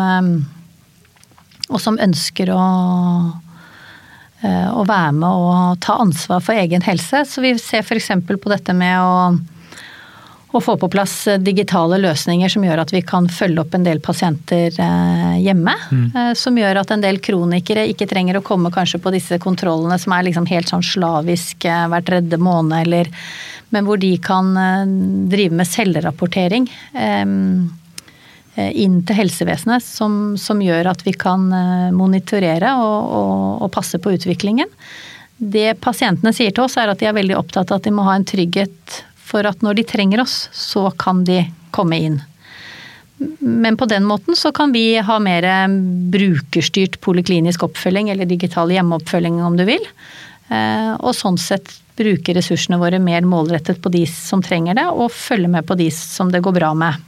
og 1.71 1.81
som 1.81 1.99
ønsker 1.99 2.51
å, 2.51 2.65
å 4.43 4.87
være 4.87 5.13
med 5.13 5.29
og 5.29 5.81
ta 5.81 5.99
ansvar 5.99 6.41
for 6.41 6.55
egen 6.55 6.83
helse. 6.83 7.25
Så 7.27 7.43
vi 7.43 7.57
ser 7.59 7.83
f.eks. 7.83 8.11
på 8.27 8.51
dette 8.51 8.75
med 8.75 8.99
å 8.99 9.39
å 10.51 10.61
få 10.61 10.77
på 10.81 10.89
plass 10.89 11.15
eh, 11.29 11.41
digitale 11.41 11.99
løsninger 12.01 12.49
som 12.53 12.65
gjør 12.65 12.83
at 12.83 12.93
vi 12.95 13.03
kan 13.07 13.29
følge 13.33 13.61
opp 13.63 13.75
en 13.77 13.85
del 13.85 14.01
pasienter 14.05 14.73
eh, 14.81 15.35
hjemme. 15.45 15.75
Mm. 15.93 16.07
Eh, 16.15 16.31
som 16.39 16.57
gjør 16.59 16.81
at 16.83 16.93
en 16.95 17.05
del 17.05 17.21
kronikere 17.25 17.85
ikke 17.91 18.09
trenger 18.09 18.39
å 18.39 18.45
komme 18.47 18.73
kanskje 18.75 19.01
på 19.05 19.13
disse 19.15 19.41
kontrollene 19.43 19.99
som 20.01 20.15
er 20.17 20.29
liksom 20.29 20.49
helt 20.49 20.73
sånn 20.73 20.85
slavisk 20.85 21.69
hver 21.69 22.07
tredje 22.07 22.41
måned, 22.41 22.79
eller 22.87 23.13
Men 23.71 23.85
hvor 23.85 23.99
de 24.01 24.15
kan 24.17 24.55
drive 25.29 25.53
med 25.53 25.69
selvrapportering 25.69 26.65
inn 28.57 28.95
til 29.05 29.19
helsevesenet, 29.19 29.85
som, 29.85 30.39
som, 30.41 30.63
gjør 30.65 30.89
at 30.89 31.05
vi 31.05 31.13
kan 31.13 31.45
monitorere 31.93 32.73
og, 32.81 33.11
og, 33.19 33.35
og 33.67 33.71
passe 33.75 34.01
på 34.01 34.15
utviklingen. 34.17 34.73
Det 35.37 35.77
pasientene 35.85 36.33
sier 36.33 36.55
til 36.57 36.65
oss, 36.65 36.79
er 36.81 36.89
at 36.89 37.03
de 37.03 37.11
er 37.11 37.19
veldig 37.19 37.37
opptatt 37.37 37.69
av 37.69 37.83
at 37.83 37.85
de 37.85 37.93
må 37.93 38.09
ha 38.09 38.17
en 38.17 38.27
trygghet 38.27 39.03
for 39.29 39.47
at 39.49 39.63
når 39.65 39.79
de 39.79 39.87
trenger 39.89 40.25
oss, 40.25 40.47
så 40.57 40.89
kan 40.97 41.25
de 41.29 41.43
komme 41.75 42.01
inn. 42.01 42.19
Men 43.39 43.77
på 43.77 43.89
den 43.91 44.07
måten 44.07 44.37
så 44.39 44.53
kan 44.55 44.73
vi 44.73 44.99
ha 45.03 45.19
mer 45.19 45.45
brukerstyrt 46.13 47.01
poliklinisk 47.05 47.67
oppfølging, 47.67 48.13
eller 48.13 48.31
digital 48.31 48.71
hjemmeoppfølging 48.73 49.41
om 49.43 49.59
du 49.59 49.67
vil. 49.69 49.85
Eh, 50.49 50.93
og 50.97 51.17
sånn 51.17 51.39
sett 51.41 51.73
bruke 51.99 52.35
ressursene 52.37 52.79
våre 52.79 53.01
mer 53.03 53.27
målrettet 53.27 53.83
på 53.83 53.91
de 53.93 54.05
som 54.09 54.43
trenger 54.45 54.79
det, 54.79 54.87
og 54.89 55.11
følge 55.13 55.51
med 55.51 55.67
på 55.67 55.77
de 55.79 55.91
som 55.95 56.31
det 56.33 56.45
går 56.47 56.55
bra 56.61 56.73
med. 56.79 57.03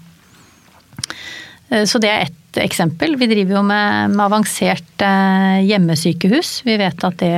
Eh, 1.70 1.87
så 1.87 2.02
det 2.02 2.11
er 2.11 2.26
ett 2.26 2.61
eksempel. 2.61 3.14
Vi 3.16 3.30
driver 3.30 3.61
jo 3.61 3.64
med, 3.66 4.16
med 4.16 4.24
avansert 4.26 5.06
eh, 5.06 5.62
hjemmesykehus. 5.70 6.61
Vi 6.66 6.76
vet 6.80 7.06
at 7.06 7.22
det 7.22 7.35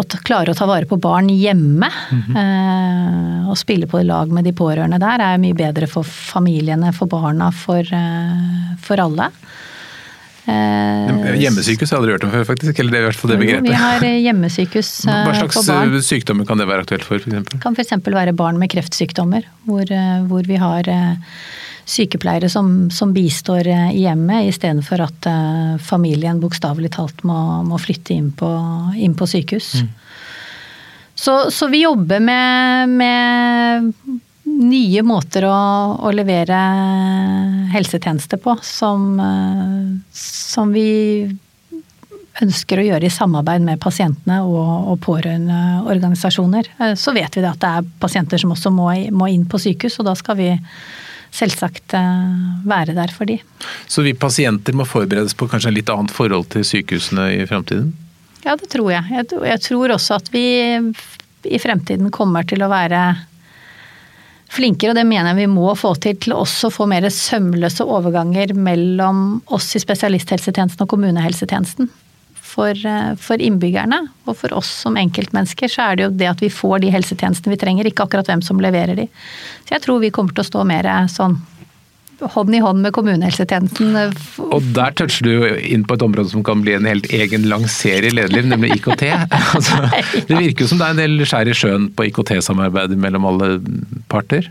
å 0.00 0.04
klare 0.24 0.52
å 0.52 0.56
ta 0.56 0.66
vare 0.68 0.88
på 0.88 0.96
barn 0.96 1.28
hjemme 1.28 1.88
mm 1.88 2.22
-hmm. 2.28 3.50
og 3.50 3.58
spille 3.58 3.86
på 3.86 4.02
lag 4.02 4.32
med 4.32 4.44
de 4.44 4.52
pårørende 4.52 4.98
der 4.98 5.20
er 5.20 5.38
mye 5.38 5.54
bedre 5.54 5.86
for 5.86 6.02
familiene, 6.04 6.92
for 6.92 7.06
barna, 7.06 7.50
for, 7.52 7.80
eh, 7.80 8.76
for 8.80 9.00
alle. 9.00 9.30
Eh, 10.44 11.36
hjemmesykehus 11.38 11.90
har 11.90 11.98
jeg 11.98 12.02
aldri 12.02 12.12
hørt 12.12 12.24
om 12.24 12.30
før, 12.30 12.44
faktisk. 12.44 12.78
Eller 12.78 12.90
det 12.90 12.98
er 12.98 13.02
i 13.02 13.10
hvert 13.10 13.20
fall 13.20 13.30
det 13.30 13.38
begrepet. 13.38 13.68
Vi 13.68 13.74
har 13.74 14.00
hjemmesykehus 14.00 14.90
for 15.04 15.12
barn. 15.12 15.48
Hva 15.48 15.62
slags 15.62 16.06
sykdommer 16.08 16.46
kan 16.46 16.58
det 16.58 16.66
være 16.66 16.82
aktuelt 16.82 17.04
for, 17.04 17.16
f.eks.? 17.16 17.48
Det 17.52 17.60
kan 17.60 17.76
f.eks. 17.76 17.92
være 18.04 18.32
barn 18.32 18.58
med 18.58 18.70
kreftsykdommer, 18.70 19.46
hvor, 19.64 19.84
hvor 20.26 20.42
vi 20.42 20.56
har 20.56 20.82
sykepleiere 21.84 22.48
som, 22.48 22.90
som 22.90 23.12
bistår 23.12 23.66
hjemme 23.66 23.92
i 23.92 24.04
hjemmet, 24.04 24.48
istedenfor 24.50 25.02
at 25.02 25.28
uh, 25.28 25.78
familien 25.82 26.40
bokstavelig 26.42 26.92
talt 26.96 27.24
må, 27.26 27.36
må, 27.66 27.78
flytte 27.82 28.14
inn 28.14 28.30
på, 28.36 28.50
inn 28.96 29.16
på 29.18 29.26
sykehus. 29.26 29.74
Mm. 29.82 29.88
Så, 31.14 31.50
så, 31.50 31.68
vi 31.68 31.82
jobber 31.82 32.22
med, 32.22 32.88
med 32.88 33.92
nye 34.62 35.02
måter 35.06 35.46
å, 35.46 35.58
å, 36.02 36.12
levere 36.14 36.58
helsetjenester 37.74 38.40
på 38.42 38.56
som, 38.64 39.18
uh, 39.20 40.14
som, 40.16 40.72
vi 40.72 41.28
ønsker 42.42 42.80
å 42.80 42.86
gjøre 42.86 43.06
i 43.06 43.12
samarbeid 43.12 43.62
med 43.66 43.80
pasientene 43.82 44.40
og, 44.46 44.88
og 44.94 45.00
pårørendeorganisasjoner. 45.04 46.70
Så 46.96 47.12
vet 47.12 47.36
vi 47.36 47.44
at 47.44 47.60
det 47.60 47.72
er 47.76 47.90
pasienter 48.00 48.40
som 48.40 48.54
også 48.54 48.72
må, 48.72 48.88
må 49.12 49.28
inn 49.28 49.44
på 49.50 49.60
sykehus, 49.60 49.98
og 50.00 50.08
da 50.08 50.14
skal 50.18 50.38
vi 50.40 50.48
selvsagt 51.32 51.96
eh, 51.96 52.36
være 52.68 52.96
der 52.96 53.12
for 53.14 53.28
de. 53.28 53.38
Så 53.90 54.04
vi 54.04 54.14
pasienter 54.14 54.76
må 54.76 54.86
forberedes 54.88 55.34
på 55.38 55.48
kanskje 55.50 55.72
en 55.72 55.78
litt 55.78 55.92
annet 55.92 56.14
forhold 56.14 56.50
til 56.52 56.66
sykehusene 56.66 57.30
i 57.38 57.42
fremtiden? 57.48 57.92
Ja, 58.42 58.56
det 58.58 58.70
tror 58.72 58.90
jeg. 58.92 59.26
Jeg 59.46 59.60
tror 59.64 59.94
også 59.94 60.18
at 60.18 60.32
vi 60.34 60.46
i 61.42 61.60
fremtiden 61.62 62.10
kommer 62.14 62.46
til 62.46 62.62
å 62.64 62.70
være 62.70 63.02
flinkere, 64.52 64.92
og 64.92 64.98
det 64.98 65.06
mener 65.08 65.32
jeg 65.32 65.46
vi 65.46 65.52
må 65.54 65.72
få 65.78 65.94
til, 66.02 66.18
til 66.20 66.34
også 66.36 66.68
få 66.74 66.86
mer 66.90 67.06
sømløse 67.08 67.86
overganger 67.88 68.52
mellom 68.52 69.40
oss 69.54 69.70
i 69.78 69.82
spesialisthelsetjenesten 69.82 70.84
og 70.84 70.92
kommunehelsetjenesten 70.92 71.88
for, 72.52 72.76
eh, 72.76 73.14
for, 73.20 73.40
innbyggerne 73.40 74.02
og 74.26 74.36
for 74.38 74.54
oss 74.58 74.70
som 74.84 74.98
enkeltmennesker, 75.00 75.70
så 75.72 75.88
er 75.88 75.96
det 75.96 76.06
jo 76.06 76.12
det 76.22 76.28
at 76.32 76.44
vi 76.44 76.52
får 76.52 76.84
de 76.84 76.92
helsetjenestene 76.94 77.54
vi 77.54 77.60
trenger, 77.60 77.88
ikke 77.88 78.06
akkurat 78.06 78.28
hvem 78.28 78.44
som 78.44 78.60
leverer 78.62 78.98
de. 78.98 79.08
Så 79.64 79.76
jeg 79.76 79.86
tror 79.86 80.02
vi 80.02 80.12
kommer 80.14 80.36
til 80.36 80.44
å 80.44 80.50
stå 80.50 80.66
mer 80.68 80.88
eh, 80.88 81.08
sånn 81.12 81.40
hånd 82.22 82.54
i 82.54 82.60
hånd 82.62 82.82
med 82.84 82.92
kommunehelsetjenesten. 82.94 83.96
Og 84.46 84.66
der 84.76 84.94
toucher 84.98 85.26
du 85.26 85.46
inn 85.58 85.82
på 85.88 85.96
et 85.96 86.04
område 86.06 86.30
som 86.30 86.44
kan 86.46 86.62
bli 86.62 86.76
en 86.76 86.86
helt 86.86 87.08
egen 87.10 87.48
lang 87.50 87.64
serie 87.66 88.12
lederliv, 88.14 88.46
nemlig 88.52 88.76
IKT. 88.78 89.08
Altså, 89.52 89.78
det 90.28 90.38
virker 90.38 90.64
jo 90.64 90.70
som 90.70 90.78
det 90.78 90.86
er 90.86 90.94
en 90.94 91.00
del 91.02 91.26
skjær 91.28 91.50
i 91.50 91.56
sjøen 91.56 91.88
på 91.96 92.06
IKT-samarbeidet 92.08 92.98
mellom 93.00 93.26
alle 93.28 93.48
parter? 94.12 94.46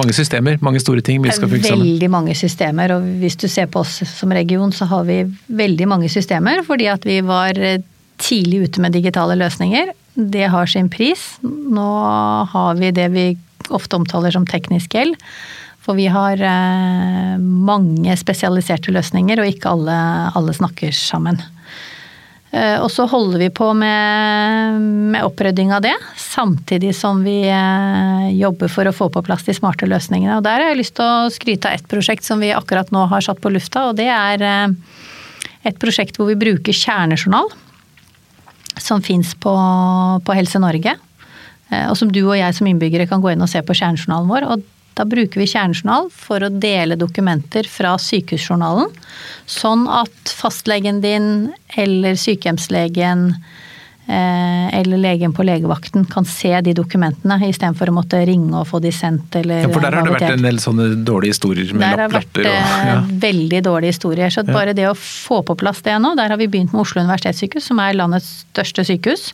Mange 0.00 0.16
systemer, 0.16 0.56
mange 0.64 0.80
store 0.80 1.04
ting 1.04 1.20
vi 1.22 1.32
skal 1.34 1.50
funke 1.50 1.68
sammen. 1.68 1.84
Veldig 1.84 2.10
mange 2.12 2.34
systemer, 2.38 2.96
og 2.96 3.06
hvis 3.20 3.36
du 3.40 3.46
ser 3.52 3.68
på 3.70 3.82
oss 3.84 4.00
som 4.08 4.32
region, 4.32 4.72
så 4.72 4.88
har 4.88 5.04
vi 5.08 5.22
veldig 5.60 5.88
mange 5.90 6.08
systemer. 6.12 6.64
Fordi 6.66 6.88
at 6.88 7.04
vi 7.04 7.20
var 7.26 7.60
tidlig 8.20 8.64
ute 8.64 8.84
med 8.84 8.96
digitale 8.96 9.36
løsninger. 9.40 9.92
Det 10.14 10.48
har 10.52 10.68
sin 10.68 10.90
pris. 10.92 11.36
Nå 11.44 11.88
har 12.52 12.80
vi 12.80 12.92
det 12.96 13.08
vi 13.14 13.26
ofte 13.70 14.00
omtaler 14.00 14.34
som 14.34 14.46
teknisk 14.48 14.96
gjeld. 14.96 15.16
For 15.80 15.96
vi 15.96 16.10
har 16.12 16.40
eh, 16.44 17.36
mange 17.40 18.16
spesialiserte 18.20 18.92
løsninger, 18.92 19.40
og 19.40 19.48
ikke 19.48 19.72
alle, 19.72 19.96
alle 20.36 20.54
snakker 20.56 20.92
sammen. 20.96 21.40
Eh, 22.50 22.80
og 22.82 22.88
så 22.90 23.04
holder 23.06 23.44
vi 23.44 23.48
på 23.54 23.68
med, 23.78 24.80
med, 25.12 25.22
opprydding 25.22 25.70
av 25.70 25.84
det, 25.84 25.94
samtidig 26.18 26.90
som 26.98 27.20
vi 27.22 27.44
eh, 27.46 28.24
jobber 28.34 28.72
for 28.72 28.90
å 28.90 28.94
få 28.94 29.06
på 29.14 29.22
plass 29.26 29.46
de 29.46 29.54
smarte 29.54 29.86
løsningene. 29.86 30.40
Og 30.40 30.46
der 30.46 30.58
har 30.58 30.72
jeg 30.72 30.80
lyst 30.80 30.96
til 30.98 31.06
å 31.06 31.30
skryte 31.30 31.70
av 31.70 31.78
ett 31.78 31.86
prosjekt 31.90 32.26
som 32.26 32.42
vi 32.42 32.50
akkurat 32.54 32.90
nå 32.90 33.04
har 33.12 33.22
satt 33.22 33.42
på 33.42 33.52
lufta, 33.54 33.86
og 33.90 34.00
det 34.00 34.08
er 34.10 34.42
eh, 34.42 34.74
et 35.70 35.78
prosjekt 35.78 36.18
hvor 36.18 36.26
vi 36.32 36.38
bruker 36.40 36.74
kjernejournal. 36.74 37.52
Som 38.80 39.04
fins 39.04 39.34
på, 39.38 39.52
på 40.24 40.34
Helse 40.34 40.58
Norge. 40.62 40.94
Og 41.90 41.94
som 41.98 42.08
du 42.10 42.22
og 42.22 42.38
jeg 42.38 42.54
som 42.56 42.66
innbyggere 42.66 43.04
kan 43.06 43.20
gå 43.22 43.30
inn 43.30 43.42
og 43.44 43.50
se 43.50 43.60
på 43.62 43.74
kjernejournalen 43.76 44.30
vår. 44.30 44.46
og 44.48 44.62
da 44.98 45.06
bruker 45.08 45.40
vi 45.40 45.48
kjernejournal 45.48 46.10
for 46.14 46.44
å 46.44 46.50
dele 46.52 46.98
dokumenter 47.00 47.68
fra 47.70 47.94
sykehusjournalen, 48.00 48.90
sånn 49.48 49.86
at 49.90 50.34
fastlegen 50.34 51.00
din 51.04 51.50
eller 51.80 52.18
sykehjemslegen 52.20 53.30
eller 54.10 54.98
legen 54.98 55.32
på 55.32 55.44
legevakten 55.46 56.04
kan 56.04 56.24
se 56.26 56.50
de 56.60 56.72
dokumentene, 56.74 57.36
istedenfor 57.46 57.92
å 57.92 57.94
måtte 57.94 58.18
ringe 58.26 58.56
og 58.58 58.66
få 58.66 58.80
de 58.82 58.90
sendt 58.94 59.36
eller 59.38 59.62
ja, 59.62 59.68
For 59.70 59.84
der 59.84 59.94
har 59.94 60.08
det 60.08 60.14
vært 60.16 60.34
en 60.34 60.46
del 60.48 60.58
sånne 60.62 60.86
dårlige 61.06 61.36
historier 61.36 61.70
med 61.76 61.84
der 61.84 62.16
lapper 62.16 62.42
og 62.42 62.48
Der 62.48 62.64
har 62.64 62.90
vært 62.90 63.12
veldig 63.22 63.60
dårlige 63.68 63.94
historier. 63.94 64.34
Så 64.34 64.42
bare 64.48 64.74
det 64.74 64.88
å 64.90 64.96
få 64.98 65.44
på 65.46 65.54
plass 65.60 65.84
det 65.86 65.94
nå, 66.02 66.16
der 66.18 66.34
har 66.34 66.40
vi 66.40 66.50
begynt 66.50 66.74
med 66.74 66.82
Oslo 66.82 67.04
universitetssykehus, 67.04 67.70
som 67.70 67.82
er 67.84 67.98
landets 68.00 68.32
største 68.48 68.86
sykehus. 68.88 69.30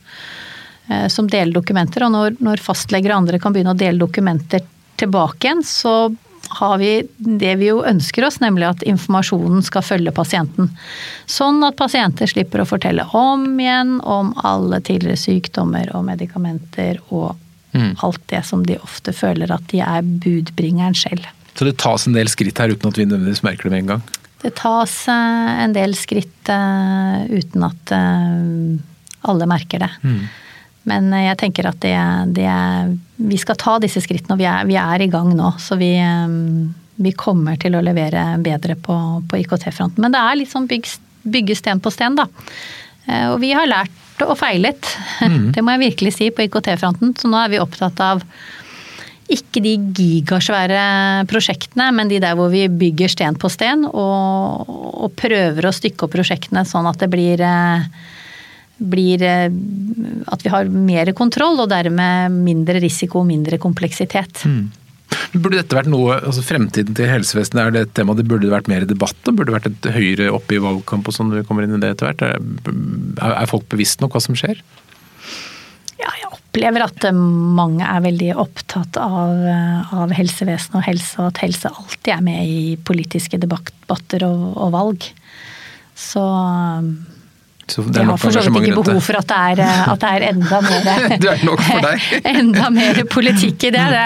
Som 1.10 1.26
deler 1.30 1.56
dokumenter, 1.56 2.04
og 2.06 2.12
når, 2.12 2.36
når 2.44 2.60
fastleger 2.62 3.14
og 3.14 3.22
andre 3.22 3.40
kan 3.42 3.56
begynne 3.56 3.72
å 3.72 3.80
dele 3.80 3.98
dokumenter 3.98 4.62
tilbake 5.00 5.48
igjen, 5.48 5.64
så 5.66 6.14
har 6.48 6.78
vi 6.78 6.90
det 7.16 7.54
vi 7.60 7.70
jo 7.70 7.80
ønsker 7.86 8.26
oss, 8.26 8.38
nemlig 8.42 8.68
at 8.68 8.84
informasjonen 8.86 9.64
skal 9.66 9.84
følge 9.84 10.12
pasienten. 10.14 10.70
Sånn 11.26 11.58
at 11.66 11.78
pasienter 11.78 12.30
slipper 12.30 12.62
å 12.62 12.68
fortelle 12.68 13.06
om 13.16 13.48
igjen 13.60 13.98
om 14.00 14.32
alle 14.46 14.80
tidligere 14.84 15.18
sykdommer 15.20 15.90
og 15.96 16.06
medikamenter 16.06 17.00
og 17.08 17.34
mm. 17.74 17.96
alt 18.06 18.22
det 18.32 18.44
som 18.46 18.62
de 18.66 18.78
ofte 18.78 19.14
føler 19.16 19.52
at 19.52 19.66
de 19.72 19.82
er 19.84 20.06
budbringeren 20.06 20.96
selv. 20.98 21.26
Så 21.56 21.64
det 21.64 21.78
tas 21.80 22.06
en 22.06 22.16
del 22.16 22.28
skritt 22.28 22.58
her 22.60 22.72
uten 22.72 22.90
at 22.90 22.98
vi 23.00 23.08
nødvendigvis 23.08 23.44
merker 23.46 23.68
det 23.68 23.74
med 23.74 23.84
en 23.84 23.92
gang? 23.94 24.08
Det 24.42 24.52
tas 24.58 24.96
eh, 25.08 25.52
en 25.64 25.72
del 25.74 25.96
skritt 25.96 26.50
eh, 26.52 27.22
uten 27.32 27.64
at 27.66 27.94
eh, 27.96 29.30
alle 29.30 29.48
merker 29.48 29.82
det. 29.82 29.92
Mm. 30.04 30.20
Men 30.86 31.08
jeg 31.18 31.38
tenker 31.40 31.66
at 31.66 31.80
det, 31.82 31.96
det, 32.36 32.50
Vi 33.16 33.38
skal 33.40 33.56
ta 33.60 33.76
disse 33.80 34.02
skrittene, 34.04 34.36
og 34.36 34.40
vi 34.42 34.48
er, 34.48 34.66
vi 34.68 34.76
er 34.80 35.04
i 35.04 35.10
gang 35.12 35.30
nå. 35.36 35.52
Så 35.62 35.78
vi, 35.80 35.92
vi, 37.00 37.12
kommer 37.16 37.56
til 37.60 37.76
å 37.76 37.84
levere 37.84 38.28
bedre 38.44 38.76
på, 38.76 38.96
på 39.28 39.40
IKT-fronten. 39.42 40.02
Men 40.04 40.14
det 40.14 40.20
er 40.20 40.40
litt 40.40 40.52
sånn 40.52 40.68
bygg, 40.68 40.90
bygge 41.24 41.56
sten 41.58 41.80
på 41.80 41.92
sten, 41.94 42.18
da. 42.18 42.28
Eh, 43.06 43.30
og 43.32 43.40
vi 43.42 43.54
har 43.56 43.68
lært 43.70 44.24
og 44.26 44.36
feilet. 44.40 44.92
Mm. 45.24 45.50
Det 45.54 45.64
må 45.64 45.76
jeg 45.76 45.88
virkelig 45.90 46.16
si 46.18 46.30
på 46.30 46.44
IKT-fronten. 46.46 47.16
Så 47.16 47.30
nå 47.32 47.40
er 47.40 47.52
vi 47.54 47.62
opptatt 47.62 48.04
av 48.04 48.24
ikke 49.32 49.58
de 49.64 49.72
gigasvære 49.96 51.24
prosjektene, 51.26 51.88
men 51.96 52.10
de 52.10 52.20
der 52.22 52.36
hvor 52.38 52.52
vi 52.52 52.66
bygger 52.70 53.10
sten 53.10 53.38
på 53.40 53.50
sten 53.50 53.82
og, 53.88 54.68
og 54.70 55.16
prøver 55.18 55.66
å 55.66 55.74
stykke 55.74 56.06
opp 56.06 56.14
prosjektene 56.14 56.62
sånn 56.68 56.86
at 56.86 57.00
det 57.02 57.08
blir 57.10 57.42
eh, 57.42 57.88
blir 58.76 59.22
eh, 59.24 59.52
At 60.32 60.42
vi 60.44 60.52
har 60.52 60.68
mer 60.72 61.12
kontroll, 61.16 61.60
og 61.62 61.70
dermed 61.72 62.34
mindre 62.34 62.80
risiko 62.82 63.22
og 63.22 63.30
mindre 63.30 63.58
kompleksitet. 63.62 64.44
Mm. 64.44 64.66
Burde 65.36 65.60
dette 65.60 65.76
vært 65.76 65.90
noe, 65.90 66.18
altså 66.18 66.42
Fremtiden 66.44 66.96
til 66.96 67.08
helsevesenet, 67.10 67.60
er 67.62 67.74
det 67.74 67.84
et 67.86 67.94
tema 68.00 68.16
det 68.16 68.26
burde 68.28 68.50
vært 68.52 68.70
mer 68.70 68.84
i 68.84 68.90
debatt 68.90 69.28
om? 69.28 69.36
Burde 69.38 69.52
det 69.52 69.56
vært 69.58 69.70
et 69.70 69.90
høyere 69.94 70.32
oppe 70.34 70.56
i 70.56 70.62
valgkamp 70.62 71.08
og 71.08 71.14
sånn 71.14 71.30
når 71.30 71.42
vi 71.42 71.48
kommer 71.48 71.66
inn 71.66 71.76
i 71.78 71.82
det 71.82 71.94
etter 71.94 72.10
hvert? 72.10 72.26
Er, 72.26 73.36
er 73.36 73.50
folk 73.50 73.68
bevisst 73.72 74.02
nok 74.02 74.16
hva 74.16 74.24
som 74.24 74.38
skjer? 74.38 74.60
Ja, 75.96 76.10
jeg 76.20 76.28
opplever 76.28 76.84
at 76.84 77.06
mange 77.16 77.86
er 77.86 78.04
veldig 78.04 78.32
opptatt 78.42 78.98
av, 79.00 79.40
av 79.96 80.12
helsevesenet 80.16 80.80
og 80.80 80.88
helse, 80.88 81.14
og 81.22 81.30
at 81.30 81.44
helse 81.46 81.72
alltid 81.72 82.12
er 82.18 82.24
med 82.26 82.50
i 82.50 82.76
politiske 82.76 83.40
debatter 83.40 84.26
og, 84.26 84.48
og 84.66 84.74
valg. 84.74 85.06
Så 85.96 86.24
så 87.66 87.82
det 87.82 87.98
er 87.98 88.06
har 88.06 88.18
for 88.20 88.30
så 88.30 88.44
vidt 88.46 88.68
ikke 88.68 88.82
behov 88.86 89.00
for 89.02 89.18
at 89.18 89.26
det 89.26 89.38
er, 89.50 89.62
eh, 89.64 89.88
at 89.90 90.02
det 90.02 90.10
er 90.14 90.24
enda 90.28 90.60
mer 90.62 91.06
Det 91.24 91.30
er 91.32 91.40
nok 91.46 91.62
for 91.66 91.86
deg. 91.86 92.04
enda 92.42 92.68
mer 92.70 93.00
politikk 93.10 93.66
i 93.66 93.72
det. 93.74 93.86
det. 93.90 94.04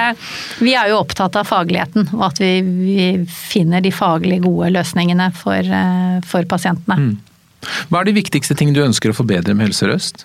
Vi 0.64 0.72
er 0.80 0.92
jo 0.92 1.00
opptatt 1.02 1.36
av 1.36 1.48
fagligheten, 1.48 2.08
og 2.16 2.24
at 2.30 2.40
vi, 2.40 2.54
vi 2.64 3.08
finner 3.28 3.84
de 3.84 3.92
faglig 3.92 4.40
gode 4.46 4.72
løsningene 4.78 5.28
for, 5.36 5.61
eh, 5.61 6.16
for 6.24 6.48
pasientene. 6.48 6.96
Mm. 6.96 7.68
Hva 7.90 8.00
er 8.00 8.08
de 8.08 8.16
viktigste 8.16 8.56
ting 8.56 8.72
du 8.72 8.80
ønsker 8.86 9.12
å 9.12 9.18
forbedre 9.18 9.52
med 9.52 9.68
Helse 9.68 9.84
Sør-Øst? 9.84 10.24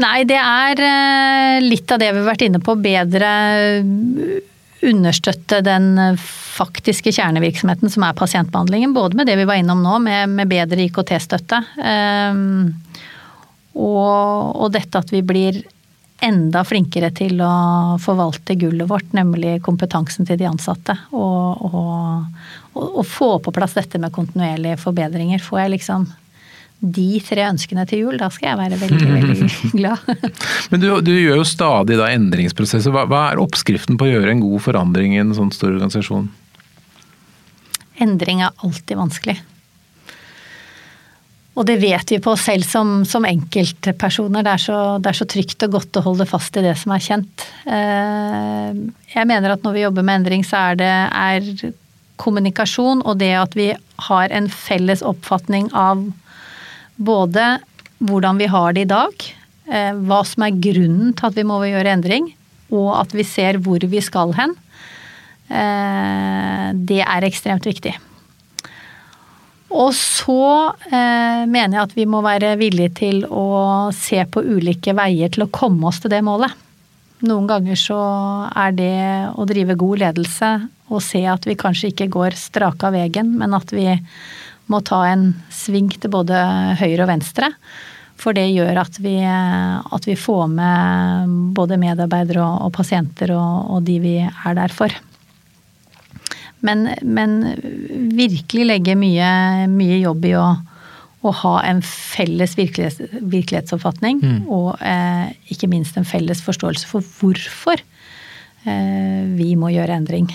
Nei, 0.00 0.22
det 0.24 0.40
er 0.40 0.80
eh, 0.88 1.58
litt 1.66 1.92
av 1.92 2.00
det 2.00 2.08
vi 2.14 2.22
har 2.22 2.30
vært 2.32 2.46
inne 2.48 2.62
på. 2.64 2.78
Bedre 2.80 3.34
understøtte 4.82 5.60
den 5.64 5.94
faktiske 6.18 7.12
kjernevirksomheten 7.14 7.90
som 7.92 8.06
er 8.06 8.16
pasientbehandlingen. 8.18 8.94
Både 8.96 9.18
med 9.18 9.28
det 9.30 9.36
vi 9.40 9.46
var 9.48 9.60
innom 9.60 9.82
nå, 9.84 9.98
med, 10.02 10.32
med 10.36 10.50
bedre 10.50 10.86
IKT-støtte. 10.86 11.60
Um, 11.78 12.72
og, 13.72 14.58
og, 14.58 14.66
dette 14.74 15.00
at 15.00 15.12
vi 15.14 15.22
blir 15.24 15.62
enda 16.22 16.62
flinkere 16.66 17.10
til 17.16 17.40
å 17.42 17.52
forvalte 18.02 18.54
gullet 18.60 18.86
vårt, 18.90 19.08
nemlig 19.16 19.56
kompetansen 19.64 20.28
til 20.28 20.38
de 20.38 20.46
ansatte. 20.50 20.94
Og, 21.10 21.64
og, 21.66 22.82
og 22.82 23.06
få 23.08 23.34
på 23.42 23.54
plass 23.54 23.78
dette 23.78 23.98
med 24.02 24.14
kontinuerlige 24.14 24.78
forbedringer. 24.82 25.42
Får 25.42 25.64
jeg 25.64 25.74
liksom 25.78 26.06
de 26.82 27.20
tre 27.22 27.44
ønskene 27.46 27.84
til 27.86 28.02
jul, 28.02 28.18
da 28.18 28.26
skal 28.34 28.50
jeg 28.50 28.58
være 28.58 28.78
veldig 28.80 29.08
veldig 29.12 29.48
glad. 29.78 30.12
Men 30.72 30.82
du, 30.82 30.88
du, 31.06 31.12
gjør 31.14 31.38
jo 31.38 31.46
stadig 31.46 31.98
da 32.00 32.10
endringsprosesser. 32.10 32.90
Hva, 32.94 33.06
hva, 33.10 33.28
er 33.30 33.42
oppskriften 33.42 33.98
på 34.00 34.08
å 34.08 34.12
gjøre 34.16 34.34
en 34.34 34.42
god 34.42 34.64
forandring 34.64 35.14
i 35.14 35.22
en 35.22 35.30
sånn 35.36 35.52
stor 35.54 35.70
organisasjon? 35.70 36.26
Endring 38.02 38.42
er 38.42 38.54
alltid 38.66 38.98
vanskelig. 38.98 39.38
Og 41.52 41.66
det 41.68 41.76
vet 41.82 42.14
vi 42.14 42.18
på 42.22 42.32
oss 42.32 42.46
selv 42.48 42.64
som, 42.64 43.02
som 43.06 43.26
enkeltpersoner. 43.28 44.42
Det 44.42 44.54
er, 44.54 44.62
så, 44.62 44.78
det 45.04 45.10
er, 45.10 45.18
så, 45.18 45.26
trygt 45.28 45.66
og 45.66 45.76
godt 45.76 46.00
å 46.00 46.04
holde 46.06 46.26
fast 46.26 46.56
i 46.56 46.64
det 46.64 46.72
som 46.80 46.94
er 46.96 47.04
kjent. 47.04 47.44
Eh, 47.68 48.80
jeg 49.12 49.28
mener 49.28 49.54
at 49.54 49.62
når 49.62 49.76
vi 49.76 49.84
jobber 49.84 50.06
med 50.08 50.22
endring, 50.22 50.46
så 50.48 50.72
er 50.72 50.80
det 50.80 50.90
er 50.90 51.74
kommunikasjon 52.22 53.04
og 53.04 53.20
det 53.20 53.34
at 53.36 53.54
vi 53.58 53.70
har 54.08 54.34
en 54.34 54.48
felles 54.50 55.04
oppfatning 55.04 55.68
av 55.76 56.06
både 56.96 57.56
hvordan 58.02 58.40
vi 58.40 58.50
har 58.50 58.74
det 58.74 58.86
i 58.86 58.90
dag, 58.90 59.26
eh, 59.70 59.92
hva 59.94 60.22
som 60.26 60.46
er 60.46 60.60
grunnen 60.62 61.12
til 61.16 61.28
at 61.28 61.38
vi 61.38 61.46
må 61.46 61.60
gjøre 61.64 61.94
endring, 61.96 62.32
og 62.72 62.94
at 63.00 63.12
vi 63.14 63.26
ser 63.26 63.60
hvor 63.62 63.84
vi 63.84 64.00
skal 64.02 64.32
hen. 64.36 64.56
Eh, 65.52 66.68
det 66.74 67.02
er 67.04 67.28
ekstremt 67.28 67.66
viktig. 67.68 67.94
Og 69.72 69.94
så 69.96 70.72
eh, 70.92 71.44
mener 71.48 71.78
jeg 71.78 71.86
at 71.86 71.94
vi 71.96 72.08
må 72.08 72.20
være 72.24 72.56
villige 72.60 72.92
til 72.98 73.22
å 73.24 73.88
se 73.96 74.20
på 74.28 74.42
ulike 74.44 74.92
veier 74.96 75.32
til 75.32 75.46
å 75.46 75.52
komme 75.52 75.88
oss 75.88 76.02
til 76.02 76.12
det 76.12 76.20
målet. 76.24 76.52
Noen 77.22 77.46
ganger 77.48 77.78
så 77.78 78.00
er 78.58 78.72
det 78.76 78.94
å 79.38 79.46
drive 79.48 79.78
god 79.78 80.02
ledelse 80.02 80.50
og 80.92 81.00
se 81.04 81.22
at 81.30 81.46
vi 81.48 81.56
kanskje 81.56 81.92
ikke 81.92 82.10
går 82.12 82.36
strake 82.36 82.88
av 82.88 82.96
veien, 82.96 83.30
men 83.38 83.54
at 83.56 83.70
vi 83.72 83.86
må 84.72 84.82
ta 84.86 85.04
en 85.10 85.30
sving 85.52 85.92
til 85.92 86.12
både 86.12 86.38
høyre 86.80 87.04
og 87.04 87.12
venstre. 87.12 87.52
For 88.22 88.36
det 88.36 88.48
gjør 88.52 88.82
at 88.84 88.98
vi, 89.02 89.16
at 89.26 90.04
vi 90.06 90.18
får 90.18 90.44
med 90.52 91.32
både 91.56 91.78
medarbeidere 91.80 92.42
og, 92.44 92.68
og 92.68 92.76
pasienter 92.76 93.32
og, 93.34 93.72
og 93.76 93.88
de 93.88 93.96
vi 94.02 94.18
er 94.22 94.58
der 94.58 94.74
for. 94.74 94.94
Men, 96.62 96.86
men 97.02 97.40
virkelig 98.14 98.68
legge 98.68 98.94
mye, 98.98 99.30
mye, 99.70 99.98
jobb 100.04 100.28
i 100.28 100.36
å, 100.38 100.44
å 101.26 101.32
ha 101.40 101.56
en 101.66 101.82
felles 101.82 102.54
virkelighets, 102.58 103.18
virkelighetsoppfatning. 103.18 104.22
Mm. 104.22 104.38
Og 104.46 104.78
eh, 104.78 105.34
ikke 105.50 105.70
minst 105.72 105.98
en 105.98 106.06
felles 106.06 106.44
forståelse 106.46 106.86
for 106.86 107.02
hvorfor 107.18 107.82
eh, 107.82 109.22
vi 109.34 109.50
må 109.58 109.72
gjøre 109.74 109.98
endring. 109.98 110.30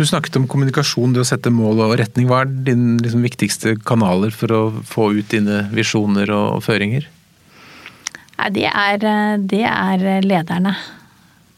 Du 0.00 0.06
snakket 0.08 0.38
om 0.40 0.46
kommunikasjon, 0.48 1.12
det 1.12 1.20
å 1.20 1.28
sette 1.28 1.50
mål 1.52 1.82
og 1.84 1.98
retning. 2.00 2.24
Hva 2.30 2.46
er 2.46 2.52
dine 2.70 2.94
liksom, 3.04 3.20
viktigste 3.20 3.74
kanaler 3.84 4.32
for 4.32 4.54
å 4.56 4.60
få 4.88 5.10
ut 5.18 5.28
dine 5.28 5.66
visjoner 5.74 6.32
og, 6.32 6.46
og 6.56 6.62
føringer? 6.64 7.04
Det 8.56 8.64
er, 8.64 9.04
eh, 9.04 9.34
det 9.44 9.66
er 9.68 10.24
lederne. 10.24 10.72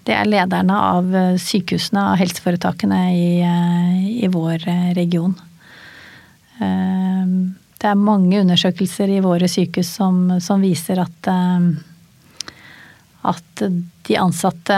Det 0.02 0.14
er 0.16 0.26
lederne 0.26 0.74
av 0.74 1.14
eh, 1.14 1.36
sykehusene, 1.38 2.02
av 2.10 2.18
helseforetakene 2.18 3.00
i, 3.14 3.28
eh, 3.46 4.02
i 4.26 4.30
vår 4.32 4.66
eh, 4.66 4.90
region. 4.98 5.38
Det 6.62 7.88
er 7.90 7.98
mange 7.98 8.38
undersøkelser 8.42 9.10
i 9.10 9.22
våre 9.22 9.48
sykehus 9.50 9.88
som, 9.98 10.18
som 10.42 10.62
viser 10.62 11.00
at, 11.02 11.30
at 13.30 13.62
de 14.06 14.18
ansatte 14.20 14.76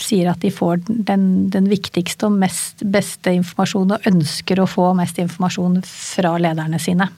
sier 0.00 0.30
at 0.30 0.42
de 0.42 0.50
får 0.50 0.82
den, 0.86 1.26
den, 1.54 1.68
viktigste 1.70 2.28
og 2.28 2.38
mest 2.40 2.82
beste 2.82 3.32
informasjonen 3.34 3.96
og 3.96 4.08
ønsker 4.10 4.60
å 4.60 4.68
få 4.70 4.88
mest 4.98 5.20
informasjon 5.22 5.80
fra 5.86 6.34
lederne 6.42 6.80
sine. 6.82 7.08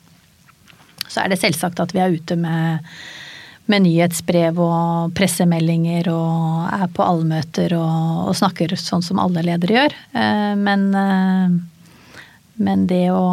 Så 1.06 1.22
er 1.22 1.32
det 1.32 1.40
selvsagt 1.40 1.80
at 1.80 1.94
vi 1.96 2.02
er 2.02 2.16
ute 2.16 2.36
med 2.40 2.84
med 3.66 3.82
nyhetsbrev 3.82 4.58
og 4.62 5.14
pressemeldinger 5.18 6.06
og 6.12 6.66
er 6.70 6.86
på 6.94 7.02
allmøter 7.02 7.74
og, 7.78 8.28
og 8.30 8.36
snakker 8.38 8.76
sånn 8.78 9.02
som 9.02 9.18
alle 9.22 9.42
ledere 9.46 9.80
gjør. 9.80 9.96
Eh, 10.14 10.52
men, 10.60 10.84
eh, 10.94 12.20
men 12.62 12.84
det 12.90 13.08
å, 13.10 13.24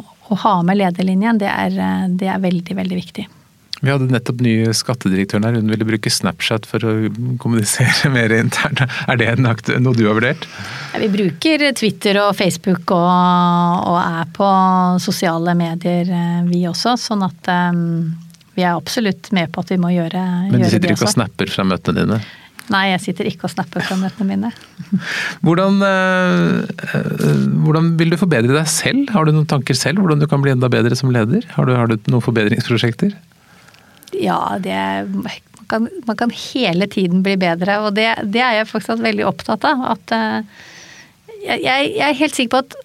å, 0.00 0.38
ha 0.46 0.54
med 0.64 0.80
lederlinjen, 0.80 1.40
det 1.42 1.50
er, 1.52 1.76
det 2.08 2.30
er 2.32 2.40
veldig, 2.40 2.78
veldig 2.80 3.00
viktig. 3.02 3.26
Vi 3.84 3.92
hadde 3.92 4.08
nettopp 4.08 4.40
nye 4.40 4.72
skattedirektøren 4.76 5.44
her, 5.44 5.56
hun 5.58 5.68
ville 5.68 5.86
bruke 5.88 6.10
Snapchat 6.12 6.64
for 6.68 6.84
å 6.86 6.92
kommunisere 7.42 8.10
mer 8.16 8.32
internt. 8.32 8.84
Er 9.06 9.20
det 9.20 9.34
noe 9.42 9.96
du 9.96 10.06
har 10.06 10.16
vurdert? 10.16 10.46
Ja, 10.94 11.02
vi 11.02 11.10
bruker 11.12 11.66
Twitter 11.76 12.22
og 12.24 12.32
Facebook 12.38 12.94
og, 12.96 13.90
og, 13.92 13.98
er 14.00 14.32
på 14.36 14.48
sosiale 15.02 15.52
medier 15.58 16.08
eh, 16.08 16.40
vi 16.48 16.64
også, 16.70 16.96
sånn 17.00 17.26
at 17.26 17.52
um, 17.72 17.84
vi 18.56 18.64
er 18.64 18.72
absolutt 18.72 19.28
med 19.36 19.52
på 19.52 19.60
at 19.60 19.74
vi 19.74 19.80
må 19.80 19.92
gjøre, 19.92 20.24
Men 20.48 20.64
du 20.64 20.68
sitter 20.72 20.96
ikke 20.96 21.10
og 21.10 21.12
snapper 21.12 21.52
fra 21.52 21.68
møtene 21.68 22.00
dine? 22.00 22.20
Nei, 22.72 22.88
jeg 22.90 23.02
sitter 23.04 23.28
ikke 23.28 23.46
og 23.46 23.52
snapper 23.52 23.84
fra 23.86 23.94
møtene 24.00 24.26
mine. 24.26 24.48
Hvordan, 25.46 25.76
øh, 25.86 26.64
hvordan, 27.62 27.92
vil 28.00 28.10
du 28.10 28.16
forbedre 28.18 28.56
deg 28.56 28.66
selv? 28.70 29.12
Har 29.14 29.28
du 29.28 29.36
noen 29.36 29.46
tanker 29.46 29.76
selv 29.78 30.02
hvordan 30.02 30.22
du 30.22 30.26
kan 30.30 30.42
bli 30.42 30.50
enda 30.54 30.70
bedre 30.72 30.98
som 30.98 31.12
leder? 31.14 31.46
Har 31.54 31.68
du, 31.68 31.76
har 31.78 31.90
du 31.90 32.10
noen 32.10 32.24
forbedringsprosjekter? 32.24 33.14
Ja, 34.14 34.56
det 34.62 34.78
man 35.10 35.32
kan, 35.66 35.88
man 36.06 36.16
kan, 36.16 36.30
hele 36.30 36.86
tiden 36.86 37.24
bli 37.26 37.34
bedre, 37.40 37.80
og 37.82 37.96
det, 37.96 38.12
det, 38.22 38.42
er 38.42 38.60
jeg 38.60 38.70
faktisk 38.70 39.02
veldig 39.02 39.26
opptatt 39.26 39.66
av. 39.66 39.82
At 39.96 40.14
uh, 40.14 40.66
jeg, 41.42 41.62
jeg, 41.64 42.02
er 42.06 42.20
helt 42.20 42.36
sikker 42.36 42.52
på 42.54 42.62
at 42.62 42.76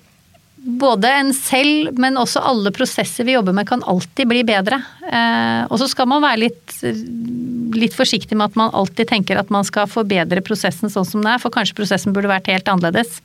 både 0.62 1.10
en 1.10 1.32
selv, 1.34 1.98
men 2.00 2.20
også 2.22 2.42
alle 2.46 2.72
prosesser 2.76 3.26
vi 3.26 3.34
jobber 3.34 3.56
med, 3.58 3.68
kan 3.70 3.84
alltid 3.90 4.30
bli 4.30 4.44
bedre. 4.46 4.78
Eh, 5.10 5.64
og 5.66 5.80
så 5.82 5.88
skal 5.90 6.10
man 6.12 6.22
være 6.22 6.44
litt, 6.44 6.76
litt, 7.74 7.96
forsiktig 7.98 8.38
med 8.38 8.52
at 8.52 8.60
man 8.60 8.74
alltid 8.78 9.10
tenker 9.10 9.42
at 9.42 9.50
man 9.54 9.66
skal 9.66 9.90
forbedre 9.90 10.44
prosessen 10.46 10.94
sånn 10.94 11.08
som 11.08 11.26
det 11.26 11.34
er, 11.34 11.42
for 11.42 11.54
kanskje 11.54 11.80
prosessen 11.80 12.14
burde 12.14 12.30
vært 12.30 12.52
helt 12.54 12.70
annerledes. 12.70 13.24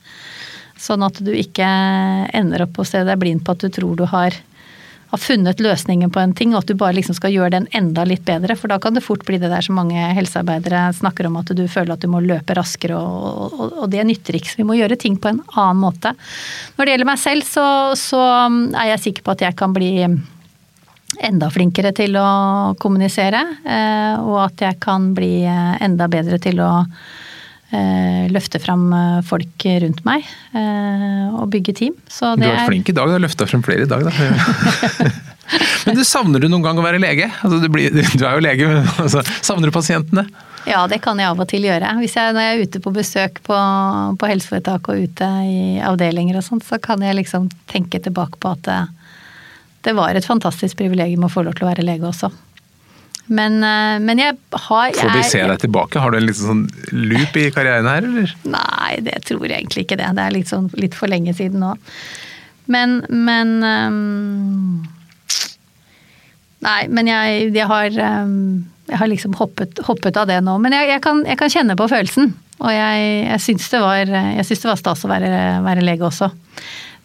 Sånn 0.81 1.05
at 1.05 1.21
du 1.21 1.29
ikke 1.33 1.67
ender 2.37 2.65
opp 2.65 2.81
å 2.81 2.87
se 2.87 3.03
deg 3.05 3.21
blind 3.21 3.45
på 3.45 3.53
at 3.53 3.65
du 3.65 3.69
tror 3.73 3.97
du 3.99 4.07
har 4.09 4.33
har 5.09 5.21
funnet 5.21 5.61
løsningen 5.63 6.11
på 6.11 6.19
en 6.19 6.33
ting, 6.35 6.53
og 6.53 6.61
at 6.61 6.71
du 6.71 6.75
bare 6.79 6.97
liksom 6.97 7.15
skal 7.15 7.31
gjøre 7.31 7.53
den 7.55 7.67
enda 7.77 8.03
litt 8.07 8.25
bedre. 8.27 8.57
For 8.59 8.71
da 8.71 8.79
kan 8.83 8.97
det 8.97 9.05
fort 9.05 9.23
bli 9.27 9.39
det 9.39 9.51
der 9.51 9.63
som 9.63 9.77
mange 9.79 10.09
helsearbeidere 10.17 10.87
snakker 10.97 11.29
om, 11.29 11.39
at 11.39 11.53
du 11.55 11.63
føler 11.71 11.95
at 11.95 12.03
du 12.03 12.09
må 12.11 12.21
løpe 12.23 12.57
raskere, 12.57 12.99
og, 12.99 13.53
og, 13.55 13.77
og 13.83 13.91
det 13.93 14.03
nytter 14.07 14.39
ikke. 14.39 14.51
Så 14.51 14.61
vi 14.61 14.67
må 14.67 14.77
gjøre 14.79 14.99
ting 14.99 15.15
på 15.21 15.31
en 15.31 15.43
annen 15.53 15.83
måte. 15.83 16.13
Når 16.75 16.83
det 16.83 16.95
gjelder 16.95 17.11
meg 17.11 17.21
selv, 17.23 17.47
så, 17.47 17.67
så 17.99 18.23
er 18.49 18.91
jeg 18.93 19.05
sikker 19.07 19.27
på 19.27 19.37
at 19.37 19.45
jeg 19.47 19.59
kan 19.59 19.75
bli 19.75 19.93
enda 21.23 21.47
flinkere 21.49 21.93
til 21.95 22.17
å 22.19 22.27
kommunisere, 22.81 23.39
eh, 23.63 24.19
og 24.19 24.41
at 24.49 24.67
jeg 24.67 24.79
kan 24.83 25.13
bli 25.15 25.47
enda 25.47 26.09
bedre 26.11 26.37
til 26.43 26.59
å 26.61 26.71
eh, 26.83 27.26
løfte 28.31 28.59
fram 28.63 28.91
eh, 28.93 29.21
folk 29.27 29.65
rundt 29.83 30.03
meg 30.07 30.27
eh, 30.55 31.23
og 31.35 31.49
bygge 31.53 31.75
team. 31.75 31.95
Så 32.07 32.35
du 32.37 32.45
har 32.45 32.61
vært 32.61 32.71
flink 32.71 32.91
i 32.91 32.95
dag, 32.95 33.09
du 33.09 33.17
har 33.17 33.23
løfta 33.23 33.47
frem 33.49 33.63
flere 33.65 33.87
i 33.87 33.89
dag, 33.89 34.07
da. 34.07 35.09
men 35.87 35.97
du 35.97 36.03
savner 36.07 36.43
du 36.43 36.49
noen 36.51 36.65
gang 36.65 36.79
å 36.79 36.85
være 36.85 37.01
lege? 37.01 37.29
Altså, 37.41 37.59
du, 37.63 37.69
blir, 37.73 37.91
du, 37.91 38.23
er 38.23 38.37
jo 38.37 38.45
lege, 38.45 38.69
men 38.71 38.87
altså, 39.03 39.23
savner 39.41 39.71
du 39.71 39.75
pasientene? 39.75 40.27
Ja, 40.67 40.81
det 40.91 40.99
kan 41.03 41.19
jeg 41.19 41.31
av 41.31 41.39
og 41.39 41.47
til 41.47 41.63
gjøre. 41.63 41.93
Hvis 42.01 42.17
jeg, 42.19 42.35
når 42.35 42.43
jeg 42.43 42.55
er 42.55 42.65
ute 42.67 42.83
på 42.83 42.91
besøk 42.95 43.39
på, 43.45 43.59
på 44.19 44.31
helseforetak 44.31 44.89
og 44.91 45.05
ute 45.07 45.29
i 45.47 45.61
avdelinger 45.79 46.39
og 46.39 46.47
sånt, 46.47 46.67
så 46.67 46.79
kan 46.83 47.03
jeg 47.03 47.19
liksom 47.21 47.47
tenke 47.71 48.01
tilbake 48.03 48.39
på 48.43 48.51
at 48.51 48.67
det, 48.67 48.81
det 49.87 49.95
var 49.95 50.15
et 50.15 50.27
fantastisk 50.27 50.79
privilegium 50.79 51.23
å 51.23 51.31
få 51.31 51.45
lov 51.47 51.55
til 51.55 51.67
å 51.67 51.71
være 51.71 51.87
lege 51.87 52.09
også. 52.09 52.31
Men, 53.27 53.59
eh, 53.63 53.97
men 53.99 54.21
jeg 54.21 54.37
har 54.67 54.93
Får 54.95 55.11
vi 55.11 55.23
se 55.27 55.41
deg 55.43 55.59
tilbake? 55.59 55.99
Har 55.99 56.13
du 56.13 56.19
en 56.19 56.27
liten 56.27 56.47
sånn 56.47 56.63
loop 56.95 57.35
i 57.39 57.49
karrieren 57.51 57.89
her, 57.89 58.07
eller? 58.07 58.31
Nei, 58.47 58.91
det 59.03 59.19
tror 59.27 59.43
jeg 59.43 59.59
egentlig 59.59 59.83
ikke 59.83 59.99
det. 59.99 60.13
Det 60.15 60.23
er 60.23 60.35
litt, 60.35 60.51
sånn, 60.51 60.69
litt 60.79 60.95
for 60.95 61.11
lenge 61.11 61.35
siden 61.35 61.63
nå. 61.63 61.73
Men, 62.71 63.01
men 63.11 63.53
um, 63.63 64.87
Nei, 66.63 66.81
men 66.89 67.07
jeg, 67.07 67.51
jeg, 67.53 67.67
har, 67.69 67.93
um, 68.25 68.65
jeg 68.89 68.99
har 68.99 69.11
liksom 69.11 69.35
hoppet, 69.37 69.77
hoppet, 69.85 70.17
av 70.19 70.27
det 70.31 70.39
nå. 70.43 70.55
Men 70.63 70.73
jeg, 70.73 70.89
jeg, 70.95 71.03
kan, 71.03 71.21
jeg 71.27 71.39
kan, 71.39 71.51
kjenne 71.53 71.77
på 71.79 71.89
følelsen. 71.91 72.31
Og 72.57 72.71
jeg, 72.73 73.09
jeg 73.27 73.43
syns 73.43 73.67
det 73.69 73.81
var, 73.83 74.09
det 74.09 74.57
var 74.65 74.79
stas 74.79 75.05
å 75.05 75.11
være, 75.11 75.31
være 75.67 75.85
lege 75.85 76.07
også. 76.07 76.31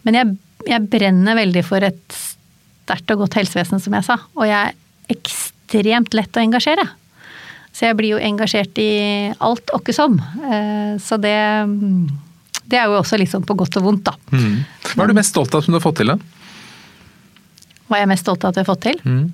Men 0.07 0.17
jeg, 0.17 0.35
jeg 0.71 0.87
brenner 0.89 1.37
veldig 1.37 1.63
for 1.67 1.85
et 1.85 2.17
sterkt 2.17 3.13
og 3.13 3.25
godt 3.25 3.37
helsevesen, 3.37 3.83
som 3.83 3.93
jeg 3.99 4.07
sa. 4.07 4.17
Og 4.39 4.47
jeg 4.49 4.71
er 4.71 5.13
ekstremt 5.13 5.52
ekstremt 5.73 6.13
lett 6.13 6.37
å 6.37 6.43
engasjere. 6.43 6.85
Så 7.73 7.87
jeg 7.87 7.97
blir 7.97 8.13
jo 8.13 8.21
engasjert 8.21 8.77
i 8.77 9.33
alt 9.41 9.71
åkke 9.73 9.93
som. 9.93 10.19
Eh, 10.19 10.99
så 11.01 11.17
det, 11.17 11.33
det 12.69 12.77
er 12.77 12.89
jo 12.89 12.99
også 12.99 13.17
litt 13.17 13.31
sånn 13.31 13.45
på 13.45 13.57
godt 13.57 13.79
og 13.81 13.87
vondt, 13.87 14.11
da. 14.11 14.13
Mm. 14.29 14.59
Hva 14.93 15.05
er 15.05 15.09
du 15.09 15.17
mest 15.17 15.33
stolt 15.33 15.55
av 15.55 15.65
som 15.65 15.73
du 15.73 15.79
har 15.79 15.85
fått 15.85 16.03
til, 16.03 16.13
da? 16.13 16.19
Hva 17.87 17.97
er 17.97 18.05
jeg 18.05 18.11
mest 18.13 18.25
stolt 18.27 18.45
av 18.45 18.53
at 18.53 18.59
jeg 18.59 18.67
har 18.67 18.69
fått 18.69 18.85
til? 18.85 19.01
Mm. 19.01 19.25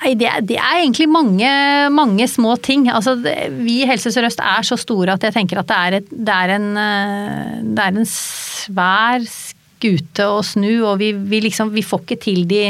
Nei, 0.00 0.14
det, 0.16 0.30
det, 0.48 0.56
er 0.56 0.78
egentlig 0.78 1.10
mange, 1.10 1.50
mange 1.92 2.24
små 2.30 2.54
ting. 2.62 2.86
Altså, 2.88 3.18
det, 3.20 3.34
vi 3.58 3.82
i 3.82 3.90
Helse 3.90 4.14
Sør-Øst 4.14 4.40
er 4.40 4.64
så 4.64 4.78
store 4.80 5.18
at 5.18 5.26
jeg 5.26 5.34
tenker 5.34 5.60
at 5.60 5.68
det 5.68 5.80
er, 5.80 5.98
et, 5.98 6.14
det 6.14 6.36
er, 6.36 6.54
en, 6.54 6.70
eh, 6.80 7.56
det 7.66 7.84
er 7.84 7.98
en 7.98 8.08
svær 8.08 9.26
skute 9.26 10.30
å 10.30 10.40
snu, 10.46 10.86
og 10.86 11.00
vi, 11.02 11.10
vi, 11.18 11.42
liksom, 11.50 11.74
vi 11.74 11.84
får 11.84 12.06
ikke 12.06 12.22
til 12.22 12.46
de 12.48 12.64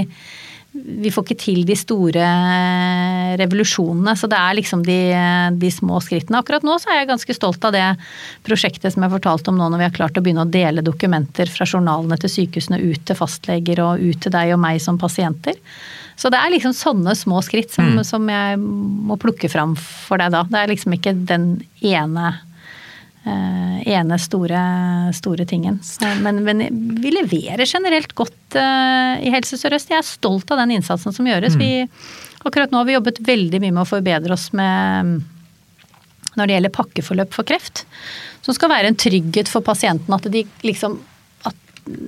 vi 0.73 1.11
får 1.11 1.25
ikke 1.25 1.39
til 1.43 1.65
de 1.67 1.75
store 1.75 2.27
revolusjonene, 3.41 4.15
så 4.17 4.29
det 4.31 4.39
er 4.39 4.57
liksom 4.59 4.85
de, 4.87 4.99
de, 5.59 5.71
små 5.75 5.99
skrittene. 6.05 6.39
Akkurat 6.41 6.65
nå 6.67 6.77
så 6.79 6.93
er 6.93 7.01
jeg 7.01 7.09
ganske 7.11 7.35
stolt 7.35 7.65
av 7.67 7.75
det 7.75 7.87
prosjektet 8.47 8.95
som 8.95 9.03
jeg 9.03 9.15
fortalte 9.17 9.51
om 9.51 9.59
nå, 9.59 9.67
når 9.67 9.83
vi 9.83 9.89
har 9.89 9.97
klart 9.97 10.21
å 10.21 10.23
begynne 10.23 10.47
å 10.47 10.53
dele 10.53 10.85
dokumenter 10.87 11.51
fra 11.51 11.67
journalene 11.67 12.19
til 12.23 12.33
sykehusene 12.37 12.79
ut 12.85 13.03
til 13.03 13.19
fastleger 13.19 13.83
og 13.83 14.05
ut 14.05 14.23
til 14.23 14.35
deg 14.35 14.55
og 14.55 14.63
meg 14.63 14.79
som 14.85 15.01
pasienter. 15.01 15.59
Så 16.21 16.31
det 16.31 16.39
er 16.39 16.53
liksom 16.53 16.77
sånne 16.77 17.17
små 17.17 17.41
skritt 17.43 17.73
som, 17.75 17.97
mm. 17.97 18.05
som 18.07 18.31
jeg 18.31 18.61
må 18.61 19.17
plukke 19.19 19.51
fram 19.51 19.75
for 19.81 20.21
deg 20.23 20.35
da. 20.37 20.45
Det 20.47 20.61
er 20.61 20.73
liksom 20.75 20.95
ikke 20.95 21.17
den 21.27 21.51
ene 21.81 22.35
ene 23.25 24.19
store, 24.19 24.61
store 25.15 25.45
tingen. 25.47 25.81
Men, 26.23 26.45
men, 26.45 26.63
vi 27.03 27.11
leverer 27.13 27.67
generelt 27.67 28.13
godt 28.13 28.57
uh, 28.57 29.21
i 29.21 29.33
Helse 29.33 29.59
Sør-Øst. 29.61 29.91
Jeg 29.93 30.01
er 30.01 30.07
stolt 30.07 30.51
av 30.51 30.63
den 30.63 30.77
innsatsen 30.79 31.15
som 31.17 31.29
gjøres. 31.29 31.57
Mm. 31.57 31.61
Vi, 31.61 32.41
akkurat 32.45 32.73
nå 32.73 32.81
har 32.81 32.89
vi 32.89 32.97
jobbet 32.97 33.21
veldig 33.27 33.61
mye 33.61 33.77
med 33.77 33.85
å 33.85 33.91
forbedre 33.91 34.37
oss 34.37 34.51
med 34.57 35.21
når 36.39 36.47
det 36.47 36.57
gjelder 36.57 36.77
pakkeforløp 36.77 37.35
for 37.35 37.49
kreft. 37.49 37.85
Som 38.47 38.57
skal 38.57 38.73
være 38.73 38.93
en 38.93 38.99
trygghet 38.99 39.51
for 39.51 39.65
pasienten. 39.67 40.15
At 40.15 40.29
de 40.33 40.45
liksom 40.65 41.01
at, 41.49 41.57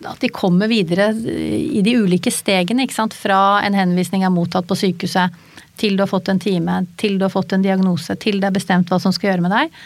at 0.08 0.22
de 0.22 0.30
kommer 0.32 0.70
videre 0.70 1.10
i 1.12 1.82
de 1.84 1.96
ulike 1.98 2.32
stegene. 2.32 2.86
ikke 2.86 3.00
sant? 3.00 3.16
Fra 3.18 3.60
en 3.66 3.76
henvisning 3.76 4.24
er 4.24 4.32
mottatt 4.32 4.68
på 4.70 4.78
sykehuset, 4.78 5.34
til 5.80 5.96
du 5.96 6.04
har 6.04 6.10
fått 6.10 6.28
en 6.28 6.40
time, 6.40 6.82
til 7.00 7.18
du 7.18 7.26
har 7.26 7.32
fått 7.32 7.52
en 7.56 7.64
diagnose, 7.64 8.14
til 8.20 8.40
det 8.40 8.50
er 8.50 8.56
bestemt 8.56 8.92
hva 8.92 9.00
som 9.02 9.12
skal 9.12 9.32
gjøre 9.32 9.44
med 9.44 9.54
deg 9.56 9.76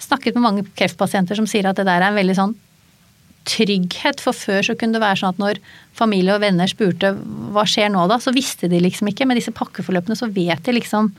snakket 0.00 0.36
med 0.36 0.46
mange 0.46 0.66
kreftpasienter 0.78 1.38
som 1.38 1.48
sier 1.50 1.68
at 1.68 1.78
det 1.78 1.86
der 1.88 2.02
er 2.02 2.10
en 2.10 2.18
veldig 2.18 2.36
sånn 2.38 2.56
trygghet. 3.48 4.20
For 4.22 4.36
før 4.36 4.64
så 4.66 4.76
kunne 4.78 4.98
det 4.98 5.04
være 5.04 5.20
sånn 5.22 5.34
at 5.34 5.42
når 5.42 5.60
familie 5.96 6.36
og 6.36 6.42
venner 6.44 6.70
spurte 6.70 7.14
hva 7.54 7.64
skjer 7.68 7.92
nå 7.92 8.06
da, 8.10 8.20
så 8.22 8.34
visste 8.36 8.70
de 8.70 8.82
liksom 8.82 9.10
ikke. 9.10 9.28
Med 9.28 9.40
disse 9.40 9.54
pakkeforløpene 9.56 10.18
så 10.18 10.28
vet 10.32 10.62
de 10.66 10.76
liksom 10.76 11.12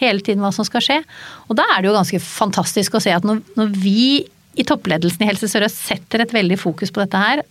hele 0.00 0.24
tiden 0.24 0.42
hva 0.42 0.50
som 0.54 0.66
skal 0.66 0.82
skje. 0.84 1.00
Og 1.48 1.58
da 1.58 1.66
er 1.72 1.82
det 1.82 1.90
jo 1.90 1.96
ganske 1.96 2.22
fantastisk 2.24 2.96
å 2.96 3.02
se 3.02 3.14
at 3.14 3.26
når, 3.26 3.42
når 3.58 3.76
vi 3.78 4.24
i 4.54 4.66
toppledelsen 4.66 5.24
i 5.24 5.28
Helse 5.28 5.50
Sør-Øst 5.50 5.86
setter 5.88 6.22
et 6.22 6.34
veldig 6.34 6.58
fokus 6.60 6.92
på 6.94 7.02
dette 7.02 7.20
her, 7.20 7.42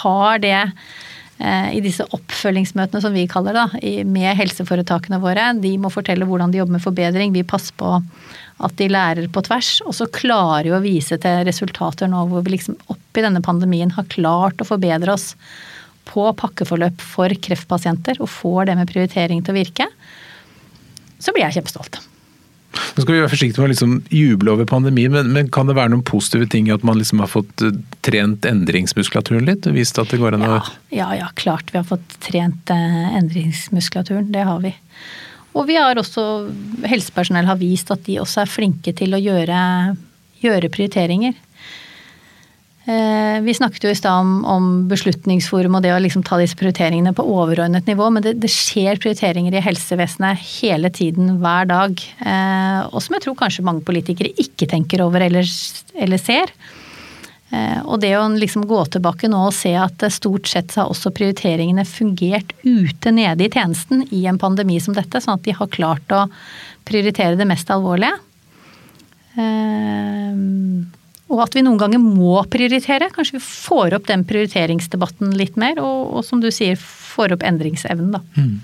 har 0.00 0.42
det 0.42 0.56
eh, 0.60 1.70
i 1.74 1.80
disse 1.82 2.04
oppfølgingsmøtene 2.14 3.02
som 3.02 3.14
vi 3.16 3.26
kaller 3.30 3.56
det, 3.56 3.94
med 4.06 4.36
helseforetakene 4.38 5.20
våre. 5.22 5.50
De 5.58 5.72
må 5.80 5.90
fortelle 5.92 6.28
hvordan 6.28 6.52
de 6.52 6.60
jobber 6.60 6.76
med 6.76 6.84
forbedring. 6.84 7.34
Vi 7.34 7.46
passer 7.48 7.74
på 7.80 7.96
at 8.60 8.76
de 8.78 8.88
lærer 8.92 9.28
på 9.32 9.42
tvers. 9.46 9.72
Og 9.86 9.96
så 9.96 10.08
klarer 10.12 10.70
jo 10.70 10.76
å 10.78 10.84
vise 10.84 11.18
til 11.20 11.44
resultater 11.48 12.10
nå 12.10 12.26
hvor 12.30 12.44
vi 12.46 12.56
liksom 12.56 12.78
oppi 12.92 13.24
denne 13.24 13.42
pandemien 13.44 13.92
har 13.96 14.08
klart 14.12 14.60
å 14.60 14.68
forbedre 14.68 15.16
oss 15.16 15.32
på 16.10 16.26
pakkeforløp 16.36 17.02
for 17.04 17.32
kreftpasienter 17.46 18.20
og 18.22 18.30
får 18.32 18.70
det 18.70 18.78
med 18.80 18.90
prioritering 18.90 19.44
til 19.44 19.54
å 19.54 19.60
virke, 19.60 19.86
så 21.20 21.34
blir 21.34 21.46
jeg 21.46 21.60
kjempestolt. 21.60 22.00
Nå 22.70 23.02
skal 23.02 23.14
vi 23.16 23.20
være 23.20 23.30
forsiktige 23.32 23.62
med 23.62 23.66
å 23.66 23.72
liksom 23.72 23.94
juble 24.14 24.52
over 24.52 24.66
pandemien, 24.68 25.10
men, 25.10 25.32
men, 25.34 25.48
kan 25.50 25.66
det 25.66 25.74
være 25.74 25.90
noen 25.90 26.04
positive 26.06 26.46
ting 26.52 26.68
i 26.68 26.74
at 26.74 26.84
man 26.86 27.00
liksom 27.00 27.22
har 27.22 27.30
fått 27.30 27.64
eh, 27.66 27.74
trent 28.06 28.46
endringsmuskulaturen 28.46 29.48
litt? 29.48 29.66
og 29.66 29.74
vist 29.74 29.98
at 29.98 30.12
det 30.12 30.20
går 30.22 30.36
an 30.36 30.46
å 30.46 30.52
ja, 30.52 30.60
ja, 30.94 31.08
ja, 31.18 31.30
klart 31.38 31.72
vi 31.72 31.80
har 31.80 31.88
fått 31.88 32.14
trent 32.22 32.70
eh, 32.70 33.16
endringsmuskulaturen. 33.18 34.30
Det 34.34 34.46
har 34.46 34.62
vi. 34.62 34.72
Og 35.58 35.66
vi 35.66 35.76
har 35.80 35.98
også, 35.98 36.24
helsepersonell 36.86 37.48
har 37.48 37.58
vist 37.58 37.90
at 37.90 38.04
de 38.06 38.20
også 38.22 38.44
er 38.44 38.50
flinke 38.50 38.94
til 38.96 39.16
å 39.16 39.22
gjøre, 39.22 39.60
gjøre 40.44 40.70
prioriteringer. 40.72 41.34
Eh, 42.90 43.38
vi 43.44 43.52
snakket 43.54 43.84
jo 43.84 43.90
i 43.92 43.98
stad 43.98 44.22
om, 44.22 44.30
om, 44.48 44.68
Beslutningsforum 44.88 45.76
og 45.76 45.82
det 45.84 45.92
å 45.92 45.98
liksom 46.00 46.22
ta 46.26 46.38
disse 46.40 46.56
prioriteringene 46.58 47.12
på 47.14 47.26
overordnet 47.28 47.90
nivå, 47.90 48.08
men 48.14 48.24
det, 48.24 48.38
det, 48.40 48.50
skjer 48.50 48.98
prioriteringer 49.02 49.54
i 49.54 49.62
helsevesenet 49.62 50.40
hele 50.60 50.90
tiden, 50.94 51.36
hver 51.42 51.68
dag. 51.70 52.00
Eh, 52.24 52.80
og 52.88 53.02
som 53.04 53.18
jeg 53.18 53.26
tror 53.26 53.36
kanskje 53.42 53.66
mange 53.66 53.84
politikere 53.86 54.32
ikke 54.40 54.70
tenker 54.70 55.04
over 55.04 55.26
eller, 55.26 55.50
eller 55.94 56.22
ser. 56.22 56.54
Eh, 57.50 57.80
og 57.82 57.98
det 58.02 58.12
å 58.14 58.28
liksom 58.30 58.62
gå 58.70 58.78
tilbake 58.94 59.30
nå 59.30 59.40
og 59.48 59.54
se 59.56 59.72
at 59.74 60.04
stort 60.14 60.46
sett 60.50 60.76
har 60.78 60.90
også 60.90 61.10
prioriteringene 61.14 61.82
fungert 61.88 62.52
ute 62.62 63.10
nede 63.14 63.46
i 63.46 63.50
tjenesten 63.50 64.04
i 64.14 64.22
en 64.30 64.38
pandemi 64.38 64.78
som 64.82 64.94
dette, 64.94 65.22
sånn 65.22 65.38
at 65.40 65.46
de 65.46 65.56
har 65.58 65.72
klart 65.74 66.14
å 66.14 66.26
prioritere 66.86 67.38
det 67.38 67.48
mest 67.50 67.70
alvorlige. 67.74 68.14
Eh, 69.34 70.40
og 71.30 71.44
at 71.44 71.54
vi 71.54 71.62
noen 71.62 71.78
ganger 71.78 72.02
må 72.02 72.40
prioritere. 72.50 73.10
Kanskje 73.14 73.38
vi 73.38 73.44
får 73.44 73.94
opp 73.98 74.08
den 74.10 74.24
prioriteringsdebatten 74.26 75.34
litt 75.38 75.58
mer, 75.60 75.78
og, 75.78 76.16
og 76.18 76.26
som 76.26 76.42
du 76.42 76.50
sier, 76.54 76.78
får 76.78 77.36
opp 77.36 77.46
endringsevnen, 77.46 78.10
da. 78.16 78.22
Mm. 78.34 78.56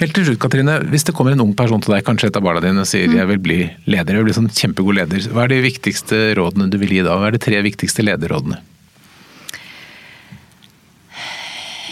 Helt 0.00 0.14
til 0.16 0.26
slutt, 0.26 0.40
Katrine. 0.42 0.78
Hvis 0.92 1.04
det 1.08 1.14
kommer 1.16 1.34
en 1.34 1.44
ung 1.44 1.52
person 1.58 1.82
til 1.82 1.94
deg, 1.94 2.04
kanskje 2.06 2.30
et 2.30 2.38
av 2.38 2.44
barna 2.44 2.62
dine, 2.64 2.84
og 2.84 2.88
sier 2.88 3.10
mm. 3.10 3.16
jeg 3.20 3.30
vil 3.32 3.40
bli 3.44 3.58
leder, 3.90 4.14
jeg 4.14 4.22
vil 4.22 4.28
bli 4.30 4.36
sånn 4.38 4.50
kjempegod 4.52 4.98
leder. 4.98 5.28
Hva 5.34 5.46
er 5.46 5.54
de 5.54 5.62
viktigste 5.66 6.20
rådene 6.38 6.70
du 6.72 6.78
vil 6.82 6.96
gi 6.96 7.02
da? 7.04 7.16
Hva 7.20 7.30
er 7.30 7.36
de 7.36 7.42
tre 7.42 7.60
viktigste 7.66 8.06
lederrådene? 8.06 8.60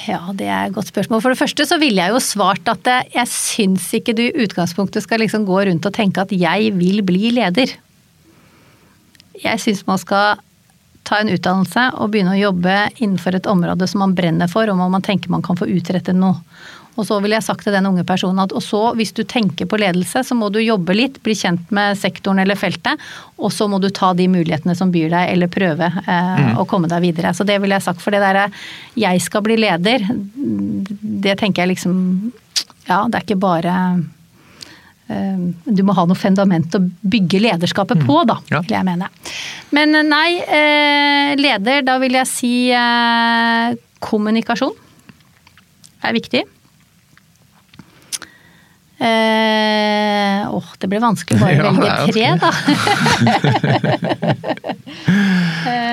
Ja, 0.09 0.23
det 0.35 0.49
er 0.49 0.67
et 0.67 0.75
godt 0.75 0.91
spørsmål. 0.91 1.21
For 1.23 1.35
det 1.35 1.39
første 1.39 1.67
så 1.69 1.79
ville 1.79 2.01
jeg 2.01 2.15
jo 2.15 2.23
svart 2.25 2.67
at 2.73 2.89
jeg 3.13 3.31
syns 3.31 3.91
ikke 3.95 4.15
du 4.17 4.25
i 4.27 4.45
utgangspunktet 4.47 5.05
skal 5.05 5.23
liksom 5.23 5.45
gå 5.49 5.61
rundt 5.69 5.87
og 5.87 5.95
tenke 5.95 6.25
at 6.25 6.33
jeg 6.35 6.73
vil 6.79 7.05
bli 7.07 7.35
leder. 7.37 7.77
Jeg 9.41 9.63
syns 9.63 9.85
man 9.87 10.01
skal 10.01 10.41
ta 11.07 11.21
en 11.21 11.31
utdannelse 11.33 11.87
og 12.01 12.13
begynne 12.13 12.35
å 12.37 12.41
jobbe 12.41 12.75
innenfor 12.99 13.37
et 13.37 13.49
område 13.51 13.87
som 13.91 14.03
man 14.05 14.17
brenner 14.17 14.51
for, 14.51 14.69
og 14.69 14.79
hvor 14.81 14.93
man 14.93 15.05
tenker 15.05 15.33
man 15.33 15.45
kan 15.45 15.59
få 15.59 15.69
utrettet 15.71 16.17
noe. 16.17 16.41
Og 16.99 17.07
så 17.07 17.19
ville 17.23 17.37
jeg 17.37 17.47
sagt 17.47 17.65
til 17.65 17.75
den 17.75 17.87
unge 17.89 18.05
personen 18.07 18.43
at 18.43 18.53
og 18.57 18.63
så, 18.65 18.81
hvis 18.99 19.13
du 19.17 19.23
tenker 19.29 19.69
på 19.71 19.79
ledelse, 19.81 20.25
så 20.27 20.37
må 20.37 20.51
du 20.53 20.59
jobbe 20.63 20.97
litt, 20.97 21.21
bli 21.25 21.37
kjent 21.39 21.71
med 21.75 21.99
sektoren 21.99 22.43
eller 22.43 22.59
feltet, 22.59 23.01
og 23.39 23.53
så 23.55 23.69
må 23.71 23.81
du 23.83 23.89
ta 23.95 24.13
de 24.17 24.27
mulighetene 24.31 24.75
som 24.77 24.93
byr 24.93 25.11
deg, 25.13 25.33
eller 25.35 25.53
prøve 25.53 25.87
eh, 25.87 26.45
mm. 26.51 26.55
å 26.61 26.67
komme 26.69 26.91
deg 26.91 27.05
videre. 27.05 27.33
Så 27.37 27.47
det 27.49 27.61
ville 27.63 27.79
jeg 27.79 27.87
sagt. 27.87 28.03
For 28.03 28.15
det 28.15 28.23
derre 28.25 28.51
'jeg 28.99 29.23
skal 29.23 29.43
bli 29.47 29.57
leder', 29.57 30.07
det 31.23 31.39
tenker 31.39 31.63
jeg 31.63 31.77
liksom 31.77 32.33
Ja, 32.89 33.07
det 33.07 33.15
er 33.15 33.23
ikke 33.23 33.39
bare 33.39 34.03
eh, 35.09 35.39
du 35.65 35.83
må 35.87 35.95
ha 35.95 36.05
noe 36.07 36.19
fundament 36.19 36.75
å 36.75 36.81
bygge 36.83 37.41
lederskapet 37.41 38.03
på, 38.07 38.25
da, 38.27 38.41
mm. 38.51 38.63
vil 38.67 38.77
jeg 38.77 38.85
mene. 38.89 39.09
Men 39.71 39.95
eh, 39.95 40.03
nei, 40.03 40.31
eh, 40.43 41.37
leder, 41.39 41.83
da 41.87 41.99
vil 42.03 42.19
jeg 42.19 42.27
si 42.27 42.55
kommunikasjon 44.01 44.75
er 46.03 46.17
viktig. 46.17 46.43
Eh, 49.01 50.55
åh, 50.55 50.65
det 50.79 50.89
ble 50.93 50.99
vanskelig 51.01 51.41
bare 51.41 51.71
å 51.71 51.73
velge 51.81 52.13
tre, 52.13 52.37
da. 52.37 52.51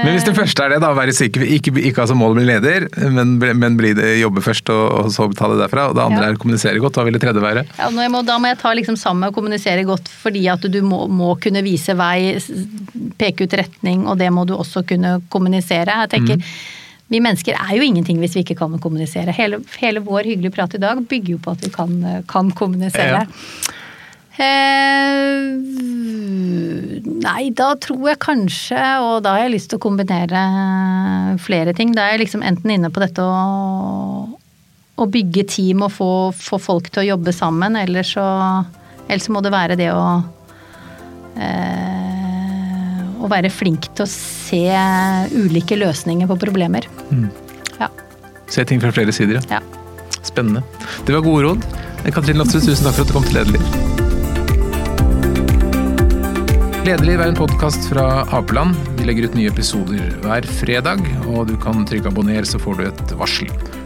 men 0.04 0.12
hvis 0.12 0.28
det 0.28 0.36
første 0.36 0.64
er 0.66 0.70
det, 0.74 0.80
da, 0.84 0.90
være 0.98 1.14
sikker, 1.16 1.40
ikke, 1.56 1.72
ikke 1.88 2.02
ha 2.04 2.08
som 2.12 2.20
mål 2.20 2.36
å 2.36 2.38
bli 2.42 2.48
leder, 2.50 2.82
men, 3.16 3.28
men 3.40 3.78
bli 3.80 3.94
det, 3.96 4.20
jobbe 4.20 4.44
først 4.44 4.68
og, 4.76 4.84
og, 5.00 5.08
så 5.16 5.22
ta 5.32 5.48
det 5.54 5.62
derfra. 5.62 5.88
Og 5.88 5.96
det 5.96 6.04
andre 6.04 6.24
ja. 6.26 6.30
er 6.34 6.36
å 6.36 6.42
kommunisere 6.42 6.82
godt. 6.84 7.00
Hva 7.00 7.06
vil 7.08 7.16
det 7.16 7.24
tredje 7.24 7.44
være? 7.44 7.64
Ja, 7.80 7.88
må, 7.96 8.20
da 8.28 8.36
må 8.44 8.52
jeg 8.52 8.60
ta 8.60 8.70
liksom 8.76 8.98
sammen 9.00 9.30
og 9.30 9.36
kommunisere 9.38 9.88
godt, 9.88 10.12
fordi 10.12 10.44
at 10.52 10.68
du 10.68 10.82
må, 10.84 11.08
må, 11.08 11.40
kunne 11.40 11.64
vise 11.64 11.96
vei, 11.96 12.36
peke 13.16 13.48
ut 13.48 13.56
retning, 13.62 14.04
og 14.04 14.20
det 14.20 14.28
må 14.36 14.44
du 14.50 14.52
også 14.58 14.84
kunne 14.90 15.22
kommunisere. 15.32 16.02
Jeg 16.04 16.12
tenker 16.18 16.44
mm 16.44 16.52
vi 17.08 17.22
mennesker 17.24 17.56
er 17.56 17.74
jo 17.78 17.86
ingenting 17.86 18.20
hvis 18.20 18.36
vi 18.36 18.44
ikke 18.44 18.58
kan 18.60 18.76
kommunisere. 18.84 19.36
Hele, 19.36 19.62
hele 19.80 20.04
vår 20.04 20.28
hyggelige 20.28 20.56
prat 20.58 20.76
i 20.76 20.82
dag 20.84 21.00
bygger 21.08 21.38
jo 21.38 21.42
på 21.44 21.56
at 21.56 21.64
vi 21.64 21.72
kan, 21.74 21.98
kan 22.28 22.52
kommunisere. 22.52 23.24
Ja. 23.24 23.76
Eh, 24.38 25.56
nei, 27.24 27.48
da 27.58 27.72
tror 27.82 28.12
jeg 28.12 28.20
kanskje, 28.22 28.82
og 29.02 29.24
da 29.26 29.34
har 29.34 29.48
jeg 29.48 29.56
lyst 29.56 29.72
til 29.72 29.80
å 29.80 29.86
kombinere 29.88 30.42
flere 31.42 31.74
ting. 31.78 31.96
Da 31.98 32.06
er 32.06 32.18
jeg 32.18 32.28
liksom 32.28 32.46
enten 32.46 32.76
inne 32.76 32.92
på 32.94 33.02
dette 33.02 33.24
å, 33.24 34.28
å 34.94 35.10
bygge 35.16 35.48
team 35.56 35.82
og 35.88 35.96
få, 35.96 36.12
få, 36.38 36.62
folk 36.62 36.92
til 36.92 37.06
å 37.06 37.10
jobbe 37.16 37.34
sammen, 37.34 37.80
eller 37.82 38.06
så, 38.06 38.28
eller 39.08 39.24
så 39.24 39.34
må 39.34 39.42
det 39.46 39.56
være 39.56 39.80
det 39.80 39.90
å 39.96 40.06
eh, 41.40 42.07
å 43.18 43.30
være 43.32 43.52
flink 43.54 43.90
til 43.98 44.06
å 44.06 44.10
se 44.12 44.64
ulike 45.34 45.78
løsninger 45.80 46.30
på 46.30 46.40
problemer. 46.42 46.88
Mm. 47.12 47.28
Ja. 47.82 47.92
Se 48.52 48.66
ting 48.68 48.82
fra 48.84 48.94
flere 48.96 49.16
sider, 49.16 49.42
ja. 49.52 49.62
Spennende. 50.22 50.64
Det 51.08 51.16
var 51.16 51.24
gode 51.26 51.46
råd. 51.48 51.68
Katrin 52.14 52.40
Latsrud, 52.40 52.64
tusen 52.64 52.88
takk 52.88 52.98
for 52.98 53.06
at 53.06 53.12
du 53.12 53.16
kom 53.16 53.26
til 53.28 53.40
Lederliv. 53.40 53.96
Lederliv 56.88 57.20
er 57.20 57.32
en 57.34 57.36
podkast 57.36 57.90
fra 57.90 58.06
Apeland. 58.32 58.78
Vi 58.96 59.10
legger 59.10 59.28
ut 59.28 59.34
nye 59.36 59.52
episoder 59.52 60.14
hver 60.24 60.48
fredag, 60.62 61.04
og 61.28 61.50
du 61.50 61.58
kan 61.60 61.84
trykke 61.88 62.14
abonner, 62.14 62.48
så 62.48 62.62
får 62.64 62.80
du 62.80 62.86
et 62.88 63.14
varsel. 63.20 63.52